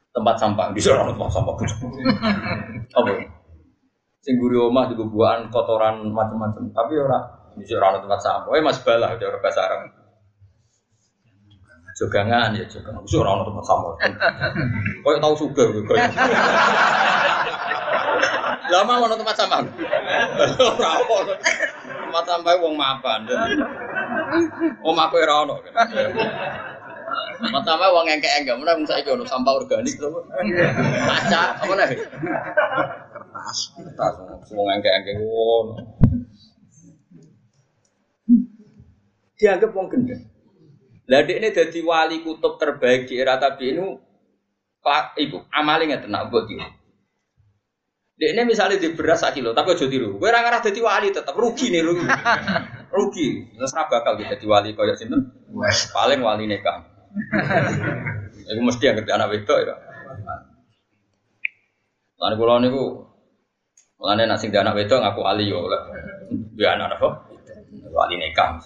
tempat 0.09 0.35
sampah. 0.41 0.73
Di 0.73 0.81
sana 0.81 1.13
tempat 1.13 1.29
sampah. 1.29 1.53
Apa? 2.97 3.09
Sing 4.25 4.41
guri 4.41 4.57
omah 4.57 4.89
dibebuan 4.89 5.53
kotoran 5.53 6.01
macam-macam. 6.09 6.65
Tapi 6.73 6.93
ora 6.97 7.21
di 7.53 7.65
sana 7.69 8.01
tempat 8.01 8.19
sampah. 8.25 8.57
Eh 8.57 8.65
mas 8.65 8.81
bala 8.81 9.13
udah 9.13 9.37
bahasa 9.37 9.69
Arab 9.69 10.00
jogangan 12.01 12.57
ya 12.57 12.65
jogangan 12.65 13.05
wis 13.05 13.13
ora 13.13 13.45
tempat 13.45 13.65
sampah 13.69 13.93
koyo 15.05 15.17
tau 15.21 15.35
suga 15.37 15.63
koyo 15.69 16.01
Lama 18.71 19.03
mau 19.03 19.11
tempat 19.11 19.35
sampah. 19.35 19.67
Ora 20.63 20.89
apa. 21.03 21.15
Tempat 21.83 22.23
sampah 22.23 22.55
wong 22.63 22.79
mapan. 22.79 23.27
Omahku 24.79 25.19
ora 25.19 25.43
ono. 25.43 25.59
Sampah 27.67 27.89
wong 27.91 28.07
engke-engke, 28.07 28.55
mana 28.55 28.79
wong 28.79 28.87
saiki 28.87 29.11
ono 29.11 29.27
sampah 29.27 29.59
organik 29.59 29.99
to. 29.99 30.07
Kaca 31.03 31.59
apa 31.59 31.73
nih? 31.75 31.99
Kertas. 33.11 33.59
Kertas 33.75 34.47
wong 34.55 34.67
engke-engke 34.71 35.19
ngono. 35.19 35.75
Dianggap 39.35 39.75
wong 39.75 39.91
gendeng. 39.91 40.30
Lah 41.11 41.27
ini 41.27 41.51
jadi 41.51 41.79
wali 41.83 42.23
kutub 42.23 42.55
terbaik 42.55 43.11
di 43.11 43.19
era 43.19 43.35
tabi 43.35 43.75
ini 43.75 43.83
ibu 45.19 45.37
tenang 45.51 46.31
buat 46.31 46.47
dia. 46.47 46.71
Dia 48.15 48.37
ini 48.37 48.47
misalnya 48.47 48.79
di 48.79 48.95
beras 48.95 49.25
kilo, 49.33 49.51
tapi 49.51 49.75
aja 49.75 49.89
tiru. 49.91 50.15
Gue 50.15 50.29
orang 50.29 50.47
arah 50.47 50.61
jadi 50.63 50.79
wali 50.79 51.09
tetap 51.11 51.35
rugi 51.35 51.73
nih 51.73 51.81
rugi. 51.83 52.05
rugi. 52.95 53.27
Terus 53.57 53.73
apa 53.75 53.99
bakal 54.05 54.23
jadi 54.23 54.45
wali 54.45 54.71
kaya 54.71 54.95
sinten? 54.95 55.25
Paling 55.91 56.21
wali 56.23 56.47
nikah. 56.47 56.85
Iku 58.47 58.61
mesti 58.61 58.87
yang 58.87 59.03
anak 59.03 59.35
wedok 59.35 59.59
ya. 59.67 59.75
Lan 62.21 62.37
kula 62.37 62.61
niku 62.61 63.11
Mulane 64.01 64.25
nek 64.25 64.41
sing 64.41 64.49
anak 64.53 64.77
wedok 64.77 64.97
ngaku 64.97 65.21
wali 65.21 65.45
yo. 65.49 65.65
Dia 66.57 66.73
anak 66.77 66.97
apa? 66.97 67.25
Wali 67.89 68.15
nikah. 68.17 68.57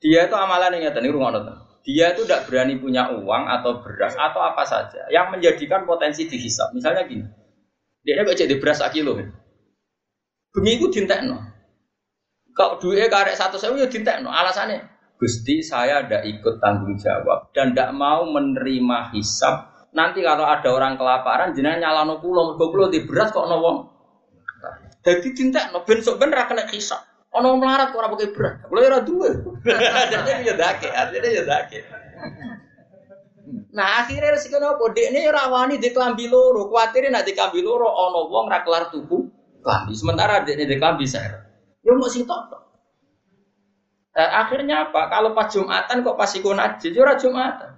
Dia 0.00 0.26
itu 0.26 0.36
amalan 0.36 0.80
yang 0.80 0.88
ngeten 0.88 1.04
niku 1.04 1.20
ngono 1.20 1.40
Dia 1.84 2.16
itu 2.16 2.24
tidak 2.24 2.48
berani 2.48 2.80
punya 2.80 3.12
uang 3.12 3.44
atau 3.48 3.84
beras 3.84 4.16
atau 4.16 4.40
apa 4.40 4.64
saja 4.64 5.08
yang 5.12 5.32
menjadikan 5.32 5.84
potensi 5.84 6.28
dihisap. 6.28 6.72
Misalnya 6.76 7.04
gini, 7.08 7.24
dia 8.04 8.24
kok 8.24 8.36
jadi 8.36 8.56
beras 8.60 8.80
kilo. 8.92 9.16
Bengi 10.52 10.72
itu 10.76 10.86
dintekno. 10.92 11.40
Kau 12.52 12.76
duitnya 12.76 13.08
karek 13.08 13.36
satu 13.36 13.56
saya 13.56 13.76
ya 13.80 13.88
dintekno. 13.88 14.28
Alasannya, 14.28 14.82
Gusti 15.20 15.60
saya 15.60 16.04
tidak 16.04 16.24
ikut 16.28 16.64
tanggung 16.64 16.96
jawab 16.96 17.52
dan 17.52 17.72
tidak 17.72 17.92
mau 17.92 18.24
menerima 18.28 19.12
hisap. 19.12 19.88
Nanti 19.92 20.24
kalau 20.24 20.48
ada 20.48 20.68
orang 20.70 20.96
kelaparan, 20.96 21.52
jenengan 21.52 21.80
nyalano 21.82 22.22
pulau, 22.24 22.54
mergo 22.54 22.72
pulau 22.72 22.88
di 22.88 23.04
beras 23.04 23.32
kok 23.32 23.44
nawang. 23.48 23.88
Jadi 25.00 25.32
dintekno 25.32 25.84
ben 25.84 26.00
sok 26.04 26.20
ben 26.20 26.32
ra 26.32 26.44
kena 26.44 26.68
hisap. 26.72 27.09
Ono 27.30 27.54
melarat 27.54 27.94
ora 27.94 28.10
pakai 28.10 28.34
beras. 28.34 28.66
Kulo 28.66 28.80
ora 28.82 29.00
duwe. 29.06 29.30
Jadi 29.62 30.50
ya 30.50 30.54
dake, 30.58 30.88
artinya 30.90 31.28
ya 31.30 31.44
dake. 31.46 31.78
Nah 33.70 34.02
akhirnya 34.02 34.34
resiko 34.34 34.58
nopo 34.58 34.90
dek 34.90 35.14
ini 35.14 35.30
rawani 35.30 35.78
di 35.78 35.94
kelambi 35.94 36.26
loro, 36.26 36.66
khawatir 36.66 37.06
nak 37.06 37.22
di 37.22 37.38
kelambi 37.38 37.62
loro 37.62 37.86
ono 37.86 38.26
wong 38.26 38.50
raklar 38.50 38.90
tuku 38.90 39.30
kelambi. 39.62 39.94
Sementara 39.94 40.42
dek 40.42 40.58
ini 40.58 40.66
di 40.66 40.76
kelambi 40.78 41.06
saya, 41.06 41.38
ya 41.86 41.94
mau 41.94 42.10
sih 42.10 42.26
tok. 42.26 42.50
Eh, 44.10 44.26
akhirnya 44.26 44.90
apa? 44.90 45.06
Kalau 45.06 45.30
pas 45.38 45.46
jumatan 45.54 46.02
kok 46.02 46.18
pas 46.18 46.30
ikut 46.34 46.50
najis, 46.50 46.90
ya 46.90 47.14
jumatan. 47.14 47.70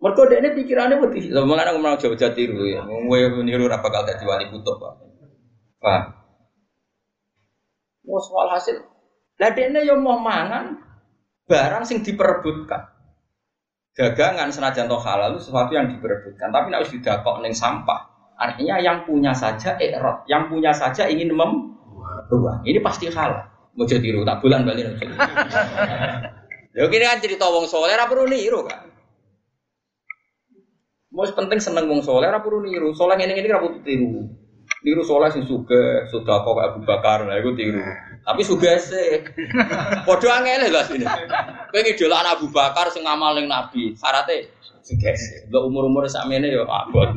Mereka 0.00 0.22
dek 0.32 0.40
ini 0.40 0.48
pikirannya 0.56 0.96
putih. 1.04 1.28
Lalu 1.36 1.46
mengenai 1.52 1.72
ngomong 1.76 2.00
jauh 2.00 2.16
jauh 2.16 2.32
tiru 2.32 2.64
ya, 2.64 2.80
gue 2.88 3.44
niru 3.44 3.68
apa 3.68 3.88
kalau 3.92 4.08
jadi 4.08 4.24
wali 4.24 4.48
kutub 4.48 4.80
pak. 4.80 4.92
Pak, 5.84 6.02
mau 8.06 8.18
soal 8.22 8.50
hasil. 8.52 8.76
Lah 9.40 9.50
ini 9.54 9.86
yang 9.86 10.02
mau 10.02 10.18
mangan 10.18 10.78
barang 11.46 11.84
sing 11.86 12.04
diperebutkan. 12.06 12.92
Dagangan 13.92 14.48
senajan 14.48 14.88
toh 14.88 15.02
halal 15.04 15.36
itu 15.36 15.50
sesuatu 15.50 15.72
yang 15.76 15.90
diperebutkan. 15.90 16.48
Tapi 16.48 16.72
harus 16.72 16.90
didakok 16.92 17.44
neng 17.44 17.52
sampah 17.52 18.12
artinya 18.42 18.76
yang 18.82 19.06
punya 19.06 19.30
saja 19.30 19.78
erot 19.78 20.26
yang 20.26 20.50
punya 20.50 20.74
saja 20.74 21.06
ingin 21.06 21.30
membuang 21.30 22.66
ini 22.66 22.82
pasti 22.82 23.06
halal. 23.06 23.46
Mau 23.72 23.88
jadi 23.88 24.04
tiru 24.04 24.26
tak 24.26 24.42
bulan 24.44 24.66
balik 24.68 24.98
ya 26.76 26.88
kini 26.88 27.04
kan 27.04 27.20
cerita 27.20 27.46
wong 27.48 27.68
soleh 27.68 27.94
apa 27.96 28.08
perlu 28.08 28.28
niru 28.28 28.64
kan 28.64 28.88
mau 31.12 31.28
penting 31.28 31.60
seneng 31.60 31.86
wong 31.88 32.00
soleh 32.00 32.28
apa 32.28 32.40
perlu 32.40 32.64
niru. 32.64 32.96
Soleh 32.96 33.16
ini 33.20 33.38
ini 33.38 33.48
apa 33.52 33.68
tiru 33.86 34.26
niru 34.82 35.02
soleh 35.06 35.30
sing 35.30 35.46
suka 35.46 36.10
sudah 36.10 36.42
kok 36.42 36.58
Abu 36.58 36.80
Bakar 36.82 37.24
lah 37.26 37.38
itu 37.38 37.54
tiru 37.54 37.82
tapi 38.22 38.42
sugese. 38.46 39.26
Padha 40.06 40.30
angel 40.38 40.70
lho 40.70 40.82
sini. 40.86 41.06
Kowe 41.74 41.80
ngidolak 41.82 42.38
Abu 42.38 42.46
Bakar 42.54 42.86
sing 42.94 43.02
ngamal 43.02 43.34
ning 43.34 43.50
Nabi, 43.50 43.98
syaratnya 43.98 44.46
sugese. 44.82 45.50
Lo 45.50 45.66
umur-umur 45.66 46.06
sakmene 46.06 46.46
yo 46.54 46.62
abot. 46.70 47.10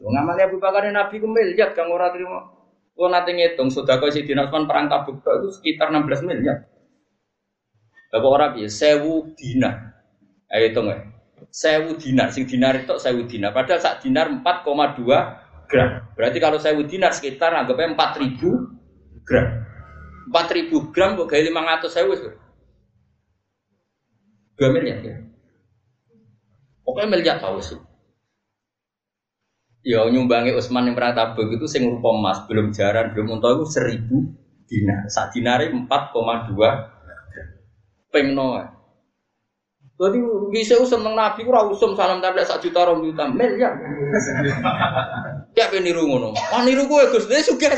Wong 0.00 0.12
ngamal 0.16 0.36
Abu 0.40 0.56
Bakar 0.56 0.88
ning 0.88 0.96
Nabi 0.96 1.20
ku 1.20 1.28
miliat 1.28 1.76
kang 1.76 1.92
ora 1.92 2.08
trimo. 2.08 2.56
Kalau 2.96 3.08
nanti 3.16 3.32
ngitung 3.32 3.72
sudah 3.72 3.96
kau 3.96 4.12
si 4.12 4.28
Usman 4.28 4.68
perang 4.68 4.92
tabuk 4.92 5.24
itu 5.24 5.48
sekitar 5.56 5.88
16 5.88 6.20
miliar. 6.20 6.68
Bapak 8.12 8.28
orang 8.28 8.50
biasa 8.60 8.76
sewu 8.76 9.32
dinar. 9.32 9.96
Ayo 10.52 10.68
hitung 10.68 10.92
ya. 10.92 11.00
Sewu 11.48 11.96
dinar, 11.96 12.28
sing 12.28 12.44
dinar 12.44 12.76
itu 12.76 12.92
sewu 13.00 13.24
dinar. 13.24 13.56
Padahal 13.56 13.80
saat 13.80 14.04
dinar 14.04 14.28
4,2 14.28 15.39
gram. 15.70 16.10
Berarti 16.18 16.42
kalau 16.42 16.58
sewu 16.58 16.82
dinar 16.84 17.14
sekitar 17.14 17.54
anggapnya 17.54 17.94
4000 17.94 19.22
gram. 19.22 19.46
4000 20.34 20.90
gram 20.90 21.14
kok 21.14 21.30
gaya 21.30 21.46
500 21.46 21.86
sewu 21.86 22.10
itu. 22.18 22.34
2 24.58 24.74
miliar 24.74 24.98
ya. 25.00 25.16
Pokoknya 26.84 27.08
miliar 27.08 27.38
tahu 27.38 27.62
sih. 27.62 27.78
Ya 29.80 30.04
nyumbangi 30.04 30.52
Utsman 30.52 30.92
yang 30.92 30.96
pernah 30.98 31.16
tabuk 31.16 31.48
itu 31.48 31.64
sing 31.64 31.88
rupa 31.88 32.12
emas, 32.12 32.44
belum 32.44 32.68
jaran, 32.76 33.16
belum 33.16 33.40
untuk 33.40 33.64
itu 33.64 33.72
seribu 33.72 34.28
dinar. 34.68 35.08
Saat 35.08 35.32
dinari 35.32 35.72
4,2 35.72 38.12
pengno. 38.12 38.60
Jadi 40.00 40.16
bisa 40.52 40.80
usum 40.80 41.04
nang 41.04 41.12
Nabi 41.12 41.44
kurang 41.44 41.72
usum 41.72 41.92
salam 41.92 42.24
tablet 42.24 42.48
sak 42.48 42.64
juta 42.64 42.88
rom 42.88 43.04
juta 43.04 43.28
miliar. 43.28 43.76
Ya 45.58 45.68
pengen 45.68 45.90
niru 45.90 46.06
ngono. 46.06 46.30
Wah 46.34 46.62
niru 46.62 46.86
gue 46.86 47.10
Gus, 47.10 47.26
dia 47.26 47.42
suka. 47.42 47.74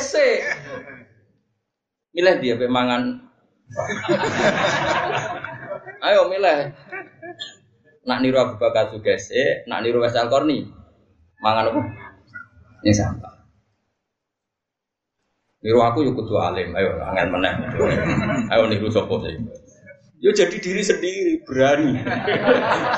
Milih 2.13 2.35
dia 2.45 2.55
pemangan. 2.61 3.25
Ayo 6.07 6.29
milih. 6.29 6.77
Nak 8.03 8.19
niru 8.21 8.37
Abu 8.37 8.55
Bakar 8.59 8.91
Sugese, 8.91 9.63
nak 9.71 9.87
niru 9.87 10.03
Wes 10.03 10.19
Al-Qarni. 10.19 10.67
Mangan 11.39 11.71
apa? 11.71 11.81
Ini 12.83 12.93
sampah. 12.93 13.35
Niru 15.63 15.79
aku 15.79 16.03
yuk 16.03 16.19
kudu 16.19 16.35
alim, 16.43 16.75
ayo 16.75 16.99
angin 17.07 17.31
meneh. 17.31 17.55
Ayo 18.51 18.67
niru 18.67 18.91
sopo 18.91 19.23
sih. 19.23 19.39
Yo 20.19 20.35
jadi 20.35 20.59
diri 20.59 20.83
sendiri, 20.83 21.35
berani. 21.47 22.03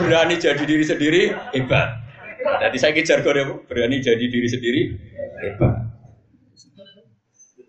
berani 0.00 0.40
jadi 0.40 0.64
diri 0.64 0.84
sendiri, 0.84 1.22
hebat. 1.52 2.03
Jadi 2.44 2.76
saya 2.76 2.92
kejar 2.92 3.24
kode 3.24 3.64
berani 3.64 4.04
jadi 4.04 4.20
diri 4.20 4.48
sendiri, 4.48 4.80
hebat. 5.40 5.74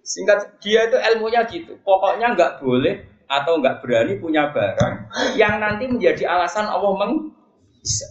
Singkat 0.05 0.61
dia 0.61 0.85
itu 0.85 0.97
ilmunya 0.99 1.41
gitu. 1.49 1.79
Pokoknya 1.81 2.35
nggak 2.35 2.61
boleh 2.61 3.25
atau 3.25 3.57
nggak 3.57 3.81
berani 3.81 4.13
punya 4.21 4.53
barang 4.53 5.09
yang 5.33 5.57
nanti 5.57 5.89
menjadi 5.89 6.29
alasan 6.29 6.69
Allah 6.69 6.93
meng 6.93 7.33
bisa. 7.81 8.05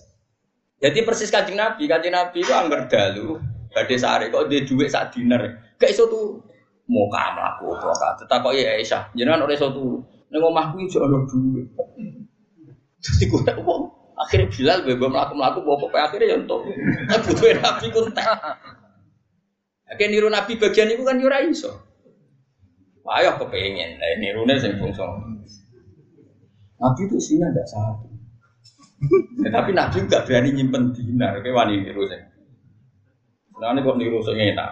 Jadi 0.82 1.00
persis 1.06 1.30
kancing 1.30 1.56
Nabi, 1.56 1.86
kancing 1.86 2.12
Nabi 2.12 2.42
itu 2.42 2.52
angger 2.52 2.90
dalu, 2.90 3.38
badhe 3.70 3.96
sare 3.96 4.28
kok 4.28 4.50
dia 4.50 4.66
duit 4.66 4.90
saat 4.90 5.14
dinner. 5.14 5.72
Gak 5.78 5.94
iso 5.94 6.10
tuh 6.10 6.42
mau 6.90 7.08
aku 7.08 7.72
kok 7.72 7.96
tetap 8.20 8.44
kok 8.44 8.52
ya 8.52 8.76
Aisyah, 8.76 9.14
jangan 9.16 9.46
oleh 9.46 9.56
iso 9.56 9.70
tuh. 9.72 10.02
Ning 10.28 10.42
omahku 10.42 10.82
iki 10.82 10.98
ono 10.98 11.24
duit. 11.30 11.66
Jadi 13.04 13.24
gue 13.30 13.54
wong 13.62 13.82
akhirnya 14.14 14.46
Bilal 14.50 14.78
bebas 14.86 15.10
melaku 15.10 15.32
melaku 15.34 15.58
bawa 15.66 15.76
pokoknya 15.82 16.04
akhirnya 16.06 16.26
ya 16.30 16.36
untuk 16.42 16.60
butuh 17.26 17.48
Nabi 17.58 17.86
kuntek. 17.90 18.26
Akhirnya 19.84 20.08
niru 20.10 20.28
Nabi 20.30 20.52
bagian 20.56 20.88
itu 20.90 21.02
kan 21.02 21.20
yura 21.20 21.38
iso. 21.44 21.70
Wah, 23.04 23.20
ya 23.20 23.36
kepengen. 23.36 24.00
Nah, 24.00 24.16
nirune 24.16 24.56
sing 24.56 24.80
bongso. 24.80 25.04
Nabi 26.80 27.00
itu 27.04 27.20
isinya 27.20 27.52
tidak 27.52 27.68
satu. 27.68 28.08
Ya, 29.44 29.52
tapi 29.52 29.76
Nabi 29.76 30.08
juga 30.08 30.24
berani 30.24 30.56
nyimpen 30.56 30.96
dinar, 30.96 31.36
kayak 31.44 31.52
wani 31.52 31.84
niru 31.84 32.08
sing. 32.08 32.22
Nah 33.60 33.70
ini 33.76 33.84
kok 33.84 33.96
niru 34.00 34.18
sing 34.24 34.40
enak. 34.40 34.70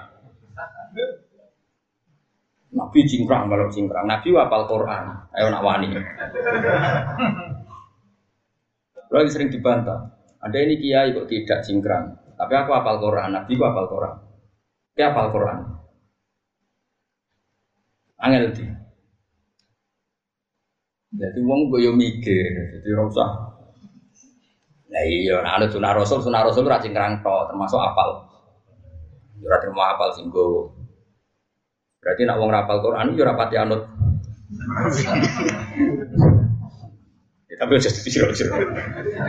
Nabi 2.72 2.98
cingkrang 3.04 3.52
kalau 3.52 3.68
cingkrang. 3.68 4.08
Nabi 4.08 4.32
wapal 4.32 4.64
Quran. 4.64 5.04
Ayo 5.36 5.52
nak 5.52 5.60
wani. 5.60 5.92
Lagi 9.12 9.28
sering 9.28 9.52
dibantah. 9.52 10.08
Ada 10.40 10.56
ini 10.64 10.80
kiai 10.80 11.12
kok 11.12 11.28
tidak 11.28 11.60
cingkrang. 11.62 12.16
Tapi 12.34 12.52
aku 12.56 12.72
apal 12.72 12.96
Quran. 12.96 13.36
Nabi 13.36 13.52
ku 13.54 13.62
apal 13.62 13.86
Quran. 13.86 14.14
Dia 14.96 15.12
apal 15.12 15.28
Quran. 15.28 15.58
Angel 18.24 18.48
di. 18.56 18.64
Jadi 21.12 21.38
wong 21.44 21.68
gue 21.68 21.92
mikir, 21.92 22.46
jadi 22.72 22.88
rasa 22.96 23.52
Nah 24.92 25.04
iya, 25.08 25.40
nah 25.40 25.56
ada 25.56 25.68
sunah 25.68 25.92
rasul, 25.96 26.20
sunah 26.20 26.44
rasul 26.44 26.68
ora 26.68 26.80
cingkrang 26.80 27.24
to, 27.24 27.36
termasuk 27.48 27.80
apal. 27.80 28.28
Ora 29.40 29.56
terima 29.60 29.96
apal 29.96 30.12
singgo. 30.12 30.72
Berarti 32.00 32.28
nak 32.28 32.36
wong 32.40 32.52
rapal 32.52 32.80
Quran 32.84 33.16
yo 33.16 33.24
ora 33.24 33.36
pati 33.36 33.56
anut. 33.56 33.82
Tapi 37.62 37.78
aja 37.78 37.94
jero-jero. 37.94 38.58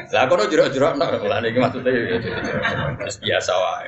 Lah 0.09 0.25
kono 0.25 0.49
jero-jero 0.49 0.97
nak 0.97 1.21
lah 1.21 1.37
niki 1.37 1.61
maksudnya 1.61 1.93
ya 1.93 2.17
biasa 2.97 3.51
wae. 3.53 3.87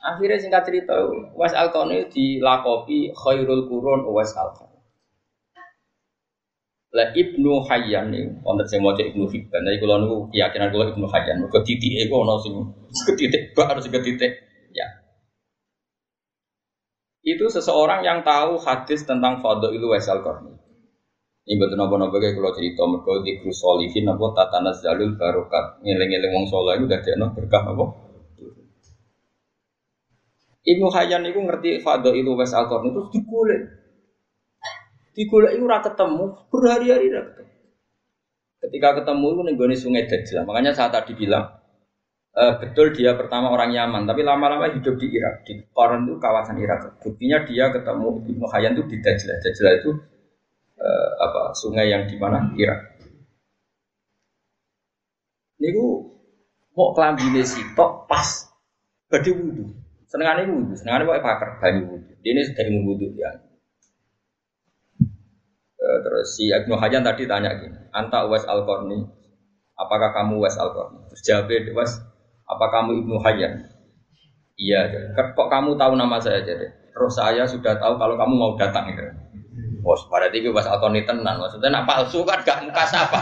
Akhirnya 0.00 0.38
singkat 0.38 0.62
cerita, 0.70 0.94
Was 1.34 1.50
Alkoni 1.50 2.06
dilakopi 2.06 3.10
khairul 3.10 3.66
kurun 3.66 4.06
Was 4.14 4.38
Alkoni. 4.38 4.78
Lah 6.94 7.10
Ibnu 7.10 7.66
Hayyan 7.66 8.14
nih, 8.14 8.30
wonten 8.46 8.70
sing 8.70 8.78
maca 8.78 9.02
Ibnu 9.02 9.26
Hibban. 9.26 9.66
Jadi 9.66 9.82
kalau 9.82 9.98
niku 9.98 10.16
keyakinan 10.30 10.70
kula 10.70 10.94
Ibnu 10.94 11.06
Hayyan, 11.10 11.42
mergo 11.42 11.58
titike 11.66 12.06
iku 12.06 12.22
ana 12.22 12.38
sing 12.38 12.54
ketitik 13.02 13.50
bak 13.58 13.74
harus 13.74 13.90
ketitik 13.90 14.30
ya. 14.70 14.86
Itu 17.26 17.50
seseorang 17.50 18.06
yang 18.06 18.22
tahu 18.22 18.62
hadis 18.62 19.02
tentang 19.02 19.42
Fadhailu 19.42 19.90
Waisal 19.90 20.22
Qarni. 20.22 20.59
Ini 21.50 21.58
betul 21.58 21.82
nopo 21.82 21.98
nopo 21.98 22.22
kayak 22.22 22.38
kalau 22.38 22.54
cerita 22.54 22.86
mereka 22.86 23.26
di 23.26 23.32
krusolihin 23.42 24.06
nopo 24.06 24.30
tatanas 24.30 24.86
jalul 24.86 25.18
barokat 25.18 25.82
ngeleng-ngeleng 25.82 26.30
wong 26.30 26.46
soleh 26.46 26.78
itu 26.78 26.86
dari 26.86 27.10
nopo 27.18 27.42
berkah 27.42 27.66
nopo. 27.66 27.84
Ibnu 30.62 30.86
Hayyan 30.94 31.26
itu 31.26 31.42
ngerti 31.42 31.82
Fadhailu 31.82 32.38
Waisal 32.38 32.70
Qarni 32.70 32.94
itu 32.94 33.02
dikulik 33.10 33.80
Digoleki 35.10 35.58
ora 35.58 35.82
ketemu, 35.82 36.38
berhari-hari 36.54 37.10
ketemu. 37.10 37.50
Ketika 38.62 38.88
ketemu 39.02 39.26
itu 39.50 39.62
nih 39.66 39.78
sungai 39.78 40.04
Dajjal. 40.06 40.46
Makanya 40.46 40.70
saat 40.70 40.94
tadi 40.94 41.18
bilang 41.18 41.50
e, 42.30 42.42
betul 42.62 42.94
dia 42.94 43.18
pertama 43.18 43.50
orang 43.50 43.74
Yaman, 43.74 44.06
tapi 44.06 44.22
lama-lama 44.22 44.70
hidup 44.70 44.94
di 45.02 45.10
Irak. 45.10 45.42
Di 45.42 45.66
Koran 45.74 46.06
itu 46.06 46.14
kawasan 46.22 46.62
Irak. 46.62 47.02
Buktinya 47.02 47.42
dia 47.42 47.74
ketemu 47.74 48.22
Ibnu 48.22 48.46
Hayyan 48.46 48.78
itu 48.78 48.86
di 48.86 48.96
Dajjal. 49.02 49.42
Dajjal 49.42 49.68
itu 49.82 49.90
e, 50.80 50.88
apa 51.20 51.52
sungai 51.52 51.92
yang 51.92 52.08
di 52.08 52.16
mana 52.16 52.48
Irak. 52.56 52.96
Niku 55.60 56.08
mau 56.72 56.96
kelambine 56.96 57.44
sitok 57.44 58.08
pas 58.08 58.48
badhe 59.12 59.30
wudu. 59.36 59.76
Senengane 60.08 60.48
wudu, 60.48 60.72
senengane 60.74 61.04
pokoke 61.04 61.22
pakar 61.22 61.50
banyu 61.60 61.84
wudu. 61.86 62.12
Ini 62.24 62.40
sedang 62.48 62.82
wudu 62.88 63.12
ya. 63.14 63.30
Eh, 65.80 65.98
terus 66.04 66.36
si 66.36 66.52
Ibnu 66.52 66.76
Hajar 66.76 67.00
tadi 67.00 67.24
tanya 67.24 67.56
gini, 67.56 67.76
Anta 67.88 68.28
Uwais 68.28 68.44
al 68.44 68.68
-Qarni, 68.68 69.00
apakah 69.80 70.12
kamu 70.12 70.36
Uwais 70.36 70.60
al 70.60 70.76
-Qarni? 70.76 71.08
Terus 71.08 71.22
jawab 71.24 71.50
Uwais, 71.72 71.92
apa 72.44 72.66
kamu 72.68 72.90
Ibnu 73.00 73.16
Hajar? 73.24 73.52
Iya, 74.60 74.80
kok 75.16 75.48
kamu 75.48 75.80
tahu 75.80 75.96
nama 75.96 76.20
saya 76.20 76.44
jadi? 76.44 76.68
Terus 76.92 77.16
saya 77.16 77.48
sudah 77.48 77.80
tahu 77.80 77.96
kalau 77.96 78.20
kamu 78.20 78.34
mau 78.36 78.52
datang 78.60 78.92
gitu. 78.92 79.08
Bos, 79.80 80.04
pada 80.12 80.28
tiga 80.28 80.52
al 80.52 80.78
-Qarni 80.78 81.08
tenan, 81.08 81.40
maksudnya 81.40 81.72
nak 81.72 81.88
palsu 81.88 82.20
kan 82.22 82.44
gak 82.44 82.60
muka 82.62 82.84
sapa. 82.84 83.20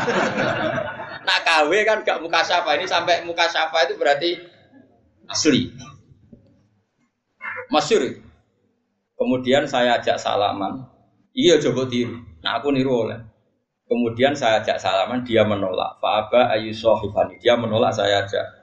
nak 1.27 1.39
KW 1.47 1.71
kan 1.87 2.03
gak 2.03 2.19
muka 2.19 2.43
sapa. 2.43 2.75
Ini 2.75 2.87
sampai 2.87 3.23
muka 3.23 3.47
sapa 3.47 3.87
itu 3.87 3.95
berarti 3.95 4.31
asli. 5.31 5.71
Masyur. 7.71 8.03
Kemudian 9.19 9.67
saya 9.71 9.99
ajak 10.03 10.19
salaman. 10.19 10.87
Iya 11.35 11.63
coba 11.63 11.87
tiru. 11.87 12.19
Nah 12.43 12.59
aku 12.59 12.75
niru 12.75 13.07
oleh. 13.07 13.19
Kemudian 13.89 14.37
saya 14.37 14.61
ajak 14.61 14.77
salaman, 14.77 15.25
dia 15.25 15.49
menolak. 15.49 15.97
Fa'aba 16.05 16.53
ayu 16.53 16.77
sohifani. 16.77 17.41
Dia 17.41 17.57
menolak, 17.57 17.97
saya 17.97 18.21
ajak. 18.21 18.58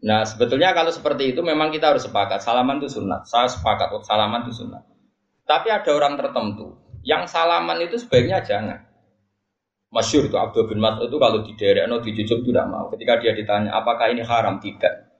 Nah 0.00 0.24
sebetulnya 0.24 0.72
kalau 0.72 0.88
seperti 0.88 1.36
itu 1.36 1.40
memang 1.44 1.68
kita 1.68 1.92
harus 1.92 2.08
sepakat. 2.08 2.40
Salaman 2.40 2.80
itu 2.80 2.88
sunat. 2.88 3.28
Saya 3.28 3.48
sepakat, 3.52 3.92
oh, 3.92 4.00
salaman 4.00 4.48
itu 4.48 4.64
sunat. 4.64 4.82
Tapi 5.44 5.68
ada 5.68 5.90
orang 5.92 6.16
tertentu 6.16 6.80
yang 7.04 7.28
salaman 7.28 7.80
itu 7.84 8.00
sebaiknya 8.00 8.40
jangan. 8.40 8.86
Masyur 9.90 10.30
itu 10.30 10.38
Abdul 10.38 10.70
bin 10.70 10.78
Mas'ud 10.78 11.10
itu 11.10 11.18
kalau 11.18 11.42
di 11.42 11.52
daerah 11.58 11.90
no 11.90 11.98
dijujuk 11.98 12.46
tidak 12.46 12.66
mau. 12.70 12.86
Ketika 12.94 13.18
dia 13.18 13.34
ditanya 13.34 13.74
apakah 13.74 14.14
ini 14.14 14.22
haram 14.22 14.62
tidak 14.62 15.10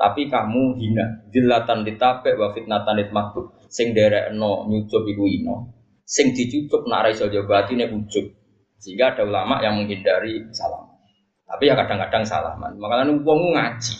tapi 0.00 0.32
kamu 0.32 0.80
hina 0.80 1.28
dilatan 1.28 1.84
ditape 1.84 2.32
wa 2.40 2.56
fitnatan 2.56 3.04
makbul 3.12 3.52
sing 3.68 3.92
no 4.32 4.64
nyucup 4.64 5.04
iku 5.04 5.28
ino 5.28 5.76
sing 6.08 6.32
dicucup 6.32 6.88
nak 6.88 7.04
ra 7.04 7.08
iso 7.12 7.28
jaga 7.28 7.68
atine 7.68 7.84
sehingga 8.80 9.12
ada 9.12 9.28
ulama 9.28 9.60
yang 9.60 9.76
menghindari 9.76 10.48
salam 10.56 10.88
Tapi 11.50 11.66
ya 11.66 11.74
kadang-kadang 11.74 12.22
salaman. 12.22 12.78
Makanya 12.78 13.10
wong 13.26 13.58
ngaji. 13.58 13.94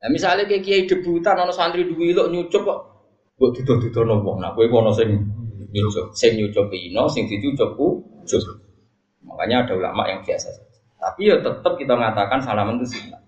Nah, 0.00 0.08
misalnya 0.10 0.48
kayak 0.48 0.64
kiai 0.64 0.82
debutan, 0.88 1.38
ono 1.38 1.52
santri 1.54 1.84
duwi 1.86 2.16
lo 2.16 2.26
nyucup 2.32 2.64
kok, 2.64 2.80
buat 3.36 3.52
tutur-tutur 3.52 4.08
nopo. 4.08 4.40
Nah, 4.40 4.56
gue 4.56 4.66
kono 4.66 4.90
sing 4.90 5.12
nyucup, 5.70 6.16
sing 6.16 6.40
nyucup 6.40 6.72
ino, 6.72 7.04
sing 7.06 7.28
dicucup 7.28 7.76
ucup. 7.76 8.42
Makanya 9.20 9.68
ada 9.68 9.72
ulama 9.76 10.08
yang 10.08 10.24
biasa. 10.24 10.48
Tapi 11.00 11.28
ya 11.28 11.36
tetap 11.40 11.76
kita 11.76 11.96
mengatakan 11.96 12.40
salaman 12.40 12.80
itu 12.80 12.96
sunnah. 12.96 13.20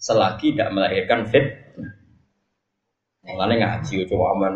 Selagi 0.00 0.56
tidak 0.56 0.72
melahirkan 0.72 1.28
fit. 1.28 1.44
Makanya 3.24 3.80
ngaji 3.80 4.04
coba 4.08 4.26
aman. 4.36 4.54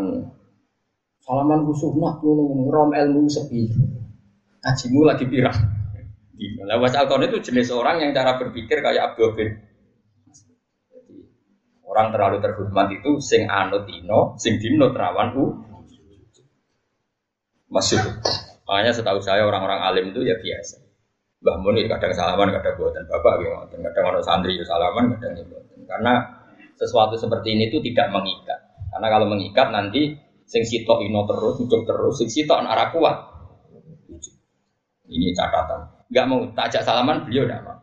Salaman 1.21 1.69
ku 1.69 1.73
sunnah 1.77 2.17
rom 2.69 2.91
ilmu 2.97 3.29
sepi. 3.29 3.69
Ngajimu 4.65 5.01
lagi 5.05 5.25
pirang. 5.29 5.78
Nah, 6.39 6.79
was 6.79 6.95
itu 6.95 7.39
jenis 7.43 7.75
orang 7.75 7.99
yang 7.99 8.11
cara 8.15 8.39
berpikir 8.39 8.79
kayak 8.79 9.15
Abdul 9.15 9.35
bin 9.35 9.59
Orang 11.89 12.13
terlalu 12.13 12.39
terhormat 12.45 12.93
itu 12.95 13.17
sing 13.19 13.49
anut 13.49 13.89
ino, 13.89 14.37
sing 14.37 14.61
dino 14.61 14.93
terawan 14.93 15.33
u. 15.35 15.45
Masih. 17.73 17.99
Makanya 18.69 18.93
setahu 18.93 19.25
saya 19.25 19.49
orang-orang 19.49 19.81
alim 19.81 20.13
itu 20.13 20.21
ya 20.21 20.37
biasa. 20.37 20.85
Mbah 21.41 21.57
Mun 21.65 21.81
kadang 21.89 22.13
salaman, 22.13 22.53
kadang 22.53 22.77
buatan 22.77 23.09
bapak, 23.09 23.33
gitu. 23.41 23.81
kadang 23.81 24.05
orang 24.05 24.21
santri 24.21 24.61
ya 24.61 24.65
salaman, 24.69 25.17
kadang 25.17 25.33
ya 25.41 25.45
buatan. 25.49 25.79
Karena 25.89 26.15
sesuatu 26.77 27.17
seperti 27.17 27.57
ini 27.57 27.73
itu 27.73 27.81
tidak 27.81 28.13
mengikat. 28.13 28.61
Karena 28.93 29.09
kalau 29.09 29.27
mengikat 29.33 29.73
nanti 29.73 30.13
sing 30.45 30.69
sitok 30.69 31.03
ino 31.09 31.25
terus, 31.25 31.57
hidup 31.57 31.89
terus, 31.89 32.21
sing 32.21 32.29
sitok 32.29 32.69
arah 32.69 32.93
kuat. 32.93 33.17
Ini 35.09 35.33
catatan. 35.33 35.98
Gak 36.09 36.27
mau 36.29 36.49
tajak 36.57 36.83
salaman, 36.85 37.29
beliau 37.29 37.45
tidak 37.45 37.63
mau. 37.65 37.79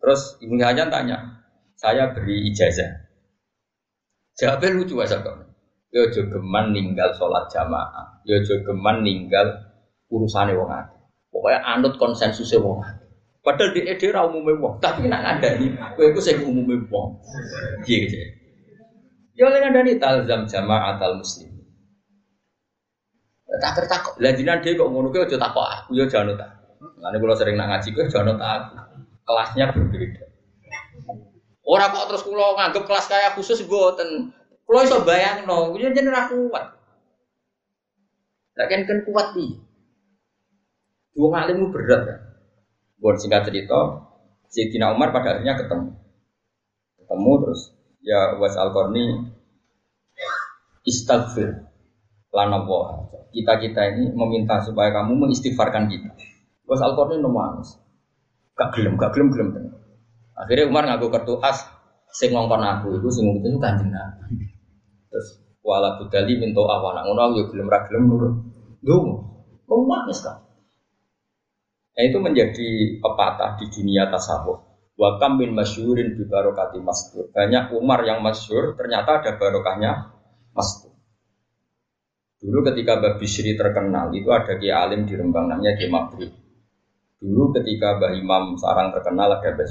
Terus 0.00 0.40
Ibu 0.40 0.54
Hajan 0.64 0.88
tanya, 0.88 1.44
saya 1.76 2.10
beri 2.16 2.48
ijazah. 2.48 3.08
Jawabnya 4.38 4.78
lucu 4.78 4.96
aja 5.02 5.18
kok. 5.20 5.34
Yo 5.90 6.08
jogeman 6.14 6.70
ninggal 6.70 7.10
sholat 7.16 7.50
jamaah. 7.50 8.22
Yo 8.22 8.38
jogeman 8.44 9.02
ninggal 9.02 9.50
urusannya 10.08 10.54
wong 10.54 10.70
ati. 10.70 10.96
Pokoknya 11.28 11.58
anut 11.64 11.98
konsensus 11.98 12.54
wong 12.54 12.80
ati. 12.80 13.04
Padahal 13.42 13.72
di 13.72 13.80
ede 13.88 14.12
ra 14.12 14.28
umume 14.28 14.60
wong, 14.60 14.76
tapi 14.78 15.08
nak 15.08 15.24
ada 15.24 15.56
nih, 15.56 15.72
kowe 15.96 16.04
iku 16.04 16.20
sing 16.20 16.44
umume 16.44 16.84
wong. 16.92 17.18
Piye 17.82 18.04
gitu. 18.04 18.16
Ya 19.38 19.46
oleh 19.48 19.62
ngandani 19.62 19.96
talzam 19.96 20.44
jamaah 20.44 20.98
al 20.98 21.18
muslim. 21.18 21.48
Tak 23.48 23.72
tertakok. 23.80 24.14
Lah 24.20 24.34
jinan 24.36 24.60
dhewe 24.60 24.76
kok 24.76 24.90
ngono 24.92 25.08
kuwi 25.08 25.24
aja 25.24 25.40
aku 25.40 25.96
ya 25.96 26.04
jangan 26.04 26.36
tak. 26.36 26.57
Nanti 26.98 27.16
kalau 27.22 27.36
sering 27.38 27.54
nak 27.54 27.68
ngaji 27.70 27.88
jangan 28.10 28.36
tak 28.36 28.50
aku. 28.50 28.74
Kelasnya 29.28 29.64
berbeda. 29.76 30.24
Orang 31.68 31.92
kok 31.92 32.06
terus 32.08 32.24
kulo 32.24 32.56
nganggep 32.56 32.84
kelas 32.88 33.06
kayak 33.12 33.36
khusus 33.36 33.60
boten. 33.68 34.32
Kulo 34.64 34.78
iso 34.84 35.04
bayangno, 35.04 35.72
kuwi 35.72 35.92
jenenge 35.92 36.12
ra 36.12 36.28
kuat. 36.28 36.64
Lah 38.56 38.66
kan 38.66 38.88
kan 38.88 38.98
kuat 39.04 39.36
iki. 39.36 39.60
Dua 41.12 41.28
ngalimmu 41.34 41.68
berat 41.68 42.02
kan. 42.08 42.18
Buat 42.98 43.22
singkat 43.22 43.46
cerita, 43.46 44.08
Sayyidina 44.48 44.96
Umar 44.96 45.12
pada 45.12 45.36
akhirnya 45.36 45.60
ketemu. 45.60 45.92
Ketemu 46.98 47.32
terus 47.44 47.60
ya 48.02 48.34
was 48.40 48.56
al 48.56 48.72
istighfar 50.88 51.68
lana 52.32 52.64
Kita 53.28 53.60
kita 53.60 53.80
ini 53.92 54.08
meminta 54.16 54.56
supaya 54.64 54.88
kamu 54.88 55.28
mengistighfarkan 55.28 55.84
kita. 55.92 56.12
Was 56.68 56.84
al 56.84 56.92
-Qarni 56.94 57.24
nomor 57.24 57.64
Gak 58.58 58.68
gelem, 58.74 59.00
gak 59.00 59.14
gelem, 59.14 59.32
gelem. 59.32 59.48
Akhirnya 60.38 60.68
Umar 60.70 60.84
ngaku 60.86 61.06
kartu 61.10 61.34
as 61.42 61.62
sing 62.14 62.30
ngongkon 62.34 62.62
aku 62.62 62.98
itu 62.98 63.08
sing 63.10 63.26
itu 63.38 63.58
kanjeng 63.58 63.90
Nabi. 63.90 64.46
Terus 65.10 65.28
wala 65.62 65.98
budali 65.98 66.38
minta 66.38 66.62
awana 66.62 67.02
ngono 67.06 67.38
yo 67.38 67.44
gelem 67.50 67.66
ra 67.66 67.86
gelem 67.86 68.04
nurut. 68.06 68.34
Lho, 68.82 68.96
mau 69.66 69.82
kan? 69.90 70.38
Nah 71.98 72.02
itu 72.06 72.18
menjadi 72.22 72.68
pepatah 73.02 73.58
di 73.58 73.66
dunia 73.74 74.06
tasawuf. 74.06 74.62
Wa 74.94 75.18
kam 75.18 75.38
bin 75.42 75.54
masyurin 75.54 76.14
bi 76.14 76.26
barokati 76.30 76.78
mastur. 76.78 77.26
Banyak 77.34 77.74
Umar 77.74 78.06
yang 78.06 78.22
masyur, 78.22 78.78
ternyata 78.78 79.18
ada 79.18 79.34
barokahnya 79.34 80.14
mastur. 80.54 80.94
Dulu 82.38 82.70
ketika 82.70 83.02
Mbak 83.02 83.18
Bishri 83.18 83.58
terkenal, 83.58 84.14
itu 84.14 84.30
ada 84.30 84.54
Ki 84.62 84.70
Alim 84.70 85.10
di 85.10 85.18
Rembang 85.18 85.50
namanya 85.50 85.74
Ki 85.74 85.90
Mabrib. 85.90 86.30
Dulu 87.18 87.50
ketika 87.58 87.98
Mbak 87.98 88.12
Imam 88.22 88.54
Sarang 88.54 88.94
terkenal 88.94 89.38
ada 89.38 89.50
Mbak 89.50 89.68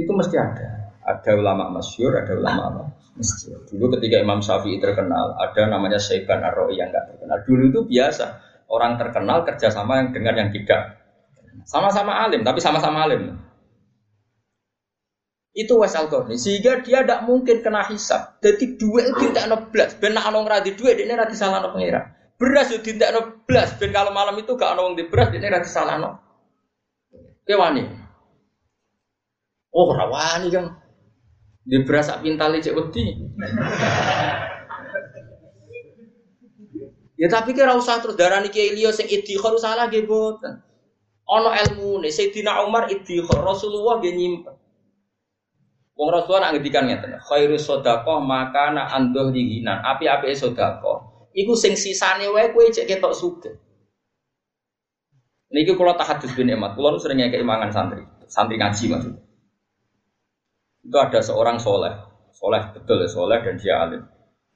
itu 0.00 0.12
mesti 0.16 0.36
ada. 0.38 0.68
Ada 1.00 1.32
ulama 1.36 1.80
masyur, 1.80 2.12
ada 2.12 2.32
ulama 2.36 2.62
apa? 2.70 2.82
Masyur. 3.18 3.66
Dulu 3.66 3.98
ketika 3.98 4.20
Imam 4.20 4.44
Syafi'i 4.44 4.78
terkenal, 4.78 5.34
ada 5.36 5.62
namanya 5.66 5.98
Syaiban 5.98 6.44
ar 6.44 6.54
yang 6.70 6.92
nggak 6.92 7.16
terkenal. 7.16 7.36
Dulu 7.42 7.62
itu 7.72 7.80
biasa, 7.88 8.26
orang 8.70 9.00
terkenal 9.00 9.42
kerjasama 9.42 9.98
yang 10.04 10.08
dengan 10.14 10.34
yang 10.46 10.50
tidak. 10.52 11.00
Sama-sama 11.66 12.24
alim, 12.24 12.46
tapi 12.46 12.62
sama-sama 12.62 13.04
alim. 13.08 13.36
Itu 15.50 15.82
wasal 15.82 16.06
korni, 16.06 16.38
sehingga 16.38 16.78
dia 16.86 17.02
tidak 17.02 17.26
mungkin 17.26 17.58
kena 17.58 17.82
hisap. 17.90 18.38
Jadi 18.38 18.78
duit 18.78 19.10
itu 19.10 19.34
tidak 19.34 19.50
benar 19.98 20.30
anong 20.30 20.46
radi 20.46 20.78
duit 20.78 20.94
ini 20.94 21.10
radi 21.10 21.34
salah 21.34 21.58
pengira. 21.74 22.19
Beras 22.40 22.72
itu 22.72 22.96
tidak 22.96 23.12
noblas, 23.12 23.76
ben 23.76 23.92
kalau 23.92 24.16
malam 24.16 24.32
itu 24.40 24.56
gak 24.56 24.72
anong 24.72 24.96
di 24.96 25.04
beras 25.12 25.28
ini 25.36 25.44
radi 25.44 25.68
salah 25.68 26.00
no. 26.00 26.10
Kewani. 27.44 27.84
Oh, 29.76 29.92
rawani 29.92 30.48
kan. 30.48 30.72
Di 31.68 31.84
berasa 31.84 32.16
pintal 32.24 32.56
cek 32.56 32.72
wedi. 32.72 33.04
ya 37.20 37.28
tapi 37.28 37.52
kira 37.52 37.76
usah 37.76 38.00
terus 38.00 38.16
darah 38.16 38.40
niki 38.40 38.72
Ilio 38.72 38.88
sing 38.96 39.04
idhikhar 39.04 39.60
salah 39.60 39.92
nggih 39.92 40.08
boten. 40.08 40.64
Ana 41.28 41.60
ilmune 41.60 42.08
Sayyidina 42.08 42.64
Umar 42.64 42.88
idhikhar 42.88 43.44
Rasulullah 43.44 44.00
nggih 44.00 44.16
nyimpen. 44.16 44.56
Wong 45.92 46.08
Rasulullah 46.08 46.48
nak 46.48 46.52
ngendikan 46.56 46.88
ngeten, 46.88 47.20
khairu 47.20 47.60
sedekah 47.60 48.24
makana 48.24 48.88
andoh 48.96 49.28
dihinan. 49.28 49.84
Api-api 49.84 50.32
sedekah 50.32 51.04
iku 51.36 51.52
sing 51.54 51.74
sisane 51.78 52.26
wae 52.30 52.50
kowe 52.54 52.64
cek 52.66 52.86
ketok 52.86 53.14
sugih. 53.14 53.54
Niki 55.50 55.74
kula 55.74 55.98
tahadus 55.98 56.30
bin 56.38 56.50
emat, 56.50 56.78
kula 56.78 56.94
sering 57.02 57.18
ngekek 57.18 57.42
imangan 57.42 57.70
santri, 57.74 58.02
santri 58.30 58.54
ngaji 58.54 58.84
maksudnya 58.86 59.30
itu 60.80 60.96
ada 60.96 61.20
seorang 61.20 61.60
soleh, 61.60 61.92
soleh 62.32 62.62
betul 62.72 63.04
ya 63.04 63.08
soleh 63.08 63.38
dan 63.44 63.54
dia 63.60 63.74
alim. 63.78 64.02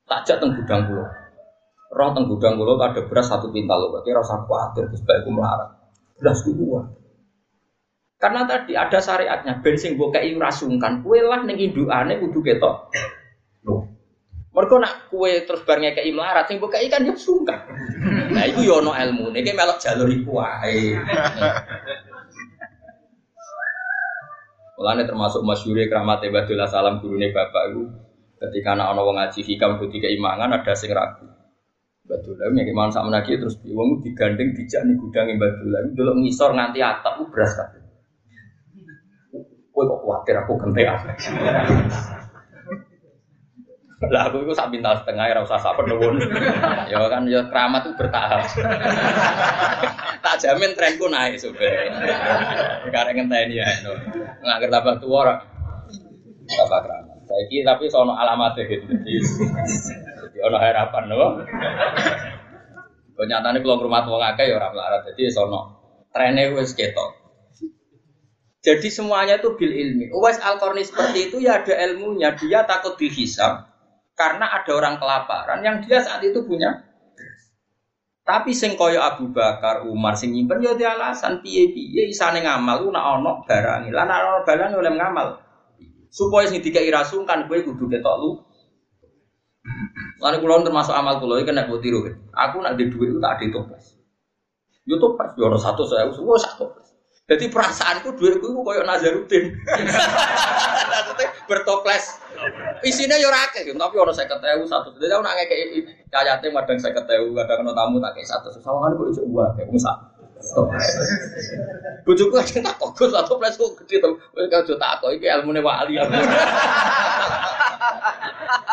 Takjak 0.05 0.41
teng 0.41 0.57
gudang 0.57 0.89
kulo, 0.89 1.05
roh 1.95 2.11
teng 2.13 2.27
gudang 2.29 2.59
kulo 2.61 2.77
ada 2.81 3.07
beras 3.07 3.29
satu 3.29 3.55
pintal 3.55 3.79
loh, 3.81 3.89
berarti 3.95 4.11
rasa 4.13 4.43
khawatir 4.45 4.85
terus 4.91 5.05
baikku 5.05 5.31
melarat. 5.33 5.71
Beras 6.19 6.43
kuat. 6.45 6.87
Karena 8.21 8.49
tadi 8.49 8.73
ada 8.73 8.99
syariatnya, 8.99 9.61
bensin 9.61 10.01
gue 10.01 10.09
kayak 10.09 10.41
rasungkan, 10.41 11.05
kue 11.05 11.21
lah 11.21 11.45
neng 11.45 11.61
induane 11.61 12.17
kudu 12.19 12.41
ketok. 12.41 12.89
Loh, 13.69 13.94
mereka 14.55 14.75
nak 14.79 15.11
kue 15.11 15.43
terus 15.43 15.67
barengnya 15.67 15.99
kayak 15.99 16.15
melarat, 16.15 16.47
sing 16.47 16.63
buka 16.63 16.79
ikan 16.79 17.03
ya 17.03 17.15
sungkan. 17.19 17.59
Nah 18.31 18.47
itu 18.47 18.71
yono 18.71 18.95
ilmu, 18.95 19.35
nih 19.35 19.51
melok 19.51 19.83
jalur 19.83 20.07
iku 20.07 20.39
Mulane 24.75 25.07
termasuk 25.07 25.43
masyure 25.47 25.87
keramat 25.87 26.23
Ibadullah 26.27 26.67
salam 26.67 26.99
gurune 26.99 27.31
bapak 27.31 27.71
itu 27.71 27.83
ketika 28.43 28.75
anak 28.75 28.91
ana 28.91 29.01
wong 29.07 29.17
ngaji 29.17 29.41
hikam 29.47 29.79
do 29.79 29.87
imangan 29.91 30.51
ada 30.51 30.75
sing 30.75 30.91
ragu. 30.91 31.27
Ibadullah 32.05 32.53
yang 32.53 32.69
iman 32.75 32.91
sak 32.91 33.07
menagi 33.07 33.39
terus 33.39 33.59
wong 33.65 34.03
digandeng 34.03 34.55
dijak 34.55 34.83
ning 34.87 34.99
gudang 34.99 35.31
Ibadullah 35.35 35.95
delok 35.95 36.15
ngisor 36.21 36.55
nganti 36.55 36.79
atap 36.83 37.23
beras 37.31 37.55
kabeh. 37.55 37.83
Kowe 39.75 39.83
kok 39.83 39.99
kuatir 40.07 40.39
aku 40.39 40.53
gentekan. 40.63 41.03
Lah 44.03 44.27
aku 44.27 44.43
itu 44.43 44.53
sak 44.53 44.75
bintang 44.75 44.99
setengah 44.99 45.31
ya 45.31 45.41
usah 45.41 45.61
sak 45.61 45.79
penuwun. 45.79 46.19
ya 46.91 46.99
kan 47.07 47.23
ya 47.31 47.47
keramat 47.47 47.87
itu 47.87 47.93
bertahap. 47.95 48.43
tak 50.25 50.37
jamin 50.43 50.75
trenku 50.75 51.07
naik 51.07 51.39
sebenarnya. 51.39 51.95
Karena 52.91 53.11
ngenteni 53.15 53.55
ya. 53.63 53.67
Nggak 54.43 54.57
kerja 54.67 54.75
tambah 54.75 54.95
tua 54.99 55.17
ora. 55.25 55.35
Tambah 56.45 56.81
keramat. 56.85 57.17
Saiki 57.25 57.65
tapi 57.65 57.89
sono 57.89 58.19
alamat 58.19 58.59
gitu. 58.59 58.85
Jadi 58.85 60.39
ono 60.43 60.57
harapan 60.59 61.03
loh. 61.09 61.31
Kenyataannya 63.15 63.63
kalau 63.63 63.87
rumah 63.87 64.03
tua 64.03 64.19
ngake 64.21 64.51
ya 64.51 64.59
orang 64.59 64.75
melarat. 64.75 65.01
Jadi 65.15 65.31
sono 65.31 65.61
trennya 66.11 66.51
wes 66.53 66.75
ketok. 66.75 67.23
Jadi 68.65 68.89
semuanya 68.89 69.39
itu 69.39 69.55
bil 69.61 69.71
ilmi. 69.71 70.09
Uwais 70.09 70.41
al 70.41 70.57
seperti 70.59 71.31
itu 71.31 71.37
ya 71.39 71.63
ada 71.63 71.73
ilmunya. 71.85 72.33
Dia 72.33 72.65
takut 72.65 72.97
dihisap 72.97 73.74
karena 74.15 74.47
ada 74.47 74.71
orang 74.71 74.95
kelaparan 74.99 75.61
yang 75.67 75.83
dia 75.83 75.99
saat 76.03 76.23
itu 76.23 76.43
punya 76.47 76.87
Tapi 78.25 78.57
sing 78.57 78.73
Abu 78.81 79.37
Bakar, 79.37 79.85
Umar 79.85 80.17
sing 80.17 80.33
nyimpen 80.33 80.65
ya 80.65 80.73
dia 80.73 80.97
alasan 80.97 81.45
piye-piye 81.45 82.09
isane 82.09 82.41
ngamal 82.41 82.81
ku 82.81 82.89
nak 82.89 83.21
ana 83.21 83.45
barang. 83.45 83.93
Lah 83.93 84.09
nak 84.09 84.17
ana 84.17 84.41
barang 84.49 84.81
oleh 84.81 84.97
ngamal. 84.97 85.45
Supaya 86.09 86.49
sing 86.49 86.65
dikai 86.65 86.89
rasungkan 86.89 87.45
kowe 87.45 87.61
kudu 87.61 87.85
ketok 87.85 88.17
lu. 88.17 88.41
Lan 90.25 90.41
kula 90.41 90.65
termasuk 90.65 90.97
amal 90.97 91.21
kula 91.21 91.45
iki 91.45 91.53
nek 91.53 91.69
tiru. 91.85 92.01
Aku 92.33 92.65
nak 92.65 92.81
di 92.81 92.89
dhuwit 92.89 93.13
tak 93.21 93.45
di 93.45 93.53
toples. 93.53 93.93
Yo 94.89 94.97
toples 94.97 95.37
yo 95.37 95.53
ono 95.53 95.61
100 95.61 95.85
saya 95.85 96.09
wis 96.09 96.17
satu. 96.17 96.84
Jadi 97.25 97.49
perasaanku 97.49 98.21
duitku 98.21 98.53
itu 98.53 98.61
koyo 98.61 98.85
Nazarudin. 98.85 99.49
bertoples. 101.49 102.21
Isinya 102.85 103.17
yo 103.17 103.33
rakeh, 103.33 103.65
tapi 103.65 103.97
orang 103.97 104.17
saya 104.17 104.29
ketemu 104.29 104.69
satu. 104.69 104.93
Jadi 105.01 105.13
aku 105.13 105.25
nak 105.25 105.37
ngekei 105.41 105.89
cayate 106.13 106.49
madang 106.53 106.77
saya 106.77 106.93
ketemu, 106.93 107.33
kadang 107.33 107.65
kena 107.65 107.73
tamu 107.73 107.97
tak 108.01 108.13
kayak 108.17 108.29
satu. 108.29 108.49
Sawangan 108.61 109.01
kok 109.01 109.09
iso 109.09 109.23
gua 109.29 109.57
kayak 109.57 109.69
musa. 109.73 109.93
Bujuku 112.05 112.37
aja 112.37 112.61
tak 112.61 112.77
kok 112.77 113.09
satu 113.09 113.41
plus 113.41 113.57
kok 113.57 113.73
gede 113.81 114.05
tuh. 114.05 114.21
Kau 114.37 114.77
tak 114.77 115.01
kok 115.01 115.11
iki 115.17 115.25
ilmune 115.25 115.65
wali. 115.65 115.97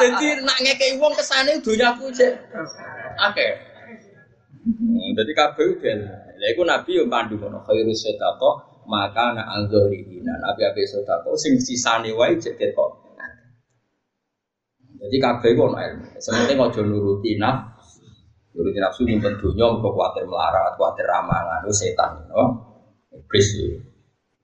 Jadi 0.02 0.28
nak 0.44 0.58
ngekei 0.60 1.00
uang 1.00 1.16
kesane 1.16 1.64
dunyaku 1.64 2.12
cek. 2.12 2.36
Oke. 3.32 3.48
Jadi 5.16 5.32
kabeh 5.32 5.68
ben. 5.80 6.00
Lha 6.42 6.48
iku 6.50 6.66
Nabi 6.66 6.98
yo 6.98 7.06
pandu 7.06 7.38
ngono, 7.38 7.62
sedekah 7.94 8.34
maka 8.90 9.30
ana 9.30 9.46
anzurina. 9.62 10.42
Nabi 10.42 10.66
ape 10.66 10.82
sedekah 10.90 11.22
sing 11.38 11.62
sisane 11.62 12.10
wae 12.18 12.34
cek 12.42 12.58
ketok. 12.58 12.98
Jadi 15.02 15.18
kabeh 15.18 15.54
ku 15.54 15.70
ono 15.70 15.78
ilmu. 15.78 16.06
Sementing 16.18 16.58
aja 16.62 16.82
nuruti 16.82 17.38
nafsu. 17.38 18.06
Nuruti 18.54 18.78
nafsu 18.82 19.02
nyimpen 19.06 19.38
dunya 19.38 19.66
kok 19.70 19.94
kuwatir 19.94 20.26
melarat, 20.30 20.78
kuwatir 20.78 21.10
ramangan, 21.10 21.66
setan, 21.74 22.30
no? 22.30 22.46
Iblis 23.10 23.48
ya. 23.58 23.82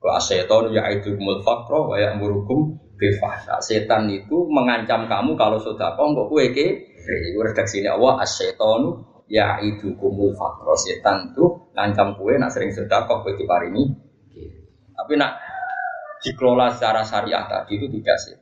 Wa 0.01 0.17
setan 0.17 0.73
ya 0.73 0.89
itu 0.93 1.13
kumul 1.13 1.45
faqra 1.45 1.77
wa 1.81 1.97
ya'murukum 1.97 2.77
bil 2.97 3.13
fahsya. 3.21 3.61
Setan 3.61 4.09
itu 4.09 4.49
mengancam 4.49 5.05
kamu 5.05 5.37
kalau 5.37 5.61
sedekah 5.61 5.93
kok 5.93 6.25
kowe 6.29 6.45
ke 6.53 6.67
Iku 7.07 7.39
redaksine 7.39 7.87
Allah 7.87 8.19
as-syaitanu 8.19 8.99
ya 9.27 9.59
itu 9.59 9.93
kumul 9.99 10.31
fakro 10.33 10.73
setan 10.79 11.35
tuh 11.35 11.71
ngancam 11.75 12.15
kue 12.15 12.39
nak 12.39 12.51
sering 12.51 12.71
sedekah 12.71 13.23
kue 13.23 13.35
diparingi. 13.35 13.83
Tapi 14.97 15.13
nak 15.19 15.37
dikelola 16.23 16.73
secara 16.73 17.05
syariah 17.05 17.45
tadi 17.45 17.77
itu 17.77 17.87
tidak 17.99 18.17
sih. 18.17 18.35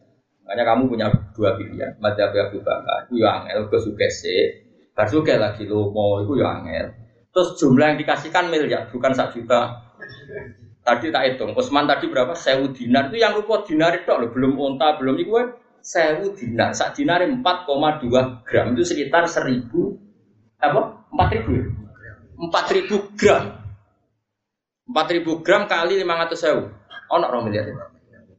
Makanya 0.45 0.63
kamu 0.71 0.83
punya 0.87 1.07
dua 1.33 1.57
pilihan 1.57 1.97
madzhab 1.97 2.31
Abu 2.31 2.61
Bakar 2.61 3.09
itu 3.09 3.17
yang 3.25 3.49
angel 3.49 3.65
ke 3.65 3.77
sugese 3.81 4.37
bar 4.95 5.09
lagi 5.11 5.67
lo 5.67 5.91
mau 5.91 6.21
itu 6.21 6.39
yang 6.39 6.63
angel. 6.63 6.93
Terus 7.35 7.49
jumlah 7.59 7.85
yang 7.91 7.99
dikasihkan 7.99 8.47
miliar 8.47 8.87
bukan 8.87 9.11
satu 9.11 9.43
juta. 9.43 9.83
Tadi 10.85 11.09
tak 11.09 11.23
hitung 11.33 11.57
Usman 11.57 11.89
tadi 11.89 12.07
berapa? 12.07 12.37
Sewu 12.37 12.69
dinar. 12.71 13.09
Itu 13.09 13.17
yang 13.17 13.33
rupa 13.33 13.65
dinar 13.65 13.91
itu 13.97 14.07
loh 14.07 14.29
belum 14.29 14.53
unta 14.55 14.95
belum 15.01 15.17
itu 15.17 15.33
sewu 15.81 16.37
dinar. 16.37 16.71
Sak 16.77 16.93
dinar 16.93 17.25
4,2 17.25 18.45
gram 18.45 18.65
itu 18.77 18.85
sekitar 18.85 19.25
seribu 19.25 20.04
apa? 20.71 20.81
Empat 21.11 21.29
ribu. 21.35 21.49
Ya? 21.55 22.13
Empat 22.35 22.65
ribu 22.73 22.95
gram. 23.15 23.43
Empat 24.85 25.07
ribu 25.13 25.31
gram 25.41 25.65
kali 25.65 25.97
lima 25.97 26.19
ratus 26.25 26.45
sewu. 26.45 26.69
Oh, 27.09 27.17
nak 27.21 27.33
miliar. 27.45 27.69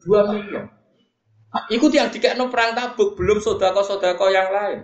Dua 0.03 0.27
miliar. 0.31 0.71
Ikut 1.73 1.91
yang 1.95 2.11
no 2.37 2.53
perang 2.53 2.77
tabuk, 2.77 3.17
belum 3.17 3.41
sodako-sodako 3.41 4.29
yang 4.29 4.53
lain. 4.53 4.79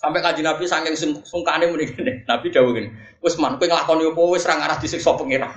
Sampai 0.00 0.24
kaji 0.24 0.40
Nabi 0.40 0.64
saking 0.64 0.96
sungkane 1.28 1.68
muni 1.68 1.84
gini. 1.84 2.24
Nabi 2.24 2.48
jauh 2.48 2.72
gini. 2.72 2.88
Wes 3.20 3.36
man, 3.36 3.60
kowe 3.60 3.68
nglakoni 3.68 4.08
opo 4.08 4.32
wis 4.32 4.48
ra 4.48 4.56
ngarah 4.56 4.80
disiksa 4.80 5.12
pengira. 5.12 5.52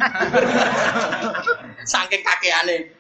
saking 1.96 2.20
kakeane. 2.20 2.92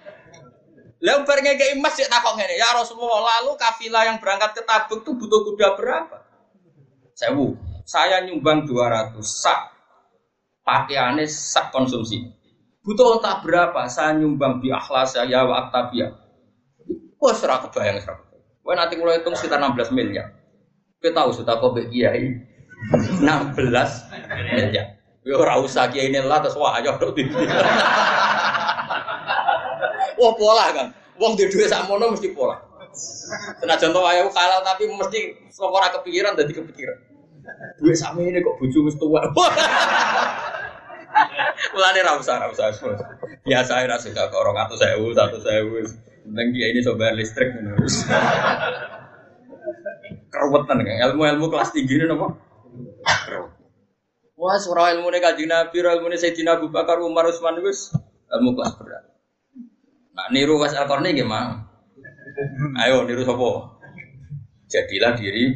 Lalu 1.03 1.27
bar 1.27 1.39
ngekeki 1.43 1.75
emas 1.75 1.99
ya 1.99 2.07
takok 2.07 2.39
ngene, 2.39 2.55
ya 2.55 2.71
Rasulullah, 2.79 3.43
lalu 3.43 3.59
kafilah 3.59 4.07
yang 4.07 4.23
berangkat 4.23 4.55
ke 4.55 4.63
Tabuk 4.63 5.03
itu 5.03 5.11
butuh 5.19 5.43
kuda 5.51 5.75
berapa? 5.75 6.22
Sewu. 7.15 7.57
Saya 7.83 8.23
nyumbang 8.25 8.65
200 8.65 9.19
sak. 9.21 9.73
Pakaiannya 10.63 11.27
sak 11.27 11.75
konsumsi. 11.75 12.23
Butuh 12.83 13.19
entah 13.19 13.43
berapa? 13.43 13.87
Saya 13.91 14.15
nyumbang 14.15 14.63
di 14.63 14.71
akhlas 14.71 15.15
saya 15.15 15.43
wa 15.43 15.67
aktabia 15.67 16.23
wah 17.23 17.31
serah 17.31 17.63
kebayang 17.63 18.03
serah 18.03 18.19
wah 18.67 18.75
nanti 18.75 18.99
mulai 18.99 19.23
hitung 19.23 19.31
sekitar 19.31 19.63
16 19.63 19.95
miliar. 19.95 20.27
Kita 20.99 21.23
tahu 21.23 21.31
sudah 21.31 21.55
kau 21.59 21.71
kiai? 21.71 22.35
16 22.91 23.55
miliar. 23.55 24.99
Yo 25.23 25.39
ora 25.39 25.55
usah 25.55 25.87
kiai 25.87 26.11
ini 26.11 26.19
lah 26.19 26.43
terus 26.43 26.59
wah 26.59 26.75
ayo 26.79 26.99
dok 26.99 27.15
Wah 30.19 30.31
pola 30.35 30.67
kan. 30.75 30.87
Wong 31.19 31.39
di 31.39 31.47
duit 31.47 31.71
sakmono 31.71 32.11
mesti 32.11 32.31
pola. 32.35 32.59
Senajan 32.93 33.89
contoh 33.89 34.05
ayo 34.05 34.29
kalah 34.29 34.61
tapi 34.61 34.85
mesti 34.85 35.33
ora 35.57 35.89
kepikiran 35.89 36.37
dadi 36.37 36.53
kepikiran. 36.53 36.97
Duit 37.81 37.97
sami 37.97 38.29
ini 38.29 38.39
kok 38.39 38.55
bojo 38.61 38.79
wis 38.85 38.95
tuwa. 38.95 39.25
Mulane 41.73 41.99
ra 42.05 42.13
usah 42.17 42.37
ra 42.37 42.47
usah. 42.53 42.69
Biasa 43.43 43.83
ora 43.83 43.97
suka 43.97 44.29
kok 44.29 44.41
200.000, 44.77 45.01
100.000. 45.01 46.13
Penting 46.23 46.47
dia 46.55 46.71
ini 46.71 46.79
coba 46.85 47.11
listrik 47.17 47.51
ngono. 47.51 47.83
Keruwetan 50.31 50.81
kan 50.81 50.97
ilmu-ilmu 51.11 51.45
kelas 51.51 51.75
tinggi 51.75 51.99
ini 51.99 52.09
nopo? 52.09 52.33
Wah, 54.33 54.57
surah 54.57 54.97
ilmu 54.97 55.13
ini 55.13 55.19
kaji 55.21 55.45
Nabi, 55.45 55.77
ilmu 55.77 56.09
ini 56.09 56.17
Sayyidina 56.17 56.57
Abu 56.57 56.73
Bakar, 56.73 56.97
Umar, 56.99 57.29
Usman, 57.29 57.61
wis 57.61 57.93
ilmu 58.33 58.57
kelas 58.57 58.73
berat. 58.81 59.05
Nah, 60.13 60.27
niru 60.33 60.57
was 60.57 60.73
al 60.73 60.89
gimana? 60.89 61.72
Ayo 62.81 63.05
niru 63.05 63.23
sopo. 63.25 63.81
Jadilah 64.69 65.13
diri 65.13 65.53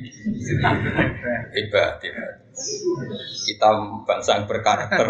hebat. 1.58 2.02
Kita 3.46 3.70
bangsa 4.06 4.42
yang 4.42 4.46
berkarakter. 4.46 5.08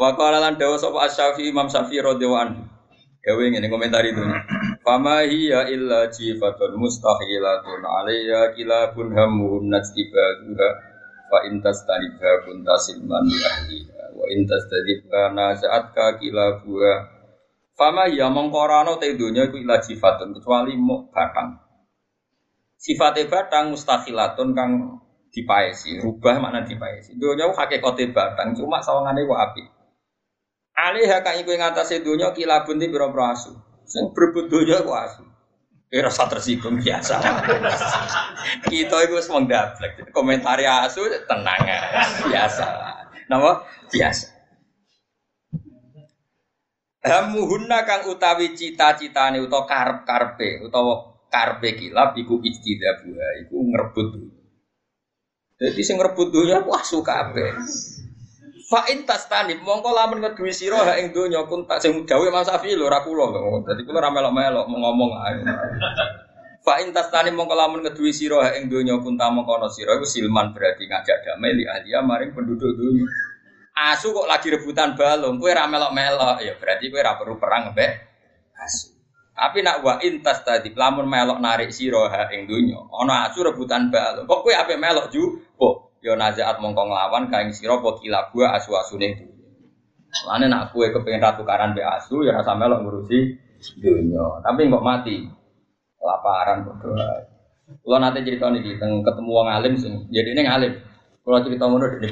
Wa 0.00 0.10
qala 0.18 0.42
lan 0.42 0.58
dawa 0.60 0.76
sapa 0.76 1.08
Imam 1.40 1.68
Syafi'i 1.68 2.02
radhiyallahu 2.02 2.42
anhu. 2.42 2.62
Dawe 3.22 3.42
ngene 3.46 3.70
komentar 3.70 4.02
itu. 4.02 4.20
Fama 4.82 5.22
hiya 5.22 5.70
illa 5.70 6.10
jifatun 6.10 6.74
mustahilatun 6.74 7.86
alayya 7.86 8.50
kilabun 8.58 9.14
hamun 9.14 9.70
najtibaha 9.70 10.90
fa 11.32 11.48
intas 11.48 11.88
taniba 11.88 12.44
kunta 12.44 12.76
silman 12.76 13.24
li 13.24 13.40
ahliha 13.40 14.12
wa 14.12 14.26
intas 14.28 14.68
tadibka 14.68 15.32
nasa'atka 15.32 16.20
kilabuha 16.20 17.21
Fama 17.72 18.04
ya 18.12 18.28
mengkorano 18.28 19.00
te 19.00 19.16
dunya 19.16 19.48
iku 19.48 19.56
ila 19.56 19.80
sifatun 19.80 20.36
kecuali 20.36 20.76
mau 20.76 21.08
batang. 21.08 21.56
Sifatnya 22.76 23.30
batang 23.30 23.72
mustahilatun 23.72 24.52
kang 24.52 24.70
dipaesi, 25.32 25.96
rubah 26.04 26.36
makna 26.36 26.68
dipaesi. 26.68 27.16
Dunya 27.16 27.48
ku 27.48 27.56
hakikate 27.56 28.12
batang, 28.12 28.52
cuma 28.52 28.84
sawangane 28.84 29.24
ku 29.24 29.32
api. 29.32 29.62
Alih 30.76 31.08
kang 31.24 31.36
iku 31.40 31.56
ing 31.56 31.64
atase 31.64 32.04
dunya 32.04 32.32
kilabun 32.36 32.76
di 32.76 32.92
pira-pira 32.92 33.32
asu. 33.32 33.56
Sing 33.88 34.12
berebut 34.12 34.52
dunya 34.52 34.84
ku 34.84 34.92
asu. 34.92 35.24
Eh 35.92 36.00
rasa 36.00 36.24
tersinggung 36.24 36.80
biasa. 36.80 37.20
Kita 38.72 38.96
itu 39.04 39.16
semua 39.20 39.44
daplek. 39.44 40.08
Komentari 40.08 40.64
asu 40.64 41.04
tenang 41.28 41.60
ya. 41.68 41.80
Biasa. 42.24 42.66
Nama 43.28 43.60
biasa. 43.92 44.31
Hamuhunna 47.02 47.82
kang 47.82 48.06
utawi 48.06 48.54
cita-citane 48.54 49.42
utawa 49.42 49.66
karep-karepe 49.66 50.62
utawa 50.62 51.18
karepe 51.26 51.74
kilap 51.74 52.14
iku 52.14 52.38
ijtidabuha 52.38 53.28
iku 53.42 53.56
ngrebut 53.58 54.08
Jadi 55.58 55.80
sing 55.82 55.98
ngrebut 55.98 56.30
dunya 56.30 56.62
wah 56.62 56.82
suka 56.82 57.10
kabeh. 57.10 57.58
Fa 58.70 58.86
in 58.94 59.02
tastani 59.02 59.58
mongko 59.58 59.90
lamun 59.90 60.22
ngeduwi 60.22 60.54
sira 60.54 60.78
ha 60.82 60.94
ing 60.98 61.10
donya 61.10 61.42
kun 61.50 61.66
tak 61.66 61.82
sing 61.82 62.06
gawe 62.06 62.26
Mas 62.30 62.46
Safi 62.46 62.78
lho 62.78 62.86
ora 62.86 63.02
kula 63.02 63.30
lho. 63.34 63.66
Dadi 63.66 63.82
kula 63.82 63.98
ora 63.98 64.10
melok-melok 64.14 64.66
ngomong 64.70 65.12
ae. 65.22 65.42
Fa 66.62 66.78
in 66.82 66.94
tastani 66.94 67.34
mongko 67.34 67.54
lamun 67.58 67.82
ngeduwi 67.82 68.14
sira 68.14 68.54
ing 68.58 68.70
donya 68.70 68.98
kun 69.02 69.18
ta 69.18 69.30
mongko 69.30 69.58
ana 69.58 69.68
sira 69.70 69.98
iku 69.98 70.06
silman 70.06 70.54
berarti 70.54 70.86
ngajak 70.86 71.18
damai 71.26 71.54
li 71.58 71.66
ahliya 71.66 72.00
maring 72.06 72.30
penduduk 72.30 72.74
dunya. 72.78 73.06
Asu 73.72 74.12
kok 74.12 74.28
lagi 74.28 74.52
rebutan 74.52 74.92
balung, 74.92 75.40
kue 75.40 75.48
ra 75.48 75.64
melok-melok, 75.64 76.44
ya 76.44 76.52
berarti 76.60 76.92
kue 76.92 77.00
ra 77.00 77.16
perlu 77.16 77.40
perang 77.40 77.72
mbek 77.72 77.92
asu. 78.60 78.92
Tapi 79.32 79.64
nak 79.64 79.80
wa 79.80 79.96
intas 80.04 80.44
tadi, 80.44 80.76
lamun 80.76 81.08
melok 81.08 81.40
narik 81.40 81.72
siroha 81.72 82.28
ing 82.36 82.44
dunya, 82.44 82.76
ana 82.92 83.32
asu 83.32 83.40
rebutan 83.40 83.88
balung. 83.88 84.28
Kok 84.28 84.40
kue 84.44 84.52
ape 84.52 84.76
melok 84.76 85.08
ju? 85.08 85.40
Kok 85.56 86.04
ya 86.04 86.12
nazaat 86.20 86.60
mongko 86.60 86.84
nglawan 86.84 87.32
kaing 87.32 87.56
sira 87.56 87.80
apa 87.80 87.96
gua 88.28 88.60
asu-asune 88.60 89.08
itu. 89.08 89.24
Lane 90.28 90.52
nak 90.52 90.76
kue 90.76 90.92
kepengin 90.92 91.24
ratu 91.24 91.40
karan 91.48 91.72
be 91.72 91.80
asu 91.80 92.28
ya 92.28 92.36
rasa 92.36 92.52
melok 92.52 92.84
ngurusi 92.84 93.18
dunya. 93.80 94.44
Tapi 94.44 94.68
kok 94.68 94.84
mati. 94.84 95.16
Kelaparan 95.96 96.66
berdoa. 96.66 97.30
Kalau 97.78 97.98
nanti 98.02 98.26
cerita 98.26 98.50
nih, 98.50 98.74
ketemu 98.76 99.30
wong 99.32 99.48
alim 99.48 99.78
jadi 100.10 100.28
ini 100.34 100.42
ngalim. 100.44 100.72
Kalau 101.22 101.38
cerita 101.46 101.64
ngono 101.70 101.86
ini 101.94 102.10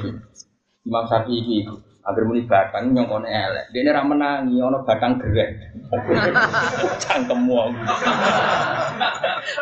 Imam 0.81 1.05
Syafi'i 1.05 1.37
iki 1.45 1.57
agar 2.01 2.23
muni 2.25 2.41
batang 2.49 2.89
nyongkone 2.97 3.29
elek. 3.29 3.65
Dene 3.69 3.93
ra 3.93 4.01
menangi 4.01 4.57
ana 4.57 4.81
batang 4.81 5.21
gerek. 5.21 5.53
Cangkemmu. 7.03 7.55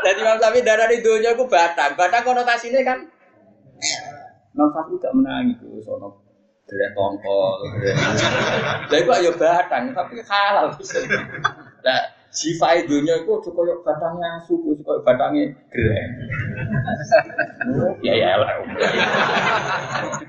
Dadi 0.03 0.19
Imam 0.23 0.37
Syafi'i 0.39 0.63
darani 0.63 0.97
donya 1.03 1.35
ku 1.35 1.45
batang. 1.51 1.99
Batang 1.99 2.23
konotasinya 2.23 2.79
kan 2.87 2.99
Imam 4.55 4.69
Syafi'i 4.71 5.01
gak 5.03 5.15
menangi 5.15 5.53
ku 5.59 5.83
sono 5.83 6.15
gerek 6.69 6.95
tongkol. 6.95 7.67
Lah 8.87 8.97
iku 8.97 9.11
ayo 9.19 9.31
batang 9.35 9.91
tapi 9.91 10.23
halal. 10.23 10.71
Lah 11.83 12.03
Sifai 12.29 12.85
dunia 12.85 13.17
itu 13.25 13.33
tuh 13.41 13.49
koyok 13.49 13.81
batangnya 13.81 14.37
suku, 14.45 14.77
koyok 14.85 15.01
batangnya 15.01 15.49
gereng. 15.73 16.11
Ya 18.05 18.13
ya 18.15 18.39
lah. 18.39 18.49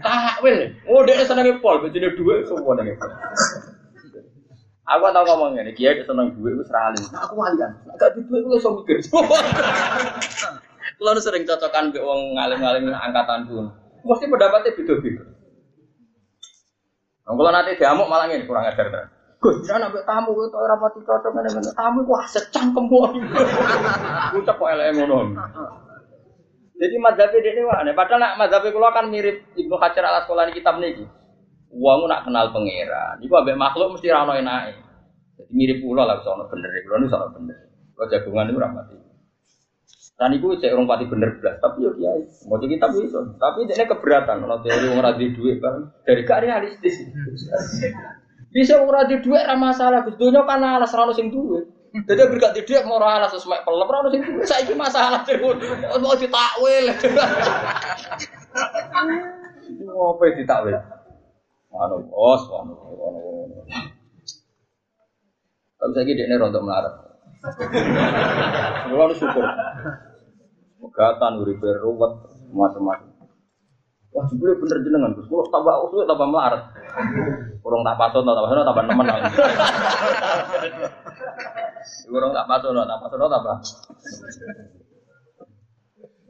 Takwil. 0.02 0.74
Oh 0.90 1.00
dia 1.06 1.22
seneng 1.24 1.62
pol, 1.62 1.80
betul 1.84 2.10
dua 2.18 2.42
semua 2.44 2.74
seneng 2.76 2.96
pol. 2.98 3.10
Aku 4.90 5.06
tau 5.14 5.22
ngomong 5.22 5.54
ini, 5.54 5.70
dia 5.78 5.94
seneng 6.02 6.34
duit, 6.34 6.50
gue 6.50 6.66
seralim. 6.66 6.98
Aku 7.14 7.38
walian, 7.38 7.70
gak 7.94 8.10
di 8.10 8.26
gue 8.26 8.42
langsung 8.42 8.82
mikir. 8.82 8.98
Kalau 10.98 11.22
sering 11.22 11.46
cocokan 11.46 11.94
be 11.94 12.02
wong 12.02 12.34
ngalim-ngalim 12.34 12.90
angkatan 12.90 13.46
pun, 13.46 13.70
mesti 14.02 14.26
pendapatnya 14.26 14.74
beda-beda. 14.74 15.22
Kalau 17.22 17.52
nanti 17.54 17.78
diamuk 17.78 18.10
malah 18.10 18.26
ini 18.26 18.42
kurang 18.42 18.66
ajar 18.66 18.90
kan. 18.90 19.06
Gus, 19.40 19.64
jangan 19.64 19.88
ambil 19.88 20.04
tamu 20.04 20.36
itu 20.36 20.52
orang 20.52 20.78
mati 20.84 21.00
cocok 21.00 21.32
mana 21.32 21.48
tamu 21.72 22.04
wah 22.04 22.26
secangkem 22.28 22.84
buah. 22.92 23.08
Ucap 24.36 24.60
kok 24.60 24.68
elek 24.68 25.00
ngono. 25.00 25.32
Jadi 26.80 26.96
madzhab 26.96 27.28
ini 27.36 27.60
aneh. 27.60 27.92
Padahal 27.92 28.20
nak 28.24 28.34
madzhab 28.40 28.64
kula 28.72 28.88
kan 28.96 29.12
mirip 29.12 29.52
Ibnu 29.52 29.76
Hajar 29.76 30.08
al 30.08 30.24
Asqalani 30.24 30.56
kitab 30.56 30.80
niki. 30.80 31.04
Wong 31.76 32.08
nak 32.08 32.24
kenal 32.24 32.48
pangeran. 32.56 33.20
Iku 33.20 33.36
ambek 33.36 33.60
makhluk 33.60 33.94
mesti 33.94 34.08
ra 34.08 34.24
ono 34.24 34.32
enake. 34.40 34.80
Jadi 35.36 35.52
mirip 35.52 35.78
kula 35.84 36.08
lah 36.08 36.24
sono 36.24 36.48
bener. 36.48 36.72
Kula 36.88 36.96
niku 37.04 37.12
sono 37.12 37.28
bener. 37.36 37.58
Kula 37.92 38.04
jagungan 38.08 38.48
niku 38.48 38.58
ra 38.64 38.72
mati. 38.72 38.96
Dan 40.16 40.36
itu 40.36 40.52
cek 40.56 40.76
orang 40.76 40.84
pati 40.84 41.08
bener 41.08 41.32
belas, 41.40 41.56
tapi 41.64 41.80
yo 41.80 41.96
kiai, 41.96 42.20
mau 42.44 42.60
jadi 42.60 42.76
kita 42.76 42.92
bisa. 42.92 43.24
Tapi 43.40 43.64
ini 43.64 43.72
keberatan, 43.72 44.44
kalau 44.44 44.60
teori 44.60 44.92
orang 44.92 45.16
di 45.16 45.32
duit 45.32 45.64
kan 45.64 45.96
dari 46.04 46.28
gak 46.28 46.44
realistis. 46.44 46.92
Bisa 48.50 48.82
ora 48.82 49.06
di 49.06 49.16
dhuwit 49.22 49.46
ra 49.46 49.54
masalah, 49.54 50.02
Gus. 50.02 50.18
Donya 50.18 50.42
kan 50.42 50.58
alas 50.58 50.90
ra 50.90 51.06
ono 51.06 51.14
sing 51.14 51.30
duwe. 51.30 51.62
Dadi 51.90 52.22
berkat 52.22 52.54
di 52.54 52.62
dhuwit 52.62 52.86
mau 52.86 53.02
alas 53.02 53.34
sesuai 53.34 53.66
pelem 53.66 53.90
ra 53.90 53.98
ono 53.98 54.08
sing 54.14 54.22
duwe. 54.22 54.46
Saiki 54.46 54.78
masalah 54.78 55.26
terus 55.26 55.58
mau 55.98 56.14
ditakwil. 56.14 56.86
Ngopo 59.90 60.22
ditakwil? 60.38 60.78
Anu 61.74 62.06
bos, 62.06 62.46
anu 62.46 62.74
anu. 62.78 63.20
Tapi 65.80 65.90
saya 65.96 66.12
dia 66.14 66.30
ini 66.30 66.38
rontok 66.38 66.62
melarat. 66.62 66.94
Kalau 68.86 69.14
syukur. 69.16 69.42
Megatan, 70.80 71.32
uripe 71.42 71.68
ruwet, 71.82 72.12
macam-macam. 72.54 73.08
Wah, 74.10 74.26
jebule 74.26 74.58
bener 74.58 74.82
jenengan, 74.82 75.14
Gus. 75.14 75.30
Kulo 75.30 75.46
tambah 75.48 75.86
usul 75.86 76.06
tambah 76.06 76.26
melarat. 76.26 76.70
Kurang 77.62 77.82
tak 77.86 77.96
pasun, 77.98 78.26
tak 78.26 78.42
pasun, 78.44 78.62
tambah 78.62 78.84
nemen. 78.86 79.06
Kurang 81.80 82.36
tak 82.36 82.46
pasun, 82.48 82.76
tak 82.76 82.98
pasun, 83.00 83.20
tambah. 83.24 83.56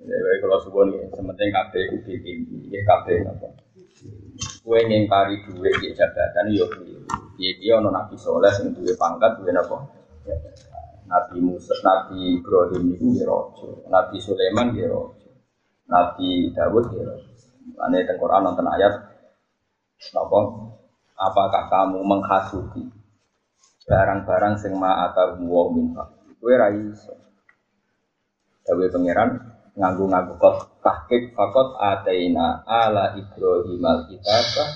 Ya, 0.01 0.17
baik 0.17 0.39
kalau 0.43 0.59
subuh 0.65 0.85
nih, 0.91 1.07
sementing 1.13 1.51
kabeh 1.55 1.85
udah 1.93 2.17
tinggi, 2.19 2.59
ya 2.73 2.81
kabeh 2.83 3.19
apa. 3.27 3.49
Kue 4.65 4.81
ngingkari 4.87 5.45
duit 5.45 5.75
di 5.79 5.93
jabatan, 5.93 6.51
yo 6.51 6.67
Iya, 7.41 7.57
dia 7.57 7.73
ono 7.81 7.89
nabi 7.89 8.21
soleh 8.21 8.53
yang 8.53 8.77
duwe 8.77 8.93
pangkat, 9.01 9.41
duwe 9.41 9.49
apa? 9.57 9.77
Nabi 11.09 11.43
Musa, 11.43 11.75
Nabi 11.83 12.39
Ibrahim 12.39 12.95
itu 12.95 13.07
dia 13.17 13.27
rojo, 13.27 13.83
Nabi 13.91 14.21
Sulaiman 14.23 14.71
dia 14.77 14.87
rojo, 14.87 15.27
Nabi 15.91 16.53
Dawud 16.55 16.85
dia 16.93 17.03
rojo. 17.03 17.31
Ane 17.81 18.05
teng 18.05 18.21
Quran 18.21 18.45
nonton 18.45 18.69
ayat 18.69 18.93
apa? 20.15 20.41
Apakah 21.17 21.63
kamu 21.73 22.01
menghasuti 22.05 23.00
barang-barang 23.91 24.55
sing 24.63 24.79
ma'ata 24.79 25.35
wa 25.35 25.67
min 25.75 25.91
Kowe 26.41 26.55
ra 26.57 26.73
iso. 26.73 27.13
Dawe 28.65 28.87
pangeran 28.89 29.31
nganggo-nganggo 29.77 30.41
kok 30.41 30.81
tahqiq 30.81 31.37
fakot 31.37 31.77
ataina 31.77 32.65
ala 32.65 33.13
Ibrahim 33.13 33.83
al-kitabah 33.85 34.69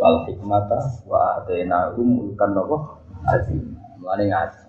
wal 0.00 0.24
hikmata 0.24 1.04
wa 1.04 1.42
ataina 1.42 1.92
umulkan 1.92 2.56
nopo 2.56 3.04
azim. 3.28 3.76
Mulane 4.00 4.32
ngaji. 4.32 4.64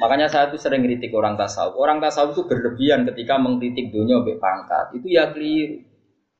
Makanya 0.00 0.32
saya 0.32 0.48
itu 0.48 0.56
sering 0.56 0.80
kritik 0.80 1.12
orang 1.12 1.36
tasawuf. 1.36 1.76
Orang 1.76 2.00
tasawuf 2.00 2.32
itu 2.32 2.48
berlebihan 2.48 3.04
ketika 3.04 3.36
mengkritik 3.36 3.92
dunia 3.92 4.24
obek 4.24 4.40
pangkat. 4.40 4.96
Itu 4.96 5.12
ya 5.12 5.28
keliru. 5.28 5.84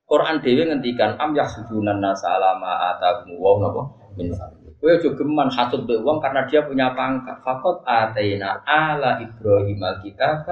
Quran 0.08 0.40
dewi 0.40 0.64
ngendikan 0.64 1.20
am 1.20 1.36
yahsudunan 1.36 2.00
nasa 2.00 2.34
alama 2.34 2.96
atakum 2.96 3.36
wa 3.36 3.62
napa 3.62 3.82
min 4.18 4.32
Kowe 4.80 4.88
aja 4.96 5.12
geman 5.12 5.52
hasud 5.52 5.84
be 5.84 6.00
wong 6.00 6.24
karena 6.24 6.48
dia 6.48 6.64
punya 6.64 6.96
pangkat. 6.96 7.44
Fakot 7.44 7.84
atena 7.84 8.64
ala 8.64 9.20
Ibrahim 9.20 9.76
alkitab 9.76 10.48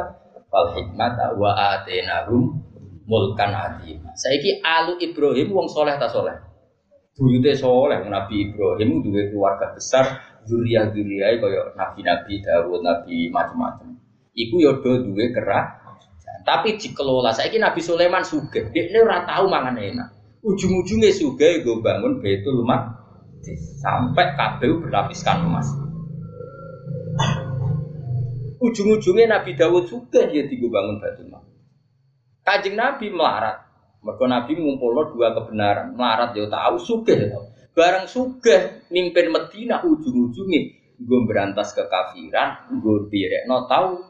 wal 0.53 0.77
hikmata 0.77 1.33
wa 1.33 1.57
atenahum 1.57 2.61
mulkan 3.09 3.57
adim. 3.57 4.05
Saiki 4.13 4.61
alu 4.61 5.01
Ibrahim 5.01 5.49
wong 5.49 5.69
soleh 5.73 5.97
ta 5.97 6.13
soleh. 6.13 6.37
Buyute 7.17 7.57
soleh 7.57 8.05
Nabi 8.05 8.53
Ibrahim 8.53 9.01
duwe 9.01 9.33
keluarga 9.33 9.73
besar, 9.73 10.21
zuriya-zuriyah 10.45 11.41
kaya 11.41 11.75
nabi-nabi 11.75 12.45
Dawud, 12.45 12.85
nabi 12.85 13.33
macam-macam. 13.33 13.97
Iku 14.37 14.61
yo 14.61 14.79
do 14.85 15.09
duwe 15.09 15.33
kerak 15.33 15.89
tapi 16.49 16.81
dikelola. 16.81 17.37
Saya 17.37 17.53
ini 17.53 17.61
Nabi 17.61 17.81
Sulaiman 17.85 18.25
suge. 18.25 18.73
Dia 18.73 18.89
ora 19.05 19.29
tahu 19.29 19.53
mangan 19.53 19.77
enak. 19.77 20.09
Ujung-ujungnya 20.41 21.13
suge 21.13 21.61
gue 21.61 21.77
bangun 21.85 22.25
betul 22.25 22.65
mak 22.65 23.08
sampai 23.83 24.35
KPU 24.35 24.85
berlapiskan 24.85 25.47
emas. 25.47 25.69
Ujung-ujungnya 28.59 29.39
Nabi 29.39 29.55
Dawud 29.55 29.87
suge 29.87 30.27
dia 30.35 30.45
tiga 30.51 30.67
bangun 30.67 30.99
mak. 31.31 31.43
Kajing 32.43 32.75
Nabi 32.75 33.07
melarat. 33.15 33.71
Mereka 34.03 34.25
Nabi 34.27 34.53
ngumpul 34.59 35.15
dua 35.15 35.35
kebenaran. 35.35 35.95
Melarat 35.95 36.35
dia 36.35 36.51
tahu 36.51 36.77
suge. 36.83 37.15
Barang 37.75 38.11
suge 38.11 38.89
mimpin 38.91 39.31
Medina 39.31 39.79
ujung-ujungnya 39.87 40.61
gue 40.99 41.21
berantas 41.31 41.79
kekafiran, 41.79 42.75
gue 42.75 43.07
direk 43.07 43.47
no 43.47 43.71
tahu 43.71 44.03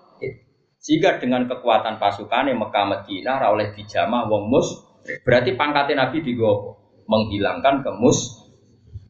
sehingga 0.78 1.20
dengan 1.20 1.44
kekuatan 1.44 2.00
pasukan 2.00 2.48
yang 2.48 2.62
Mekah 2.62 2.86
Medina 2.86 3.36
oleh 3.50 3.74
dijamah 3.76 4.30
wong 4.30 4.48
mus 4.48 4.88
berarti 5.26 5.52
pangkatnya 5.58 6.08
Nabi 6.08 6.24
digopo 6.24 7.02
menghilangkan 7.08 7.82
kemus. 7.82 8.37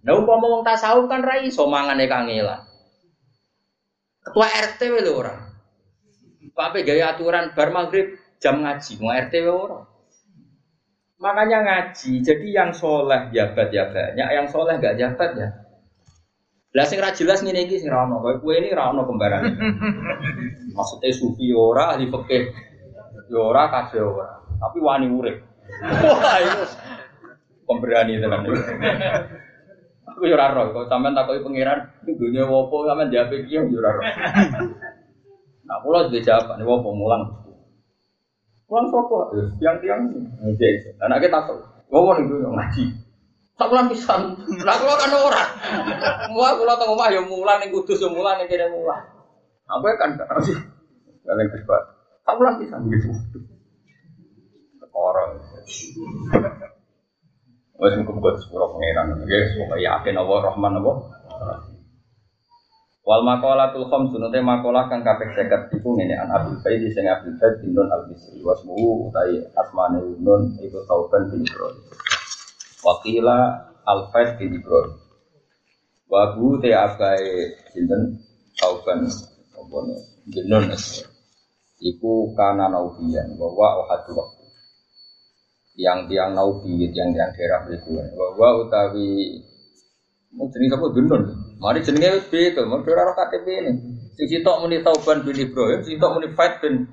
Nah 0.07 0.13
umpama 0.15 0.47
wong 0.47 0.63
tasawuf 0.63 1.11
kan 1.11 1.23
rai 1.25 1.51
iso 1.51 1.67
mangane 1.67 2.07
kangelan. 2.07 2.63
Ketua 4.23 4.47
RT 4.47 4.81
lho 5.03 5.13
orang. 5.17 5.41
Pape 6.55 6.83
gaya 6.83 7.15
aturan 7.15 7.55
bar 7.55 7.71
maghrib 7.71 8.19
jam 8.43 8.63
ngaji, 8.63 8.99
mau 8.99 9.15
RT 9.15 9.35
orang. 9.47 9.87
Makanya 11.19 11.59
ngaji, 11.67 12.23
jadi 12.23 12.47
yang 12.47 12.71
soleh 12.71 13.31
jabat 13.35 13.75
ya 13.75 13.91
banyak, 13.91 14.29
yang 14.39 14.47
soleh 14.47 14.79
gak 14.79 14.99
jabat 14.99 15.35
ya 15.35 15.49
lah 16.77 16.85
sing 16.85 17.01
ra 17.01 17.17
jelas 17.17 17.41
ngene 17.41 17.65
iki 17.65 17.81
sing 17.81 17.89
ra 17.89 18.05
ono. 18.05 18.21
Kowe 18.21 18.53
ini 18.53 18.69
ra 18.77 18.93
ono 18.93 19.09
kembaran. 19.09 19.41
Maksudnya 20.77 21.11
sufi 21.17 21.49
ora, 21.51 21.97
ahli 21.97 22.13
fikih 22.13 22.45
ya 23.33 23.39
ora, 23.41 23.73
kabeh 23.73 23.99
ora. 24.05 24.29
Tapi 24.61 24.79
wani 24.79 25.07
urip. 25.09 25.37
Wah, 25.81 26.39
itu 26.39 26.65
pemberani 27.65 28.21
tenan. 28.21 28.45
Aku 30.19 30.27
yo 30.27 30.35
ora 30.35 30.51
roh, 30.51 30.75
kok 30.75 30.91
sampean 30.91 31.15
takoki 31.15 31.47
pangeran, 31.47 31.79
dunya 32.03 32.43
wopo 32.43 32.83
sampean 32.83 33.07
jawab 33.15 33.39
iki 33.39 33.55
yo 33.55 33.63
ora 33.79 33.95
roh. 33.95 34.03
Nah, 35.63 35.79
kula 35.87 36.11
sudah 36.11 36.23
jawab, 36.27 36.59
ini 36.59 36.67
wopo 36.67 36.91
mulang. 36.91 37.23
Mulang 38.67 38.91
sapa? 38.91 39.31
Yang 39.63 39.77
tiang. 39.79 40.03
Oke, 40.43 40.69
anaknya 40.99 41.39
takut. 41.39 41.63
Wopo 41.87 42.19
nih 42.19 42.27
gue 42.27 42.51
ngaji. 42.51 42.85
Tak 43.55 43.71
pulang 43.71 43.87
pisan. 43.87 44.35
Lah 44.67 44.75
kula 44.83 44.95
kan 44.99 45.15
ora. 45.15 45.45
Mua 46.35 46.59
kula 46.59 46.75
teng 46.83 46.91
omah 46.99 47.15
ya 47.15 47.23
mulan 47.23 47.63
ning 47.63 47.71
kudus 47.71 48.03
ya 48.03 48.11
mulan 48.11 48.43
ning 48.43 48.51
kene 48.51 48.75
mulan. 48.75 48.99
Apa 49.71 49.87
kan 50.03 50.19
gak 50.19 50.35
sih? 50.43 50.59
Kalian 51.23 51.47
kesbat. 51.55 51.83
Tak 52.27 52.35
pulang 52.35 52.59
pisan 52.59 52.91
gitu. 52.91 53.15
Orang. 54.91 55.39
Wes 57.79 57.95
muga-muga 57.95 58.35
sepuro 58.43 58.75
pangeran. 58.75 59.23
Nggih, 59.23 59.55
semoga 59.55 59.79
yakin 59.79 60.19
Allah 60.19 60.39
Rahman 60.51 60.83
apa. 60.83 60.93
Wal 63.09 63.25
makolatul 63.25 63.89
khamsun 63.89 64.29
te 64.29 64.43
makolah 64.45 64.85
kang 64.93 65.01
kaping 65.01 65.33
50 65.33 65.81
iku 65.81 65.97
ngene 65.97 66.13
an 66.13 66.29
Abdul 66.29 66.61
Baid 66.61 66.85
sing 66.93 67.09
Abdul 67.09 67.41
Baid 67.41 67.65
bin 67.65 67.73
Nun 67.73 67.89
al-Bisri 67.89 68.45
wasmu 68.45 69.09
utai 69.09 69.49
asmane 69.57 70.05
Nun 70.21 70.61
iku 70.61 70.85
Tauban 70.85 71.33
bin 71.33 71.41
Ibrahim. 71.41 71.89
Wakila 72.85 73.39
Al-Faid 73.89 74.37
bin 74.37 74.61
Ibrahim. 74.61 74.93
Wabu 76.05 76.61
te 76.61 76.77
abai 76.77 77.25
sinten 77.73 78.21
Tauban 78.61 79.09
apa 79.57 79.79
Nun 80.45 80.65
iku 81.81 82.13
kana 82.37 82.69
naubiyan 82.69 83.41
bahwa 83.41 83.89
ohadu 83.89 84.21
yang 85.79 86.11
tiang 86.11 86.35
naubi 86.35 86.91
yang 86.91 87.15
tiang 87.15 87.31
daerah 87.33 87.71
itu 87.71 87.95
bahwa 87.95 88.67
utawi 88.67 89.39
jenis 90.35 90.75
apa 90.75 90.87
gendon 90.93 91.23
Mari 91.59 91.83
jenenge 91.83 92.23
wis 92.23 92.27
beda, 92.31 92.63
mau 92.71 92.79
ora 92.79 93.19
KTP 93.19 93.47
ini. 93.51 93.73
Sing 94.15 94.27
sitok 94.31 94.63
muni 94.63 94.79
Tauban 94.79 95.27
bin 95.27 95.35
Ibrahim, 95.35 95.83
sing 95.83 95.99
sitok 95.99 96.15
muni 96.15 96.31
Faid 96.39 96.63
bin 96.63 96.87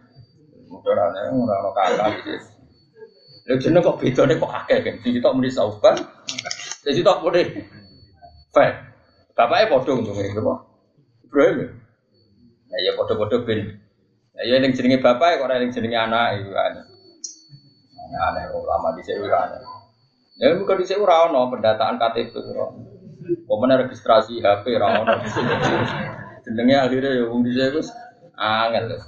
ora 0.73 1.13
ana 1.13 1.29
ora 1.29 1.55
ono 1.61 1.69
kakak 1.73 2.09
iki. 2.17 2.35
Lha 3.45 3.53
jeneng 3.61 3.85
kok 3.85 4.01
bedane 4.01 4.33
kok 4.41 4.49
akeh 4.49 4.77
kan. 4.81 4.95
Sing 5.05 5.11
sitok 5.13 5.33
muni 5.37 5.53
Tauban, 5.53 5.95
sing 6.81 6.93
sitok 6.97 7.21
muni 7.21 7.41
Faid. 8.49 8.73
Bapaknya 9.37 9.69
padha 9.69 9.91
untunge 9.93 10.33
apa? 10.33 10.53
Ibrahim. 11.29 11.57
Ya 12.73 12.77
ya 12.89 12.91
padha-padha 12.97 13.37
bin. 13.45 13.69
Ya 14.33 14.41
ya 14.49 14.55
ning 14.65 14.73
jenenge 14.73 14.97
bapak 14.97 15.37
kok 15.37 15.45
ora 15.45 15.61
ning 15.61 15.69
jenenge 15.69 15.93
anak 15.93 16.41
iku 16.41 16.57
aneh. 18.13 18.53
Ulama 18.53 18.93
di 18.93 19.01
sini 19.01 19.25
aneh. 19.25 19.59
Ya 20.35 20.51
bukan 20.59 20.77
di 20.77 20.85
sini 20.85 21.01
ora 21.01 21.31
ono 21.31 21.47
pendataan 21.49 21.95
KTP 21.97 22.33
ora. 22.53 22.67
Pemenang 23.25 23.87
registrasi 23.87 24.43
HP 24.43 24.77
ra 24.77 25.01
ono. 25.01 25.13
Jenenge 26.45 26.75
akhirnya 26.77 27.09
ya 27.17 27.23
wong 27.25 27.41
dhisik 27.41 27.81
wis 27.81 27.89
angel. 28.37 29.01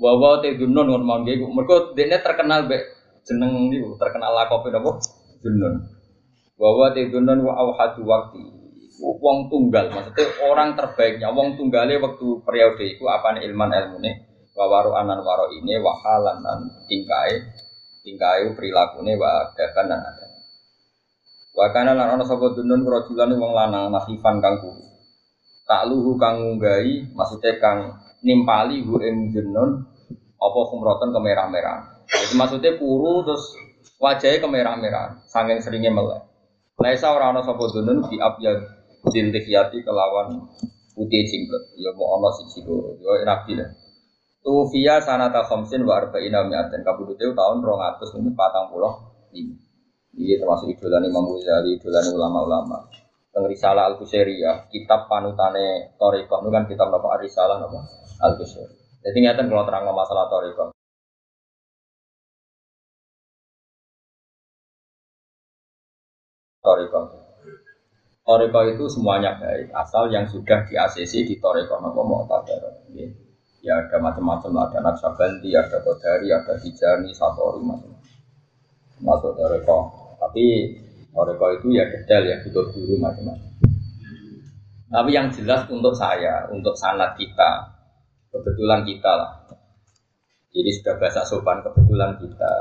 Wawa 0.00 0.40
te 0.40 0.56
dunun 0.56 0.88
ngono 0.88 1.04
mangke 1.04 1.36
mergo 1.36 1.92
dene 1.92 2.20
terkenal 2.24 2.68
be 2.68 2.76
jeneng 3.24 3.68
niku 3.68 3.96
terkenal 4.00 4.32
lakope 4.32 4.72
napa? 4.72 4.96
Dunun. 5.44 5.74
Wawa 6.56 6.92
te 6.92 7.08
dunun 7.08 7.44
wa 7.44 7.52
awhadu 7.56 8.04
waqti. 8.04 8.42
Wong 9.00 9.48
tunggal 9.48 9.88
maksudnya 9.88 10.28
orang 10.44 10.76
terbaiknya 10.76 11.32
wong 11.32 11.56
tunggale 11.56 11.96
waktu 11.96 12.26
periode 12.44 12.84
iku 12.84 13.08
apane 13.08 13.40
ilman 13.48 13.72
ilmune 13.72 14.12
wa 14.12 14.29
waru 14.54 14.92
anan 14.96 15.22
waro 15.22 15.50
ini 15.54 15.78
wahalan 15.78 16.42
dan 16.42 16.58
tingkai 16.90 17.42
tingkai 18.02 18.50
perilakune 18.56 19.14
wa 19.14 19.52
dakan 19.54 19.86
dan 19.88 20.00
ada 20.00 20.30
Wakana 21.50 21.98
lan 21.98 22.14
ana 22.14 22.24
sapa 22.24 22.54
dunun 22.54 22.86
rajulan 22.86 23.34
wong 23.34 23.52
lanang 23.52 23.90
nasifan 23.90 24.38
kang 24.38 24.62
kuru. 24.62 24.86
Tak 25.66 25.90
luhu 25.90 26.14
kang 26.14 26.38
ngunggahi 26.38 27.10
maksudnya 27.10 27.58
kang 27.58 28.00
nimpali 28.22 28.86
hu 28.86 29.02
ing 29.02 29.34
dunun 29.34 29.82
apa 30.38 30.60
kumroten 30.70 31.10
kemerah-merah. 31.10 32.06
Jadi 32.06 32.34
maksudnya 32.38 32.78
kuru 32.78 33.26
terus 33.26 33.44
wajahnya 33.98 34.38
kemerah-merah 34.40 35.26
saking 35.26 35.58
seringnya 35.58 35.90
melek. 35.90 36.22
Laisa 36.78 37.10
ora 37.10 37.34
ana 37.34 37.42
sapa 37.42 37.66
dunun 37.66 38.06
di 38.06 38.16
abyad 38.22 38.58
dintikiyati 39.10 39.82
kelawan 39.82 40.46
putih 40.94 41.22
jingkut. 41.26 41.76
Ya 41.76 41.90
mau 41.98 42.14
ana 42.22 42.30
siji 42.30 42.62
loro. 42.62 42.94
Ya 43.02 43.26
rabi 43.26 43.58
lah. 43.58 43.68
Tufia 44.40 45.04
sanata 45.04 45.44
khamsin 45.44 45.84
wa 45.84 46.00
arba'ina 46.00 46.48
mi'atin 46.48 46.80
kabudute 46.80 47.28
tahun 47.28 47.60
245. 47.60 48.32
Ini 50.16 50.34
termasuk 50.40 50.66
idolan 50.72 51.04
Imam 51.06 51.28
Ghazali, 51.28 51.76
ulama-ulama. 52.16 52.88
Teng 53.30 53.46
Risalah 53.46 53.86
Al 53.86 53.94
ya, 54.02 54.66
kitab 54.72 55.06
panutane 55.06 55.94
Toriko, 55.94 56.42
itu 56.42 56.50
kan 56.50 56.64
kitab 56.66 56.90
apa 56.90 57.22
Risalah 57.22 57.62
apa 57.62 57.78
Al 58.26 58.34
Qusairi. 58.34 58.74
Jadi 59.06 59.18
ngeten 59.22 59.46
kalau 59.46 59.64
terang 59.68 59.86
masalah 59.94 60.26
Toriko. 60.26 60.74
Toriko. 66.64 67.00
Toriko 68.26 68.60
itu 68.66 68.84
semuanya 68.90 69.38
baik, 69.38 69.70
asal 69.72 70.10
yang 70.10 70.26
sudah 70.26 70.66
di 70.66 70.74
ACC 70.74 71.12
di 71.28 71.38
Toriko 71.38 71.78
nopo 71.78 72.02
mau 72.02 72.26
Ya 73.60 73.76
ada 73.76 74.00
macam-macam, 74.00 74.52
ada 74.64 74.78
Naksabanti, 74.80 75.52
ada 75.52 75.84
Kodari, 75.84 76.32
ada 76.32 76.56
Tijani, 76.56 77.12
Satori, 77.12 77.60
macam-macam. 77.60 78.08
Masuk 79.04 79.32
Toriko. 79.36 79.78
Tapi 80.16 80.44
Toreko 81.12 81.46
itu 81.60 81.66
ya 81.76 81.84
detail 81.88 82.24
ya 82.24 82.36
butuh 82.40 82.72
guru 82.72 82.96
macam-macam. 82.96 83.50
Tapi 84.90 85.10
yang 85.14 85.28
jelas 85.30 85.68
untuk 85.70 85.94
saya, 85.94 86.48
untuk 86.50 86.74
sanat 86.74 87.14
kita, 87.14 87.68
kebetulan 88.32 88.82
kita 88.82 89.12
lah. 89.12 89.32
Jadi 90.50 90.70
sudah 90.74 90.98
bahasa 90.98 91.22
sopan 91.22 91.62
kebetulan 91.62 92.18
kita. 92.18 92.52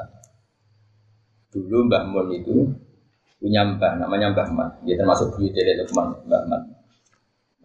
Dulu 1.50 1.89
Mbah 1.89 2.06
Mun 2.06 2.30
itu 2.30 2.70
punya 3.41 3.66
mbah, 3.66 3.97
namanya 3.97 4.36
Mbah 4.36 4.50
Man. 4.54 4.70
Dia 4.86 5.00
termasuk 5.00 5.34
buyut 5.34 5.56
dari 5.56 5.74
Lukman, 5.80 6.14
Mbah 6.28 6.43
Man. 6.45 6.62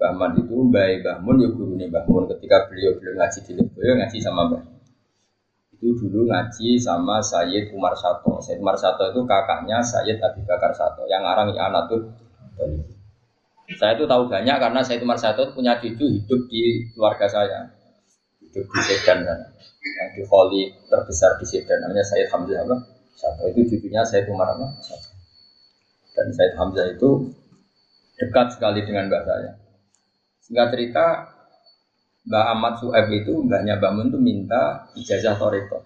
Mbah 0.05 0.13
Man 0.21 0.37
itu 0.37 0.53
Mbah 0.53 1.01
Mbah 1.01 1.17
Mun 1.25 1.37
ya 1.41 1.49
gurunya 1.49 1.89
Mbah 1.89 2.05
Mun 2.05 2.29
ketika 2.37 2.69
beliau 2.69 2.93
belum 3.01 3.17
ngaji 3.17 3.39
di 3.41 3.53
Lukman, 3.57 3.97
ngaji 4.05 4.19
sama 4.21 4.53
Mbah 4.53 4.75
itu 5.85 6.09
dulu 6.09 6.25
ngaji 6.33 6.81
sama 6.81 7.21
Sayyid 7.21 7.69
Umar 7.77 7.93
Sato. 7.93 8.41
Sayyid 8.41 8.65
Umar 8.65 8.73
Sato 8.81 9.05
itu 9.05 9.21
kakaknya 9.29 9.85
Sayyid 9.85 10.17
Abi 10.17 10.41
Bakar 10.49 10.73
Sato 10.73 11.05
yang 11.05 11.21
arang 11.21 11.53
Anatul 11.53 12.09
Saya 13.77 13.97
itu 13.97 14.05
tahu 14.09 14.29
banyak 14.29 14.57
karena 14.57 14.81
Sayyid 14.81 15.05
Umar 15.05 15.21
Sato 15.21 15.45
punya 15.53 15.77
cucu 15.77 16.09
hidup 16.09 16.41
di 16.49 16.89
keluarga 16.97 17.29
saya. 17.29 17.69
Hidup 18.41 18.65
di 18.65 18.81
Sedan 18.81 19.25
sana. 19.25 19.47
Yang 19.85 20.09
di 20.17 20.23
Kholi 20.25 20.63
terbesar 20.89 21.37
di 21.37 21.45
Sedan 21.45 21.85
namanya 21.85 22.05
Sayyid 22.05 22.33
Hamzah 22.33 22.65
apa? 22.65 22.77
Sato 23.17 23.45
itu 23.53 23.77
cucunya 23.77 24.01
Sayyid 24.05 24.29
Umar? 24.33 24.57
Sato. 24.81 25.13
Dan 26.17 26.33
Sayyid 26.33 26.55
Hamzah 26.57 26.87
itu 26.97 27.29
dekat 28.17 28.57
sekali 28.57 28.81
dengan 28.89 29.13
mbak 29.13 29.25
saya. 29.29 29.64
Singkat 30.45 30.77
cerita, 30.77 31.07
Mbak 32.25 32.45
Ahmad 32.57 32.75
Sueb 32.81 33.07
itu 33.13 33.33
mbaknya 33.45 33.81
Mbak 33.81 33.93
Mun 33.97 34.09
itu 34.13 34.19
minta 34.21 34.89
ijazah 34.97 35.37
toreko 35.41 35.85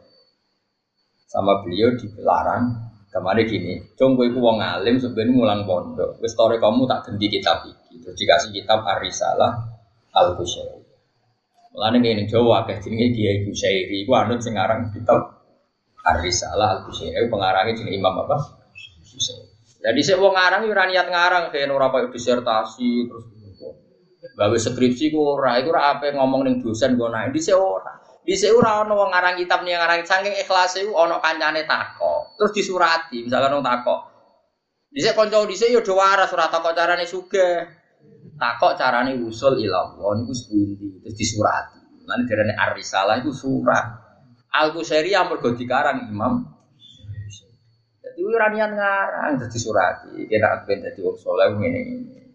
sama 1.28 1.62
beliau 1.62 1.94
dilarang. 1.94 2.88
Kemarin 3.09 3.48
gini, 3.48 3.74
cung 3.96 4.20
gue 4.20 4.28
wong 4.36 4.61
alim 4.61 5.00
sebenarnya 5.00 5.32
ngulang 5.32 5.62
pondok, 5.64 6.20
wis 6.20 6.36
kamu 6.36 6.84
tak 6.84 7.09
ganti 7.09 7.26
kitab 7.32 7.64
iki, 7.64 8.04
terus 8.04 8.20
dikasih 8.20 8.52
kitab 8.52 8.84
Arisalah 8.84 9.64
Al 10.12 10.36
Kusyairi. 10.36 10.84
Mulane 11.72 12.04
ngene 12.04 12.28
Jawa 12.28 12.68
akeh 12.68 12.84
jenenge 12.84 13.16
Kiai 13.16 13.48
Kusyairi, 13.48 14.04
iku 14.04 14.12
anut 14.12 14.44
sing 14.44 14.61
aran 14.61 14.92
kitab 14.92 15.40
Arisalah 16.04 16.68
Al 16.68 16.80
Kusyairi, 16.84 17.32
pengarangnya 17.32 17.80
jenenge 17.80 17.96
Imam 17.96 18.28
apa? 18.28 18.36
Jadi 19.80 20.00
saya 20.04 20.20
wong 20.20 20.34
ngarang 20.36 20.68
yo 20.68 20.74
niat 20.76 21.09
ngarang, 21.09 21.44
kayak 21.48 21.72
ora 21.72 21.88
disertasi 22.12 23.09
terus 23.09 23.24
Gawe 24.18 24.56
skripsi 24.58 25.14
ku 25.14 25.38
ora, 25.38 25.62
iku 25.62 25.70
ora 25.70 25.94
apa 25.94 26.10
ngomong 26.10 26.42
ning 26.42 26.54
dosen 26.58 26.98
go 26.98 27.06
naik 27.06 27.30
di 27.30 27.40
ora. 27.54 27.94
Di 28.26 28.34
ora 28.50 28.82
ono 28.82 28.98
wong 28.98 29.10
ngarang 29.14 29.38
kitab 29.38 29.62
ning 29.62 29.78
ngarang 29.78 30.02
saking 30.02 30.34
ikhlas 30.34 30.74
iku 30.82 30.90
ono 30.90 31.22
kancane 31.22 31.62
takok. 31.62 32.34
Terus 32.34 32.52
disurati, 32.54 33.22
misalkan 33.22 33.54
wong 33.54 33.62
takok. 33.62 34.00
Dhisik 34.88 35.14
kanca 35.14 35.44
dhisik 35.44 35.70
yo 35.70 35.84
do 35.84 35.94
waras 35.94 36.32
ora 36.34 36.50
takok 36.50 36.74
carane 36.74 37.06
sugih. 37.06 37.62
Takok 38.34 38.74
carane 38.74 39.14
usul 39.22 39.62
ilah 39.62 39.94
Allah 39.94 40.10
niku 40.18 40.34
sepundi 40.34 40.98
terus 41.02 41.14
disurati. 41.14 41.78
Lan 42.08 42.26
derene 42.26 42.58
ar-risalah 42.58 43.20
iku 43.22 43.30
surat. 43.30 43.86
Al-Qusairi 44.48 45.12
yang 45.12 45.28
mergo 45.28 45.52
dikarang 45.52 46.08
Imam 46.08 46.40
Jadi 48.00 48.20
ora 48.24 48.48
niat 48.48 48.70
ngarang 48.72 49.32
dadi 49.38 49.58
surati. 49.60 50.26
Kena 50.26 50.64
ben 50.66 50.82
dadi 50.82 51.00
wong 51.04 51.16
saleh 51.20 51.52
ngene-ngene. 51.54 52.27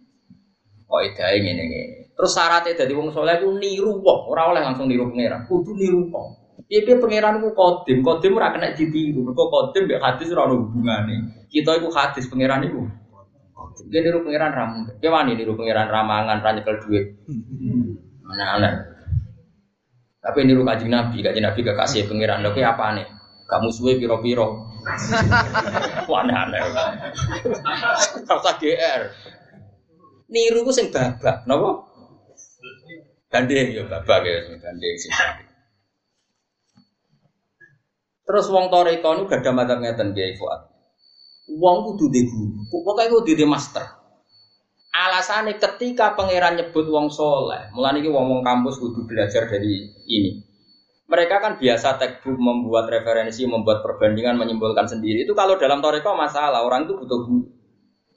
Edae 1.01 1.37
ngene 1.41 1.63
ngene. 1.65 2.03
Terus 2.13 2.31
syaratnya 2.37 2.77
dari 2.77 2.93
wong 2.93 3.09
soleh 3.09 3.41
ku 3.41 3.57
niru 3.57 3.97
wong, 3.97 4.29
ora 4.29 4.53
oleh 4.53 4.61
langsung 4.61 4.85
niru 4.85 5.09
pangeran. 5.09 5.49
Kudu 5.49 5.73
niru 5.73 6.05
wong. 6.13 6.27
Piye 6.69 6.85
pangeran 6.85 7.41
ku 7.41 7.49
kodim, 7.57 8.05
kodim 8.05 8.37
ora 8.37 8.53
kena 8.53 8.77
ditiru. 8.77 9.25
Mergo 9.25 9.49
kodim 9.49 9.89
mbek 9.89 10.01
hadis 10.01 10.29
ora 10.29 10.45
ono 10.45 10.69
hubungane. 10.69 11.45
Kita 11.49 11.81
iku 11.81 11.89
hadis 11.89 12.29
pangeran 12.29 12.69
iku. 12.69 12.85
Dia 13.89 14.05
niru 14.05 14.21
pangeran 14.21 14.53
ramu. 14.53 14.79
Dia 15.01 15.09
wani 15.09 15.33
niru 15.33 15.57
pangeran 15.57 15.89
ramangan, 15.89 16.37
ra 16.45 16.49
nyekel 16.53 16.77
duit. 16.85 17.05
Mana-mana. 18.21 18.93
Tapi 20.23 20.39
niru 20.45 20.63
kajian 20.63 20.93
Nabi, 20.93 21.19
kajian 21.19 21.43
Nabi 21.49 21.59
gak 21.65 21.77
kasih 21.81 22.05
pangeran. 22.05 22.45
Lho 22.45 22.53
apa 22.61 22.95
nih? 22.95 23.07
Kamu 23.49 23.69
suwe 23.73 23.99
piro-piro. 23.99 24.71
Wah 26.09 26.19
aneh-aneh. 26.23 26.61
Rasa 28.23 28.51
GR 28.61 29.01
niru 30.33 30.65
ku 30.65 30.73
sing 30.73 30.89
babak, 30.89 31.45
napa? 31.45 31.85
Gandeng 33.29 33.69
ya 33.69 33.85
babak 33.85 34.25
ya 34.25 34.41
sing 34.49 34.57
gandeng 34.57 34.95
sing 34.97 35.13
Terus 38.23 38.45
wong 38.49 38.71
toreko 38.73 39.19
nu 39.19 39.29
gak 39.29 39.45
ada 39.45 39.75
ngeten 39.77 40.15
Kiai 40.15 40.33
Fuad. 40.39 40.61
Wong 41.59 41.77
kudu 41.85 42.07
di 42.07 42.23
guru, 42.23 42.65
pokoke 42.71 43.11
kudu 43.11 43.35
di 43.35 43.43
master. 43.43 43.83
Alasannya 44.93 45.59
ketika 45.59 46.15
pangeran 46.15 46.55
nyebut 46.55 46.87
wong 46.87 47.11
soleh, 47.11 47.67
mulai 47.75 47.99
ini 47.99 48.07
wong 48.07 48.31
wong 48.31 48.41
kampus 48.45 48.79
kudu 48.79 49.03
belajar 49.09 49.51
dari 49.51 49.91
ini. 50.07 50.39
Mereka 51.11 51.35
kan 51.43 51.53
biasa 51.59 51.99
textbook 51.99 52.39
membuat 52.39 52.87
referensi, 52.87 53.43
membuat 53.43 53.83
perbandingan, 53.83 54.39
menyimpulkan 54.39 54.87
sendiri. 54.87 55.27
Itu 55.27 55.35
kalau 55.35 55.59
dalam 55.59 55.83
toreko 55.83 56.15
masalah, 56.15 56.63
orang 56.63 56.87
itu 56.87 56.95
butuh 56.95 57.19
guru. 57.27 57.43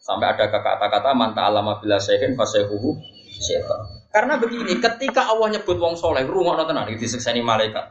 Sampai 0.07 0.39
ada 0.39 0.47
kata-kata 0.47 1.11
manta 1.19 1.51
alama 1.51 1.83
bila 1.83 1.99
sehin 1.99 2.39
fasehuhu 2.39 2.95
setan. 3.43 4.07
Karena 4.15 4.39
begini, 4.39 4.79
ketika 4.79 5.27
Allah 5.35 5.59
nyebut 5.59 5.83
wong 5.83 5.99
soleh, 5.99 6.23
rumah 6.23 6.55
tenan 6.63 6.87
ini 6.87 6.95
disekseni 6.95 7.43
malaikat. 7.43 7.91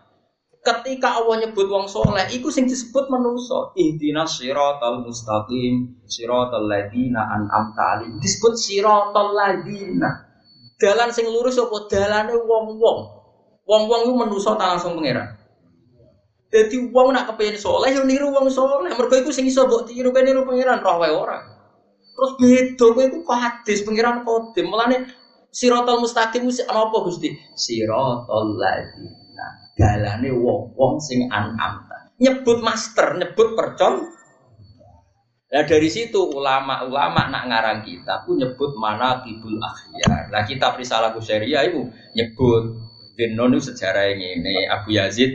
Ketika 0.64 1.20
Allah 1.20 1.44
nyebut 1.44 1.68
wong 1.68 1.92
soleh, 1.92 2.24
itu 2.32 2.48
sing 2.48 2.72
disebut 2.72 3.12
manusia. 3.12 3.76
Ihdina 3.76 4.24
siratal 4.24 5.04
mustaqim, 5.04 6.08
siratal 6.08 6.66
ladina 6.72 7.36
an'amta 7.36 8.00
alim. 8.00 8.16
Disebut 8.24 8.56
siratal 8.56 9.36
ladina. 9.36 10.32
Dalan 10.80 11.12
sing 11.12 11.28
lurus 11.28 11.60
apa 11.60 11.78
dalane 11.92 12.32
wong-wong. 12.32 13.00
Wong-wong 13.68 14.02
itu 14.08 14.14
manusia 14.16 14.56
tak 14.56 14.80
langsung 14.80 14.96
pangeran. 14.96 15.36
Jadi 16.48 16.80
wong 16.96 17.12
nak 17.12 17.28
kepengen 17.36 17.60
soleh, 17.60 17.92
yo 17.92 18.08
niru 18.08 18.32
wong 18.32 18.48
soleh. 18.48 18.88
Mergo 18.96 19.20
iku 19.20 19.36
sing 19.36 19.52
iso 19.52 19.68
mbok 19.68 19.92
tiru 19.92 20.16
kan 20.16 20.24
niru 20.24 20.48
pangeran 20.48 20.80
roh 20.80 21.04
wae 21.04 21.12
ora. 21.12 21.55
Terus 22.16 22.32
beda 22.40 22.86
kowe 22.96 23.04
iku 23.04 23.34
hadis 23.36 23.84
pangeran 23.84 24.24
kodim. 24.24 24.72
Mulane 24.72 25.12
siratal 25.52 26.00
mustaqim 26.00 26.48
apa 26.48 26.98
Gusti? 27.04 27.36
Siratal 27.54 28.56
ladina 28.56 29.48
dalane 29.76 30.32
wong-wong 30.32 31.04
sing 31.04 31.28
an'amta. 31.28 32.16
Nyebut 32.16 32.64
master, 32.64 33.20
nyebut 33.20 33.60
percon. 33.60 34.16
Nah 35.46 35.64
dari 35.64 35.88
situ 35.88 36.20
ulama-ulama 36.20 37.32
nak 37.32 37.44
ngarang 37.48 37.80
kita 37.84 38.28
pun 38.28 38.40
nyebut 38.40 38.76
mana 38.76 39.24
kibul 39.24 39.56
akhyar. 39.60 40.32
Nah 40.32 40.44
kita 40.44 40.76
risalah 40.76 41.16
Kusyaria 41.16 41.64
itu 41.68 41.86
nyebut 42.16 42.76
Denon 43.16 43.56
itu 43.56 43.72
sejarah 43.72 44.12
ini 44.12 44.68
Abu 44.68 44.92
Yazid 45.00 45.32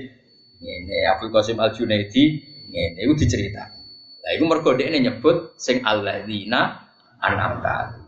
ini 0.61 0.99
Abu 1.09 1.33
Qasim 1.33 1.57
Al 1.57 1.73
Junaidi 1.73 2.37
ini 2.69 3.01
itu 3.01 3.17
dicerita. 3.17 3.80
Nah 4.21 4.31
itu 4.37 4.45
mergo 4.45 4.77
ini 4.77 5.09
nyebut 5.09 5.57
sing 5.57 5.81
alladzina 5.81 6.91
an'amta. 7.25 8.01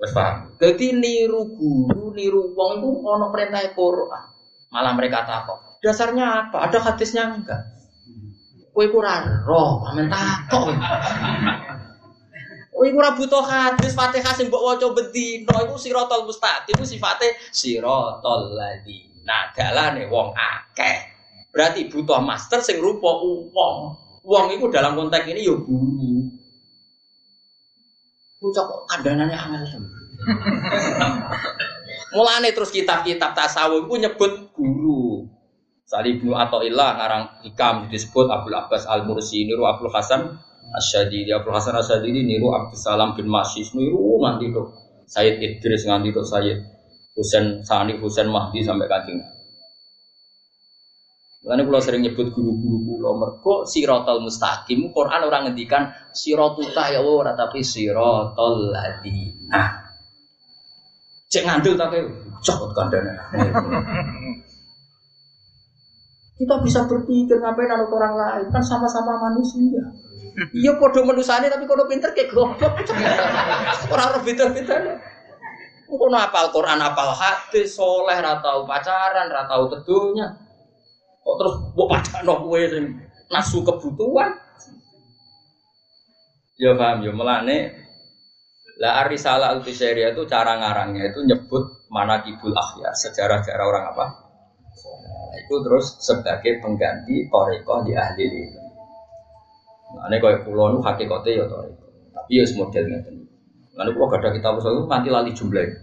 Wes 0.00 0.12
paham? 0.16 0.56
Jadi 0.56 0.96
niru 0.96 1.52
guru, 1.56 2.16
niru 2.16 2.56
wong 2.56 2.80
itu 2.80 2.88
ono 3.04 3.28
perintah 3.28 3.60
Quran. 3.76 4.24
Malah 4.72 4.92
mereka 4.96 5.28
takut. 5.28 5.60
Dasarnya 5.84 6.48
apa? 6.48 6.68
Ada 6.68 6.78
hadisnya 6.80 7.36
enggak? 7.36 7.60
Kue 8.70 8.86
kurang 8.88 9.44
roh, 9.44 9.84
amin 9.92 10.08
takut. 10.08 10.72
Kue 12.72 12.88
kurang 12.96 13.18
butuh 13.20 13.44
hadis 13.44 13.92
Fatihah 13.92 14.32
sing 14.32 14.48
mbok 14.48 14.62
waca 14.62 14.88
bedino 14.96 15.52
iku 15.68 15.76
siratal 15.76 16.24
mustaqim 16.24 16.80
iku 16.80 16.86
sifate 16.88 17.36
siratal 17.52 18.56
ladina. 18.56 19.52
Dalane 19.52 20.08
wong 20.08 20.32
akeh. 20.32 20.96
Berarti 21.52 21.92
butuh 21.92 22.24
master 22.24 22.64
sing 22.64 22.80
rupa 22.80 23.20
wong. 23.52 24.08
Wong 24.20 24.46
itu 24.52 24.68
dalam 24.68 24.96
konteks 24.96 25.28
ini 25.32 25.48
ya 25.48 25.54
guru. 25.56 26.28
Bocah 28.40 28.64
kok 28.64 28.80
kandanane 28.88 29.36
angel. 29.36 29.80
Mulane 32.16 32.50
terus 32.50 32.74
kitab-kitab 32.74 33.32
tasawuf 33.32 33.88
itu 33.88 33.94
nyebut 34.02 34.32
guru. 34.52 35.24
Sali 35.90 36.20
Ibnu 36.20 36.30
Athaillah 36.38 37.02
ngarang 37.02 37.24
hikam 37.42 37.90
disebut 37.90 38.30
Abdul 38.30 38.54
Abbas 38.54 38.86
Al 38.86 39.02
Mursi 39.10 39.42
niru 39.42 39.66
Abdul 39.66 39.90
Hasan 39.90 40.22
Asyadili 40.70 41.34
Abdul 41.34 41.50
Hasan 41.50 41.74
Asyadili 41.74 42.22
niru 42.22 42.54
Abdul 42.54 42.78
Salam 42.78 43.18
bin 43.18 43.26
Masis 43.26 43.74
niru 43.74 44.22
nganti 44.22 44.54
itu 44.54 44.62
Sayyid 45.10 45.42
Idris 45.42 45.90
nganti 45.90 46.14
itu 46.14 46.22
Sayyid 46.22 46.58
Husain 47.18 47.66
Sani 47.66 47.98
Husain 47.98 48.30
Mahdi 48.30 48.62
sampai 48.62 48.86
kancing. 48.86 49.18
Makanya 51.40 51.64
kalau 51.72 51.80
sering 51.80 52.04
nyebut 52.04 52.36
guru-guru 52.36 52.84
pulau 52.84 53.16
merko 53.16 53.64
sirotol 53.64 54.20
mustaqim 54.20 54.92
Quran 54.92 55.24
orang 55.24 55.48
ngendikan 55.48 55.88
sirotuka 56.12 56.92
ya 56.92 57.00
ora 57.00 57.32
tapi 57.32 57.64
sirotol 57.64 58.68
ladina. 58.68 59.88
Cek 61.32 61.48
ngandel 61.48 61.80
tapi 61.80 61.96
cokot 62.44 62.76
kandana. 62.76 63.14
Kita 66.40 66.56
bisa 66.60 66.84
berpikir 66.88 67.36
ngapain 67.40 67.68
anak 67.68 67.92
orang 67.92 68.14
lain 68.16 68.46
kan 68.52 68.64
sama-sama 68.64 69.16
manusia. 69.28 69.80
Iya 70.52 70.76
podo 70.76 71.04
manusia 71.08 71.40
tapi 71.40 71.64
kodo 71.64 71.88
pinter 71.88 72.12
kayak 72.12 72.32
goblok. 72.32 72.72
Orang 73.92 74.06
orang 74.12 74.24
pinter-pinter. 74.24 74.96
Kono 75.90 76.16
apal 76.16 76.54
Quran, 76.54 76.78
apal 76.80 77.12
hadis, 77.12 77.74
soleh, 77.74 78.14
ratau 78.22 78.62
pacaran, 78.62 79.26
ratau 79.26 79.66
teduhnya. 79.68 80.49
Kok 81.20 81.36
terus 81.36 81.54
buat 81.76 81.88
padakno 81.92 82.34
kowe 82.48 82.60
sing 82.64 82.84
nasu 83.28 83.60
kebutuhan. 83.60 84.30
Ya 86.60 86.76
paham 86.76 87.00
ya 87.00 87.12
melane 87.12 87.72
lah 88.80 89.04
Arisala 89.04 89.52
al 89.52 89.60
itu 89.60 90.22
cara 90.24 90.56
ngarangnya 90.56 91.12
itu 91.12 91.20
nyebut 91.24 91.64
mana 91.92 92.24
kibul 92.24 92.56
akhyar, 92.56 92.96
sejarah-sejarah 92.96 93.64
orang 93.68 93.84
apa? 93.92 94.06
Nah, 94.80 95.36
itu 95.36 95.54
terus 95.60 96.00
sebagai 96.00 96.64
pengganti 96.64 97.28
toriko 97.28 97.84
di 97.84 97.92
ahli 97.92 98.24
ini. 98.24 98.42
Nah, 99.90 100.08
ini 100.08 100.16
kayak 100.16 100.48
pulau 100.48 100.72
nu 100.72 100.80
hakikatnya 100.80 101.44
ya 101.44 101.44
toriko, 101.44 101.86
tapi 102.14 102.40
ya 102.40 102.44
modelnya 102.56 102.96
itu. 103.04 103.12
Lalu 103.76 103.90
pulau 103.92 104.08
gada 104.08 104.28
kita 104.32 104.48
usul 104.56 104.72
itu 104.72 104.82
nanti 104.88 105.08
lali 105.12 105.30
jumlahnya. 105.36 105.76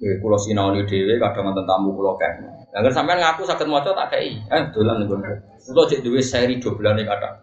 Ya, 0.00 0.16
pulau 0.16 0.40
sinau 0.40 0.72
di 0.72 0.80
dewi 0.88 1.20
kadang 1.20 1.52
nonton 1.52 1.68
tamu 1.68 1.92
pulau 1.92 2.16
kan. 2.16 2.32
Jangan 2.72 2.88
sampai 2.88 3.20
ngaku 3.20 3.44
sakit 3.44 3.68
moco 3.68 3.92
tak 3.92 4.08
kayak, 4.08 4.48
eh 4.48 4.62
dolan 4.72 5.04
nih 5.04 5.12
gue. 5.12 5.18
Pulau 5.68 5.84
cek 5.84 6.00
dewi 6.00 6.24
seri 6.24 6.56
nih 6.56 7.04
kadang. 7.04 7.34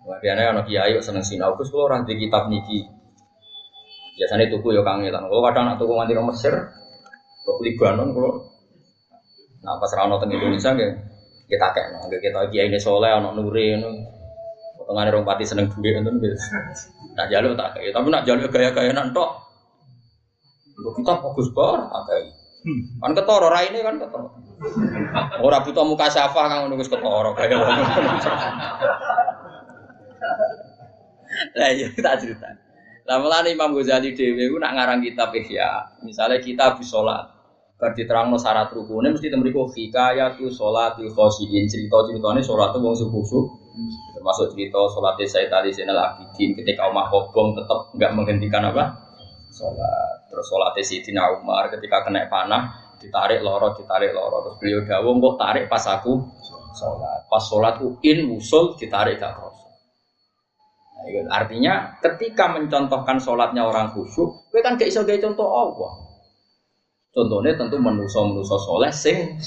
Biasanya 0.00 0.54
anak 0.54 0.70
kiai 0.70 0.94
seneng 1.02 1.26
sinau, 1.26 1.58
terus 1.58 1.74
kalau 1.74 1.90
orang 1.90 2.06
di 2.06 2.14
kitab 2.18 2.46
niki 2.46 2.86
Biasanya 4.20 4.52
tuku 4.52 4.76
ya 4.76 4.84
kangelan. 4.84 5.26
Kalau 5.26 5.42
kadang 5.48 5.64
nak 5.64 5.76
tuku 5.80 5.92
nganti 5.96 6.12
Mesir, 6.12 6.54
ke 7.40 7.52
Libanon 7.64 8.12
kalau 8.12 8.32
nah 9.60 9.76
pas 9.76 9.92
rano 9.92 10.16
teng 10.16 10.32
Indonesia 10.32 10.72
nggih 10.72 10.92
kita 11.52 11.66
kayak 11.76 11.88
nggih 12.08 12.20
kita 12.24 12.48
kiai 12.48 12.72
ini 12.72 12.80
soleh 12.80 13.12
anak 13.12 13.36
nuri 13.36 13.76
nu 13.76 13.92
potongan 14.80 15.12
orang 15.12 15.28
pati 15.28 15.44
seneng 15.44 15.68
duit 15.68 15.92
gitu. 16.00 16.10
Nah 17.12 17.28
jalur 17.28 17.52
tak 17.52 17.76
kayak 17.76 17.92
tapi 17.92 18.08
nak 18.08 18.24
jalur 18.24 18.48
gaya-gaya 18.48 18.92
nantok. 18.96 19.49
Untuk 20.80 20.92
kita 21.04 21.12
fokus 21.20 21.52
banget 21.52 21.92
tak 21.92 22.02
kayak. 22.08 22.32
Kan 23.00 23.12
ketoro 23.16 23.48
rai 23.52 23.68
ini 23.68 23.84
kan 23.84 24.00
ketoro. 24.00 24.32
Orang 25.44 25.64
butuh 25.64 25.84
muka 25.84 26.08
syafa 26.08 26.48
kan 26.48 26.68
nunggu 26.72 26.88
ketoro 26.88 27.36
kayak. 27.36 27.60
Lah 31.56 31.70
iya 31.70 31.88
tak 31.94 32.24
cerita. 32.24 32.48
Lah 33.06 33.16
mulane 33.18 33.54
Imam 33.54 33.74
Ghazali 33.74 34.12
dhewe 34.14 34.50
ku 34.50 34.56
nak 34.60 34.76
ngarang 34.76 35.00
kitab 35.02 35.34
Ihya, 35.34 35.98
misalnya 36.04 36.38
kita 36.38 36.74
habis 36.74 36.90
salat, 36.90 37.26
bar 37.80 37.90
diterangno 37.96 38.38
syarat 38.38 38.70
rukune 38.70 39.10
mesti 39.10 39.32
temriku 39.32 39.66
hikayatu 39.66 40.46
sholatil 40.52 41.10
khosyin, 41.10 41.66
cerita-ceritane 41.66 42.38
salat 42.44 42.70
wong 42.76 42.94
sing 42.94 43.08
khusyuk. 43.08 43.46
Termasuk 44.14 44.52
cerita 44.52 44.78
salatnya 44.92 45.24
Sayyid 45.24 45.50
Ali 45.54 45.70
Zainal 45.72 45.98
Abidin 45.98 46.52
ketika 46.58 46.90
Umar 46.90 47.08
Kobong 47.08 47.56
tetap 47.56 47.94
enggak 47.96 48.12
menghentikan 48.12 48.68
apa? 48.68 48.84
Salat. 49.48 50.09
Terus 50.30 50.46
salatnya 50.46 50.82
Sayyidina 50.86 51.22
Umar 51.42 51.66
ketika 51.74 52.06
kena 52.06 52.30
panah 52.30 52.94
ditarik 53.02 53.42
loro 53.42 53.74
ditarik 53.74 54.14
loro. 54.14 54.46
Terus 54.46 54.56
beliau 54.62 54.80
dawuh 54.86 55.12
kok 55.18 55.34
tarik 55.42 55.64
pas 55.66 55.84
aku 55.90 56.22
sholat 56.70 57.26
pas 57.26 57.42
sholat 57.42 57.82
in 58.06 58.30
usul 58.30 58.78
ditarik 58.78 59.18
gak 59.18 59.34
kroso 59.34 59.66
Iya, 61.00 61.24
artinya 61.32 61.96
ketika 62.04 62.52
mencontohkan 62.52 63.16
sholatnya 63.16 63.64
orang 63.64 63.88
khusyuk, 63.96 64.52
gue 64.52 64.60
kan 64.60 64.76
gak 64.76 64.92
iso 64.92 65.00
gaya 65.00 65.16
contoh 65.16 65.48
Allah. 65.48 65.92
Contohnya 67.10 67.56
tentu 67.56 67.80
menuso-menuso 67.80 68.54
soleh 68.60 68.92
sing 68.92 69.40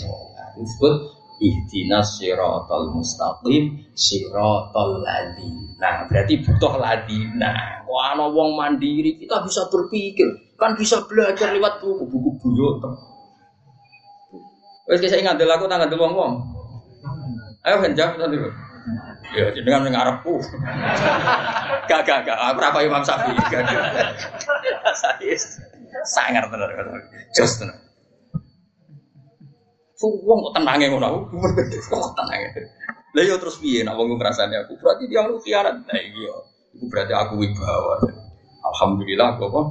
disebut 0.57 0.95
ihdinas 1.39 2.19
siratal 2.19 2.91
mustaqim 2.91 3.85
siratal 3.93 4.99
Nah, 5.79 6.09
berarti 6.11 6.43
butuh 6.43 6.73
ladina. 6.75 7.85
Wah, 7.87 8.17
ana 8.17 8.27
wong 8.33 8.57
mandiri, 8.57 9.15
kita 9.15 9.45
bisa 9.45 9.69
berpikir, 9.69 10.27
kan 10.57 10.77
bisa 10.77 11.03
belajar 11.09 11.51
lewat 11.53 11.81
buku-buku 11.81 12.29
buyut. 12.39 12.83
Wes 14.87 14.99
saya 14.99 15.23
ingat 15.23 15.39
aku 15.39 15.65
tanggal 15.65 15.89
wong-wong. 15.95 16.43
Ayo 17.63 17.79
henjak 17.79 18.19
nanti. 18.19 18.37
Ya 19.33 19.49
jenengan 19.55 19.87
ning 19.87 19.95
arepku. 19.95 20.37
Gak 21.89 22.07
gak 22.07 22.23
gak 22.23 22.39
aku 22.39 22.63
ora 22.63 22.79
Imam 22.79 23.03
Syafi'i. 23.03 23.35
Gak 23.51 23.63
gak. 23.67 23.83
Sangar 26.07 26.47
tenan. 26.47 26.71
Jos 27.35 27.59
tenan. 27.59 27.75
Wong 30.03 30.39
kok 30.47 30.53
tenange 30.59 30.85
ngono 30.91 31.07
aku. 31.07 31.19
Kok 31.91 32.11
tenange. 32.19 32.47
Lah 33.13 33.23
yo 33.23 33.35
terus 33.39 33.59
piye 33.59 33.83
nek 33.83 33.95
wong 33.95 34.15
ngrasani 34.15 34.55
aku? 34.63 34.79
Berarti 34.79 35.07
dia 35.07 35.27
lu 35.27 35.39
khianat. 35.39 35.75
Nah 35.87 35.99
iya. 35.99 36.35
Iku 36.75 36.85
berarti 36.91 37.13
aku 37.15 37.33
wibawa. 37.39 37.95
Alhamdulillah 38.63 39.39
kok 39.39 39.47
apa? 39.51 39.61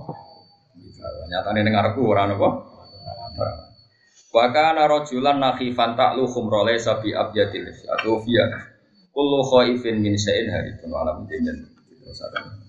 Nyatane 1.02 1.60
ning 1.66 1.74
arepku 1.74 2.02
ora 2.06 2.28
apa? 2.28 2.48
Wa 4.32 4.46
kana 4.48 4.88
rajulan 4.88 5.36
nakhifan 5.42 5.92
ta'lu 5.92 6.24
khumrole 6.24 6.80
sabi 6.80 7.12
abyatil 7.12 7.68
atau 7.68 8.16
fiya 8.24 8.48
kullu 9.12 9.44
khaifin 9.44 10.00
min 10.00 10.16
syai'in 10.16 10.48
harifun 10.48 10.88
alam 10.88 11.28
dinten 11.28 11.68
terus 12.00 12.20
ada 12.24 12.61